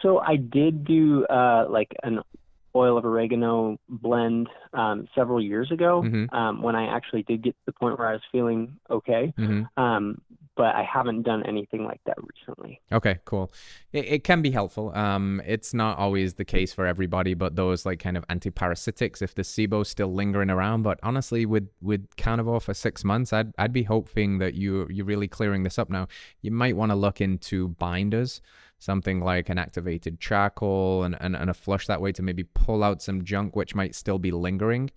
So 0.01 0.19
I 0.19 0.35
did 0.35 0.85
do 0.85 1.25
uh, 1.25 1.65
like 1.69 1.95
an 2.03 2.19
oil 2.75 2.97
of 2.97 3.05
oregano 3.05 3.77
blend 3.87 4.49
um, 4.73 5.07
several 5.15 5.41
years 5.41 5.71
ago 5.71 6.01
Mhm. 6.03 6.33
um, 6.33 6.61
when 6.61 6.75
I 6.75 6.85
actually 6.87 7.23
did 7.23 7.41
get 7.43 7.51
to 7.51 7.65
the 7.65 7.71
point 7.71 7.97
where 7.97 8.07
I 8.09 8.13
was 8.13 8.21
feeling 8.31 8.77
okay. 8.89 9.33
Mm-hmm. 9.37 9.81
Um, 9.81 10.21
but 10.57 10.73
I 10.73 10.83
haven't 10.83 11.23
done 11.23 11.43
anything 11.45 11.83
like 11.83 11.99
that 12.05 12.15
recently. 12.17 12.79
Okay, 12.89 13.19
cool. 13.25 13.51
It, 13.91 14.05
it 14.05 14.23
can 14.23 14.41
be 14.41 14.51
helpful. 14.51 14.95
Um, 14.95 15.41
it's 15.45 15.73
not 15.73 15.97
always 15.97 16.35
the 16.35 16.45
case 16.45 16.71
for 16.71 16.85
everybody, 16.85 17.33
but 17.33 17.57
those 17.57 17.85
like 17.85 17.99
kind 17.99 18.15
of 18.15 18.25
antiparasitics, 18.27 19.21
if 19.21 19.35
the 19.35 19.41
SIBO's 19.41 19.89
still 19.89 20.13
lingering 20.13 20.49
around. 20.49 20.83
But 20.83 20.97
honestly, 21.03 21.45
with 21.45 21.67
with 21.81 22.07
carnivore 22.15 22.61
for 22.61 22.73
six 22.73 23.03
months, 23.03 23.33
I'd 23.33 23.51
I'd 23.57 23.73
be 23.73 23.83
hoping 23.83 24.37
that 24.37 24.53
you 24.53 24.87
you're 24.89 25.05
really 25.05 25.27
clearing 25.27 25.63
this 25.63 25.77
up 25.77 25.89
now. 25.89 26.07
You 26.41 26.51
might 26.51 26.77
want 26.77 26.91
to 26.91 26.95
look 26.95 27.19
into 27.19 27.69
binders, 27.69 28.39
something 28.79 29.19
like 29.21 29.49
an 29.49 29.57
activated 29.57 30.19
charcoal 30.19 31.03
and, 31.03 31.15
and, 31.19 31.35
and 31.35 31.49
a 31.49 31.53
flush 31.53 31.87
that 31.87 32.01
way 32.01 32.11
to 32.11 32.21
maybe 32.21 32.43
pull 32.43 32.83
out 32.83 33.01
some 33.01 33.23
junk 33.23 33.55
which 33.55 33.73
might 33.75 33.95
still 33.95 34.19
be 34.19 34.31
lingering 34.31 34.91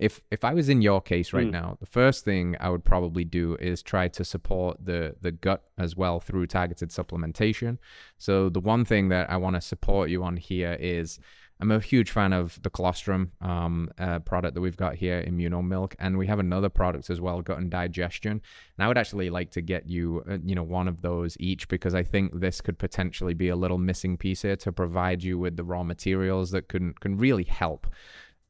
if 0.00 0.22
if 0.30 0.42
I 0.42 0.54
was 0.54 0.70
in 0.70 0.80
your 0.80 1.02
case 1.02 1.34
right 1.34 1.46
Mm. 1.46 1.50
now, 1.52 1.76
the 1.78 1.86
first 1.86 2.24
thing 2.24 2.56
I 2.58 2.70
would 2.70 2.82
probably 2.82 3.24
do 3.24 3.56
is 3.56 3.82
try 3.82 4.08
to 4.08 4.24
support 4.24 4.82
the 4.82 5.16
the 5.20 5.32
gut 5.32 5.64
as 5.76 5.94
well 5.94 6.18
through 6.18 6.46
targeted 6.46 6.88
supplementation. 6.88 7.76
So 8.16 8.48
the 8.48 8.60
one 8.60 8.86
thing 8.86 9.10
that 9.10 9.28
I 9.30 9.36
want 9.36 9.56
to 9.56 9.60
support 9.60 10.08
you 10.08 10.24
on 10.24 10.38
here 10.38 10.76
is 10.80 11.18
I'm 11.62 11.70
a 11.70 11.78
huge 11.78 12.10
fan 12.10 12.32
of 12.32 12.60
the 12.62 12.70
colostrum 12.70 13.30
um, 13.40 13.88
uh, 13.96 14.18
product 14.18 14.54
that 14.54 14.60
we've 14.60 14.76
got 14.76 14.96
here, 14.96 15.22
Immuno 15.22 15.64
Milk, 15.64 15.94
and 16.00 16.18
we 16.18 16.26
have 16.26 16.40
another 16.40 16.68
product 16.68 17.08
as 17.08 17.20
well, 17.20 17.40
gut 17.40 17.58
and 17.58 17.70
digestion. 17.70 18.32
And 18.32 18.84
I 18.84 18.88
would 18.88 18.98
actually 18.98 19.30
like 19.30 19.52
to 19.52 19.60
get 19.60 19.88
you, 19.88 20.24
uh, 20.28 20.38
you 20.44 20.56
know, 20.56 20.64
one 20.64 20.88
of 20.88 21.02
those 21.02 21.36
each 21.38 21.68
because 21.68 21.94
I 21.94 22.02
think 22.02 22.40
this 22.40 22.60
could 22.60 22.80
potentially 22.80 23.32
be 23.32 23.48
a 23.48 23.54
little 23.54 23.78
missing 23.78 24.16
piece 24.16 24.42
here 24.42 24.56
to 24.56 24.72
provide 24.72 25.22
you 25.22 25.38
with 25.38 25.56
the 25.56 25.62
raw 25.62 25.84
materials 25.84 26.50
that 26.50 26.66
can 26.66 26.94
can 26.94 27.16
really 27.16 27.44
help. 27.44 27.86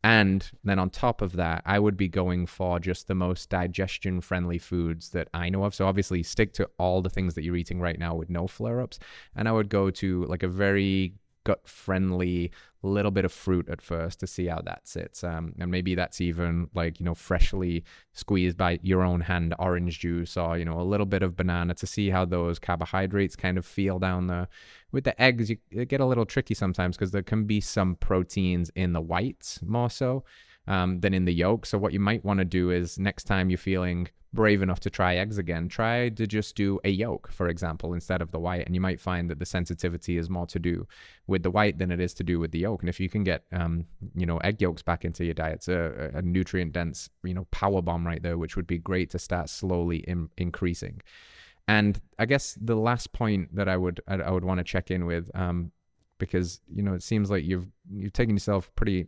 And 0.02 0.50
then 0.64 0.78
on 0.78 0.88
top 0.88 1.20
of 1.20 1.36
that, 1.36 1.62
I 1.66 1.78
would 1.78 1.98
be 1.98 2.08
going 2.08 2.46
for 2.46 2.80
just 2.80 3.08
the 3.08 3.14
most 3.14 3.50
digestion 3.50 4.22
friendly 4.22 4.58
foods 4.58 5.10
that 5.10 5.28
I 5.34 5.50
know 5.50 5.64
of. 5.64 5.74
So 5.74 5.86
obviously, 5.86 6.22
stick 6.22 6.54
to 6.54 6.68
all 6.78 7.02
the 7.02 7.10
things 7.10 7.34
that 7.34 7.44
you're 7.44 7.56
eating 7.56 7.78
right 7.78 7.98
now 7.98 8.14
with 8.14 8.30
no 8.30 8.46
flare 8.46 8.80
ups. 8.80 8.98
And 9.36 9.48
I 9.48 9.52
would 9.52 9.68
go 9.68 9.90
to 9.90 10.24
like 10.24 10.42
a 10.42 10.48
very 10.48 11.14
gut 11.44 11.68
friendly 11.68 12.50
little 12.82 13.10
bit 13.10 13.24
of 13.24 13.32
fruit 13.32 13.68
at 13.68 13.80
first 13.80 14.18
to 14.20 14.26
see 14.26 14.46
how 14.46 14.60
that 14.60 14.88
sits. 14.88 15.22
Um, 15.22 15.54
and 15.58 15.70
maybe 15.70 15.94
that's 15.94 16.20
even 16.20 16.68
like, 16.74 16.98
you 16.98 17.06
know, 17.06 17.14
freshly 17.14 17.84
squeezed 18.12 18.56
by 18.56 18.80
your 18.82 19.02
own 19.02 19.20
hand 19.20 19.54
orange 19.58 20.00
juice 20.00 20.36
or, 20.36 20.58
you 20.58 20.64
know, 20.64 20.80
a 20.80 20.82
little 20.82 21.06
bit 21.06 21.22
of 21.22 21.36
banana 21.36 21.74
to 21.74 21.86
see 21.86 22.10
how 22.10 22.24
those 22.24 22.58
carbohydrates 22.58 23.36
kind 23.36 23.56
of 23.56 23.64
feel 23.64 23.98
down 23.98 24.26
there. 24.26 24.48
With 24.90 25.04
the 25.04 25.20
eggs, 25.20 25.50
you 25.50 25.84
get 25.84 26.00
a 26.00 26.06
little 26.06 26.26
tricky 26.26 26.54
sometimes 26.54 26.96
because 26.96 27.12
there 27.12 27.22
can 27.22 27.44
be 27.44 27.60
some 27.60 27.94
proteins 27.96 28.70
in 28.74 28.92
the 28.92 29.00
whites 29.00 29.60
more 29.62 29.90
so 29.90 30.24
um, 30.66 31.00
than 31.00 31.14
in 31.14 31.24
the 31.24 31.32
yolk. 31.34 31.66
So 31.66 31.78
what 31.78 31.92
you 31.92 32.00
might 32.00 32.24
want 32.24 32.38
to 32.38 32.44
do 32.44 32.70
is 32.70 32.98
next 32.98 33.24
time 33.24 33.50
you're 33.50 33.58
feeling 33.58 34.08
brave 34.32 34.62
enough 34.62 34.80
to 34.80 34.90
try 34.90 35.16
eggs 35.16 35.36
again, 35.36 35.68
try 35.68 36.08
to 36.08 36.26
just 36.26 36.56
do 36.56 36.80
a 36.84 36.88
yolk, 36.88 37.30
for 37.30 37.48
example, 37.48 37.92
instead 37.92 38.22
of 38.22 38.30
the 38.30 38.38
white, 38.38 38.64
and 38.64 38.74
you 38.74 38.80
might 38.80 39.00
find 39.00 39.28
that 39.28 39.38
the 39.38 39.44
sensitivity 39.44 40.16
is 40.16 40.30
more 40.30 40.46
to 40.46 40.58
do 40.58 40.86
with 41.26 41.42
the 41.42 41.50
white 41.50 41.78
than 41.78 41.90
it 41.90 42.00
is 42.00 42.14
to 42.14 42.24
do 42.24 42.38
with 42.38 42.50
the 42.50 42.60
yolk. 42.60 42.80
And 42.80 42.88
if 42.88 42.98
you 42.98 43.10
can 43.10 43.24
get, 43.24 43.44
um, 43.52 43.84
you 44.14 44.24
know, 44.24 44.38
egg 44.38 44.62
yolks 44.62 44.82
back 44.82 45.04
into 45.04 45.24
your 45.24 45.34
diet, 45.34 45.56
it's 45.56 45.68
a, 45.68 46.10
a 46.14 46.22
nutrient 46.22 46.72
dense, 46.72 47.10
you 47.22 47.34
know, 47.34 47.46
power 47.50 47.82
bomb 47.82 48.06
right 48.06 48.22
there, 48.22 48.38
which 48.38 48.56
would 48.56 48.66
be 48.66 48.78
great 48.78 49.10
to 49.10 49.18
start 49.18 49.50
slowly 49.50 49.98
in, 49.98 50.30
increasing. 50.38 51.02
And 51.68 52.00
I 52.18 52.26
guess 52.26 52.56
the 52.60 52.74
last 52.74 53.12
point 53.12 53.54
that 53.54 53.68
I 53.68 53.76
would 53.76 54.00
I, 54.08 54.30
would 54.30 54.44
want 54.44 54.58
to 54.58 54.64
check 54.64 54.90
in 54.90 55.06
with, 55.06 55.30
um, 55.34 55.70
because 56.18 56.60
you 56.72 56.82
know 56.82 56.94
it 56.94 57.02
seems 57.02 57.30
like 57.30 57.44
you've 57.44 57.68
you've 57.88 58.12
taken 58.12 58.34
yourself 58.34 58.70
pretty 58.74 59.04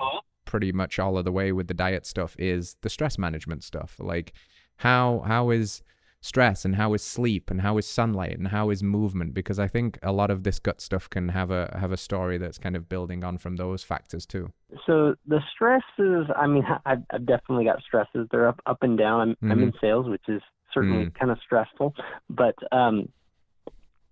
pretty 0.55 0.71
much 0.71 1.01
all 1.01 1.19
of 1.19 1.25
the 1.25 1.33
way 1.33 1.51
with 1.51 1.67
the 1.67 1.75
diet 1.75 2.07
stuff 2.07 2.37
is 2.39 2.77
the 2.83 2.89
stress 2.89 3.19
management 3.19 3.65
stuff. 3.65 3.97
Like 3.99 4.33
how 4.77 5.25
how 5.27 5.51
is 5.51 5.83
stress 6.21 6.65
and 6.65 6.77
how 6.77 6.95
is 6.95 7.03
sleep 7.03 7.51
and 7.51 7.61
how 7.61 7.77
is 7.77 7.89
sunlight 7.89 8.39
and 8.39 8.47
how 8.47 8.71
is 8.71 8.81
movement 8.81 9.35
because 9.35 9.59
I 9.59 9.67
think 9.67 9.99
a 10.01 10.13
lot 10.13 10.31
of 10.31 10.45
this 10.45 10.61
gut 10.61 10.81
stuff 10.81 11.11
can 11.11 11.31
have 11.31 11.51
a 11.51 11.77
have 11.77 11.91
a 11.91 11.97
story 11.97 12.39
that's 12.39 12.57
kind 12.57 12.77
of 12.77 12.89
building 12.89 13.25
on 13.25 13.37
from 13.37 13.57
those 13.57 13.83
factors 13.83 14.27
too. 14.27 14.53
So 14.87 15.17
the 15.27 15.41
stresses, 15.53 16.27
I 16.37 16.47
mean, 16.47 16.65
I've, 16.87 17.03
I've 17.11 17.27
definitely 17.27 17.65
got 17.65 17.83
stresses. 17.83 18.29
They're 18.31 18.47
up, 18.47 18.61
up 18.65 18.85
and 18.85 18.97
down. 18.97 19.37
I'm, 19.43 19.51
I'm 19.51 19.61
in 19.61 19.73
sales, 19.81 20.09
which 20.09 20.29
is 20.29 20.41
certainly 20.73 21.11
kind 21.19 21.33
of 21.33 21.39
stressful. 21.45 21.95
But 22.31 22.55
um, 22.71 23.09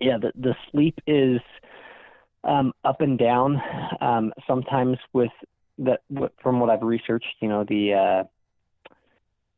yeah, 0.00 0.18
the 0.20 0.32
the 0.34 0.56
sleep 0.72 0.98
is 1.06 1.40
um, 2.42 2.72
up 2.84 3.00
and 3.00 3.16
down. 3.16 3.62
Um, 4.00 4.32
sometimes 4.48 4.98
with 5.12 5.30
that, 5.78 6.00
what- 6.08 6.34
from 6.42 6.60
what 6.60 6.70
I've 6.70 6.82
researched, 6.82 7.34
you 7.40 7.48
know, 7.48 7.64
the 7.64 7.94
uh, 7.94 8.24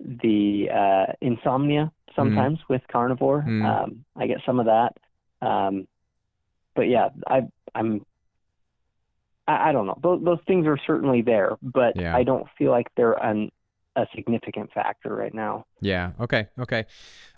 the 0.01 0.69
uh, 0.71 1.13
insomnia 1.21 1.91
sometimes 2.17 2.59
with 2.69 2.83
carnivore. 2.91 3.45
Mm. 3.47 3.65
Um, 3.65 4.05
I 4.17 4.27
get 4.27 4.39
some 4.47 4.61
of 4.61 4.67
that. 4.67 4.97
Um, 5.47 5.87
but 6.75 6.83
yeah, 6.89 7.09
I 7.27 7.43
I'm 7.75 8.05
I, 9.47 9.71
I 9.71 9.73
don't 9.73 9.87
know. 9.87 9.99
Those 10.03 10.23
those 10.25 10.39
things 10.47 10.67
are 10.67 10.79
certainly 10.87 11.23
there, 11.23 11.57
but 11.63 11.97
Yeah. 11.97 12.17
I 12.17 12.23
don't 12.23 12.47
feel 12.59 12.71
like 12.71 12.89
they're 12.97 13.13
an 13.13 13.51
a 13.97 14.07
significant 14.15 14.73
factor 14.73 15.15
right 15.15 15.33
now. 15.35 15.67
Yeah. 15.81 16.13
Okay. 16.21 16.49
Okay. 16.59 16.85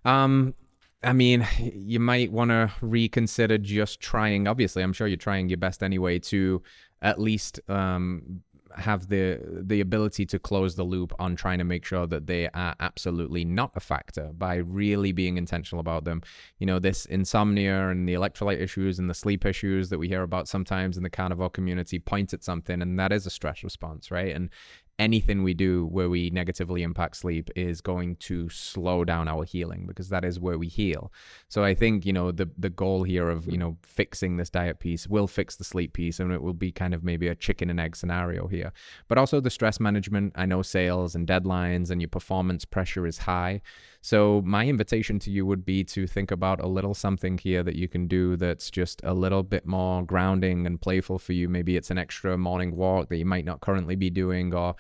Um, 0.07 0.55
I 1.03 1.13
mean, 1.13 1.47
you 1.61 2.01
might 2.01 2.33
want 2.33 2.51
to 2.51 2.73
reconsider 2.81 3.59
just 3.59 4.01
trying. 4.01 4.49
Obviously, 4.49 4.83
I'm 4.83 4.95
sure 4.95 5.07
you're 5.07 5.19
trying 5.19 5.51
your 5.51 5.59
best 5.59 5.83
anyway 5.83 6.19
to 6.21 6.63
at 7.03 7.21
least 7.21 7.61
um, 7.69 8.41
have 8.77 9.09
the 9.09 9.41
the 9.43 9.81
ability 9.81 10.27
to 10.27 10.39
close 10.39 10.75
the 10.75 10.85
loop 10.85 11.13
on 11.19 11.35
trying 11.37 11.59
to 11.59 11.65
make 11.65 11.85
sure 11.85 12.07
that 12.07 12.27
they 12.27 12.49
are 12.49 12.75
absolutely 12.81 13.45
not 13.45 13.73
a 13.75 13.81
factor 13.81 14.31
by 14.37 14.57
really 14.57 15.13
being 15.13 15.37
intentional 15.37 15.81
about 15.81 16.05
them. 16.05 16.23
You 16.59 16.67
know, 16.67 16.79
this 16.79 17.07
insomnia 17.07 17.89
and 17.89 18.09
the 18.09 18.15
electrolyte 18.15 18.61
issues 18.61 18.99
and 18.99 19.09
the 19.09 19.15
sleep 19.15 19.45
issues 19.47 19.89
that 19.89 19.99
we 19.99 20.09
hear 20.09 20.23
about 20.23 20.49
sometimes 20.49 20.97
in 20.97 21.03
the 21.03 21.11
carnivore 21.11 21.51
community 21.51 21.99
point 21.99 22.33
at 22.33 22.45
something, 22.45 22.83
and 22.83 22.99
that 22.99 23.13
is 23.13 23.27
a 23.27 23.31
stress 23.31 23.63
response, 23.63 24.11
right? 24.11 24.35
And 24.35 24.51
anything 24.99 25.43
we 25.43 25.53
do 25.53 25.87
where 25.87 26.09
we 26.09 26.31
negatively 26.31 26.83
impact 26.83 27.17
sleep 27.17 27.51
is 27.55 27.81
going 27.81 28.17
to 28.17 28.49
slow 28.49 29.05
down 29.05 29.29
our 29.29 29.45
healing 29.45 29.85
because 29.87 30.09
that 30.09 30.25
is 30.25 30.41
where 30.41 30.59
we 30.59 30.69
heal. 30.69 31.13
So 31.49 31.63
I 31.65 31.75
think, 31.75 32.07
you 32.07 32.13
know, 32.13 32.33
the 32.33 32.49
the 32.57 32.71
goal 32.71 33.03
here 33.03 33.29
of, 33.29 33.47
you 33.47 33.59
know, 33.59 33.77
fixing 33.83 34.37
this 34.37 34.51
diet 34.51 34.79
piece 34.79 35.07
will 35.07 35.27
fix 35.27 35.57
the 35.57 35.65
sleep 35.65 35.93
piece 35.93 36.19
and 36.19 36.33
it 36.33 36.43
will 36.43 36.55
be 36.55 36.73
kind 36.73 36.95
of 36.95 37.05
maybe 37.05 37.29
a 37.29 37.35
chicken 37.35 37.69
and 37.69 37.79
egg 37.79 37.97
scenario 37.97 38.47
here. 38.47 38.73
But 39.09 39.19
also 39.19 39.41
the 39.41 39.51
stress 39.51 39.79
management, 39.81 40.33
I 40.37 40.47
know 40.47 40.63
sales 40.63 41.15
and 41.15 41.27
deadlines 41.27 41.91
and 41.91 42.01
your 42.01 42.09
performance 42.09 42.65
pressure 42.65 43.07
is 43.07 43.19
high. 43.19 43.61
So 44.01 44.43
my 44.45 44.67
invitation 44.67 45.19
to 45.21 45.31
you 45.31 45.47
would 45.47 45.65
be 45.65 45.85
to 45.85 46.07
think 46.07 46.31
about 46.31 46.61
a 46.61 46.67
little 46.67 46.95
something 46.95 47.39
here 47.39 47.63
that 47.63 47.77
you 47.77 47.89
can 47.89 48.07
do 48.07 48.37
that's 48.37 48.71
just 48.71 49.01
a 49.05 49.15
little 49.15 49.43
bit 49.43 49.67
more 49.67 50.03
grounding 50.03 50.67
and 50.67 50.81
playful 50.81 51.19
for 51.19 51.33
you. 51.33 51.49
Maybe 51.49 51.77
it's 51.77 51.91
an 51.91 51.99
extra 51.99 52.39
morning 52.39 52.77
walk 52.77 53.09
that 53.09 53.17
you 53.17 53.25
might 53.25 53.45
not 53.45 53.61
currently 53.61 53.97
be 53.97 54.11
doing 54.11 54.55
or 54.55 54.77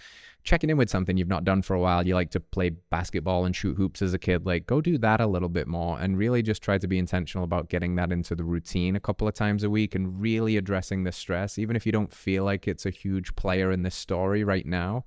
checking 0.46 0.70
in 0.70 0.76
with 0.76 0.88
something 0.88 1.16
you've 1.16 1.28
not 1.28 1.44
done 1.44 1.60
for 1.60 1.74
a 1.74 1.80
while. 1.80 2.06
You 2.06 2.14
like 2.14 2.30
to 2.30 2.40
play 2.40 2.70
basketball 2.70 3.44
and 3.44 3.54
shoot 3.54 3.76
hoops 3.76 4.00
as 4.00 4.14
a 4.14 4.18
kid. 4.18 4.46
Like, 4.46 4.66
go 4.66 4.80
do 4.80 4.96
that 4.98 5.20
a 5.20 5.26
little 5.26 5.48
bit 5.48 5.66
more 5.66 5.98
and 5.98 6.16
really 6.16 6.40
just 6.40 6.62
try 6.62 6.78
to 6.78 6.86
be 6.86 6.98
intentional 6.98 7.44
about 7.44 7.68
getting 7.68 7.96
that 7.96 8.12
into 8.12 8.36
the 8.36 8.44
routine 8.44 8.94
a 8.94 9.00
couple 9.00 9.26
of 9.26 9.34
times 9.34 9.64
a 9.64 9.70
week 9.70 9.96
and 9.96 10.20
really 10.20 10.56
addressing 10.56 11.02
the 11.02 11.10
stress. 11.10 11.58
Even 11.58 11.74
if 11.74 11.84
you 11.84 11.90
don't 11.90 12.12
feel 12.12 12.44
like 12.44 12.68
it's 12.68 12.86
a 12.86 12.90
huge 12.90 13.34
player 13.34 13.72
in 13.72 13.82
this 13.82 13.96
story 13.96 14.44
right 14.44 14.64
now, 14.64 15.04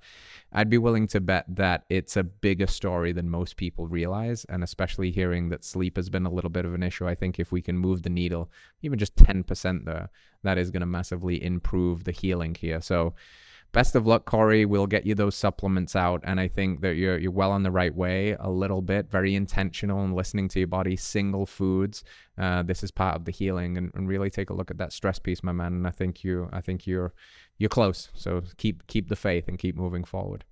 I'd 0.52 0.70
be 0.70 0.78
willing 0.78 1.06
to 1.08 1.20
bet 1.20 1.46
that 1.48 1.84
it's 1.88 2.16
a 2.16 2.22
bigger 2.22 2.66
story 2.66 3.12
than 3.12 3.30
most 3.30 3.56
people 3.56 3.88
realize. 3.88 4.44
And 4.44 4.62
especially 4.62 5.10
hearing 5.10 5.48
that 5.48 5.64
sleep 5.64 5.96
has 5.96 6.10
been 6.10 6.26
a 6.26 6.30
little 6.30 6.50
bit 6.50 6.66
of 6.66 6.74
an 6.74 6.82
issue, 6.82 7.08
I 7.08 7.14
think 7.14 7.40
if 7.40 7.50
we 7.50 7.62
can 7.62 7.78
move 7.78 8.02
the 8.02 8.10
needle, 8.10 8.50
even 8.82 8.98
just 8.98 9.16
10% 9.16 9.86
there, 9.86 10.10
that 10.42 10.58
is 10.58 10.70
going 10.70 10.80
to 10.80 10.86
massively 10.86 11.42
improve 11.42 12.04
the 12.04 12.12
healing 12.12 12.54
here. 12.54 12.82
So, 12.82 13.14
best 13.72 13.94
of 13.94 14.06
luck, 14.06 14.24
Corey. 14.24 14.64
We'll 14.64 14.86
get 14.86 15.06
you 15.06 15.14
those 15.14 15.36
supplements 15.36 15.94
out, 15.96 16.20
and 16.24 16.40
I 16.40 16.48
think 16.48 16.80
that 16.80 16.96
you're 16.96 17.18
you're 17.18 17.30
well 17.30 17.52
on 17.52 17.62
the 17.62 17.70
right 17.70 17.94
way. 17.94 18.36
A 18.38 18.50
little 18.50 18.82
bit, 18.82 19.10
very 19.10 19.34
intentional 19.34 20.02
and 20.02 20.14
listening 20.14 20.48
to 20.48 20.58
your 20.58 20.68
body. 20.68 20.96
Single 20.96 21.46
foods. 21.46 22.04
Uh, 22.38 22.62
this 22.62 22.82
is 22.82 22.90
part 22.90 23.16
of 23.16 23.24
the 23.24 23.32
healing, 23.32 23.76
and, 23.76 23.90
and 23.94 24.08
really 24.08 24.30
take 24.30 24.50
a 24.50 24.54
look 24.54 24.70
at 24.70 24.78
that 24.78 24.92
stress 24.92 25.18
piece, 25.18 25.42
my 25.42 25.52
man. 25.52 25.72
And 25.72 25.86
I 25.86 25.90
think 25.90 26.24
you, 26.24 26.48
I 26.52 26.60
think 26.60 26.86
you're 26.86 27.12
you're 27.58 27.68
close. 27.68 28.08
So 28.14 28.42
keep 28.56 28.86
keep 28.86 29.08
the 29.08 29.16
faith 29.16 29.48
and 29.48 29.58
keep 29.58 29.76
moving 29.76 30.04
forward. 30.04 30.44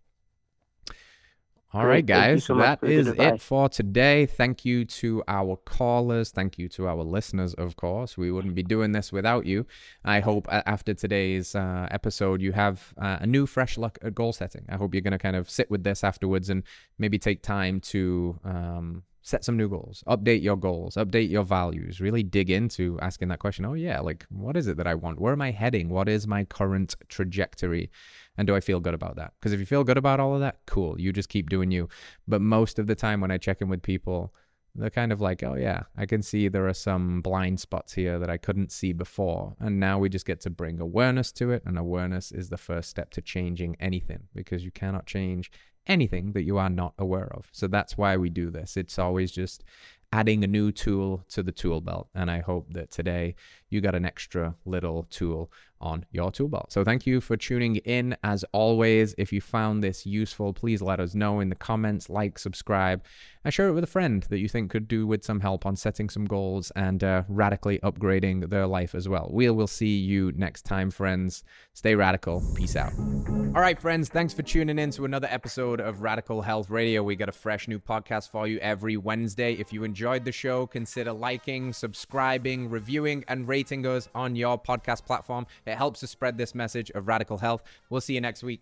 All 1.75 1.85
right, 1.85 2.05
guys. 2.05 2.45
So 2.45 2.55
that 2.57 2.83
is 2.83 3.09
it 3.09 3.43
for 3.43 3.69
today. 3.69 4.25
Thank 4.25 4.65
you 4.65 4.87
to 4.87 5.23
our 5.29 5.57
callers. 5.57 6.31
Thank 6.31 6.59
you 6.59 6.67
to 6.71 6.89
our 6.89 7.03
listeners, 7.05 7.53
of 7.55 7.77
course. 7.77 8.17
We 8.17 8.33
wouldn't 8.33 8.55
be 8.55 8.63
doing 8.63 8.93
this 8.93 9.13
without 9.13 9.45
you. 9.45 9.67
I 10.03 10.21
hope 10.21 10.47
after 10.51 10.95
today's 10.95 11.55
uh, 11.55 11.87
episode, 11.91 12.41
you 12.41 12.53
have 12.53 12.95
uh, 12.97 13.19
a 13.21 13.27
new, 13.27 13.45
fresh 13.45 13.77
look 13.77 13.99
at 14.03 14.15
goal 14.15 14.33
setting. 14.33 14.65
I 14.71 14.77
hope 14.77 14.95
you're 14.95 15.03
going 15.03 15.13
to 15.13 15.19
kind 15.19 15.37
of 15.37 15.51
sit 15.51 15.71
with 15.71 15.85
this 15.85 16.03
afterwards 16.03 16.49
and 16.49 16.63
maybe 16.99 17.19
take 17.19 17.43
time 17.43 17.81
to 17.81 18.41
um, 18.45 19.03
set 19.29 19.45
some 19.45 19.59
new 19.59 19.69
goals, 19.69 20.03
update 20.07 20.43
your 20.43 20.57
goals, 20.57 20.95
update 20.95 21.29
your 21.29 21.45
values, 21.45 22.01
really 22.01 22.23
dig 22.23 22.51
into 22.51 22.99
asking 23.01 23.29
that 23.29 23.39
question. 23.39 23.67
Oh, 23.67 23.75
yeah, 23.75 24.01
like 24.01 24.25
what 24.31 24.57
is 24.57 24.67
it 24.69 24.79
that 24.79 24.87
I 24.87 24.95
want? 24.95 25.21
Where 25.21 25.35
am 25.35 25.43
I 25.43 25.51
heading? 25.51 25.91
What 25.91 26.09
is 26.09 26.27
my 26.27 26.45
current 26.45 26.95
trajectory? 27.09 27.91
And 28.39 28.47
do 28.47 28.57
I 28.57 28.61
feel 28.61 28.81
good 28.81 28.95
about 28.95 29.17
that? 29.17 29.35
Because 29.39 29.53
if 29.53 29.61
you 29.61 29.67
feel 29.67 29.85
good 29.85 29.99
about 29.99 30.19
all 30.19 30.35
of 30.35 30.41
that, 30.41 30.61
cool. 30.67 30.99
You 30.99 31.13
just 31.13 31.29
keep 31.29 31.51
doing 31.51 31.71
you. 31.71 31.91
But 32.27 32.41
most 32.41 32.79
of 32.79 32.87
the 32.87 32.95
time 32.95 33.21
when 33.21 33.31
I 33.31 33.37
check 33.37 33.61
in 33.61 33.69
with 33.69 33.83
people, 33.83 34.33
they're 34.75 34.89
kind 34.89 35.13
of 35.13 35.21
like, 35.21 35.43
oh, 35.43 35.57
yeah, 35.57 35.83
I 35.97 36.07
can 36.07 36.23
see 36.23 36.49
there 36.49 36.69
are 36.69 36.75
some 36.75 37.21
blind 37.21 37.61
spots 37.61 37.93
here 37.93 38.19
that 38.19 38.31
I 38.31 38.39
couldn't 38.39 38.73
see 38.73 38.95
before. 38.95 39.57
And 39.61 39.79
now 39.79 39.99
we 39.99 40.09
just 40.09 40.25
get 40.25 40.41
to 40.43 40.51
bring 40.51 40.81
awareness 40.81 41.33
to 41.33 41.51
it. 41.51 41.65
And 41.67 41.79
awareness 41.79 42.33
is 42.33 42.49
the 42.49 42.57
first 42.57 42.89
step 42.89 43.11
to 43.11 43.21
changing 43.21 43.77
anything 43.79 44.29
because 44.35 44.65
you 44.65 44.71
cannot 44.71 45.05
change 45.05 45.51
anything 45.89 46.33
that 46.33 46.43
you 46.43 46.59
are 46.59 46.71
not 46.71 46.95
aware 46.99 47.33
of. 47.35 47.49
So 47.53 47.67
that's 47.67 47.97
why 47.97 48.17
we 48.17 48.31
do 48.31 48.51
this. 48.51 48.77
It's 48.77 48.99
always 48.99 49.33
just 49.33 49.65
adding 50.11 50.43
a 50.43 50.47
new 50.47 50.73
tool 50.73 51.23
to 51.29 51.43
the 51.43 51.53
tool 51.53 51.81
belt. 51.81 52.09
And 52.15 52.31
I 52.31 52.41
hope 52.41 52.73
that 52.73 52.91
today 52.91 53.35
you 53.69 53.81
got 53.81 53.95
an 53.95 54.07
extra 54.07 54.55
little 54.65 55.07
tool 55.11 55.53
on 55.81 56.07
your 56.11 56.31
tool 56.31 56.49
belt. 56.49 56.73
So 56.73 56.83
thank 56.83 57.07
you 57.07 57.21
for 57.21 57.37
tuning 57.37 57.77
in. 57.77 58.17
As 58.25 58.45
always, 58.53 59.15
if 59.19 59.33
you 59.33 59.41
found 59.41 59.83
this 59.83 60.07
useful, 60.07 60.53
please 60.53 60.81
let 60.81 60.99
us 60.99 61.15
know 61.15 61.41
in 61.41 61.51
the 61.51 61.55
comments, 61.55 62.09
like, 62.09 62.39
subscribe, 62.39 63.05
and 63.49 63.55
share 63.55 63.69
it 63.69 63.73
with 63.73 63.83
a 63.83 63.87
friend 63.87 64.25
that 64.25 64.41
you 64.41 64.47
think 64.47 64.71
could 64.71 64.87
do 64.87 65.07
with 65.07 65.25
some 65.25 65.41
help 65.41 65.65
on 65.65 65.75
setting 65.75 66.11
some 66.11 66.27
goals 66.27 66.71
and 66.77 67.03
uh, 67.03 67.23
radically 67.29 67.79
upgrading 67.79 68.51
their 68.51 68.67
life 68.67 68.95
as 68.95 69.09
well. 69.09 69.31
We 69.33 69.49
will 69.49 69.67
see 69.67 69.97
you 69.97 70.33
next 70.37 70.67
time, 70.67 70.91
friends. 70.91 71.45
Stay 71.73 71.95
radical. 71.95 72.43
Peace 72.55 72.77
out. 72.77 72.93
All 72.99 73.63
right, 73.63 73.81
friends, 73.81 74.11
thanks 74.11 74.35
for 74.35 74.43
tuning 74.43 74.79
in 74.79 74.91
to 74.91 75.07
another 75.07 75.29
episode 75.31 75.81
of 75.81 76.03
Radical 76.03 76.43
Health 76.43 76.69
Radio. 76.69 77.03
We 77.03 77.17
got 77.17 77.31
a 77.31 77.33
fresh 77.33 77.69
new 77.69 77.79
podcast 77.79 78.29
for 78.31 78.47
you 78.47 78.59
every 78.59 78.99
Wednesday. 78.99 79.55
If 79.55 79.73
you 79.73 79.83
enjoyed 79.83 80.27
the 80.27 80.33
show, 80.33 80.67
consider 80.67 81.15
liking, 81.15 81.73
subscribing, 81.73 82.69
reviewing, 82.69 83.25
and 83.29 83.49
rating 83.49 83.87
us 83.87 84.11
on 84.15 84.37
your 84.37 84.61
podcast 84.61 85.07
platform. 85.07 85.47
It 85.65 85.77
helps 85.77 86.01
to 86.01 86.07
spread 86.07 86.37
this 86.37 86.55
message 86.55 86.91
of 86.91 87.09
radical 87.09 87.39
health. 87.39 87.63
We'll 87.89 88.03
see 88.03 88.13
you 88.13 88.21
next 88.21 88.43
week. 88.43 88.61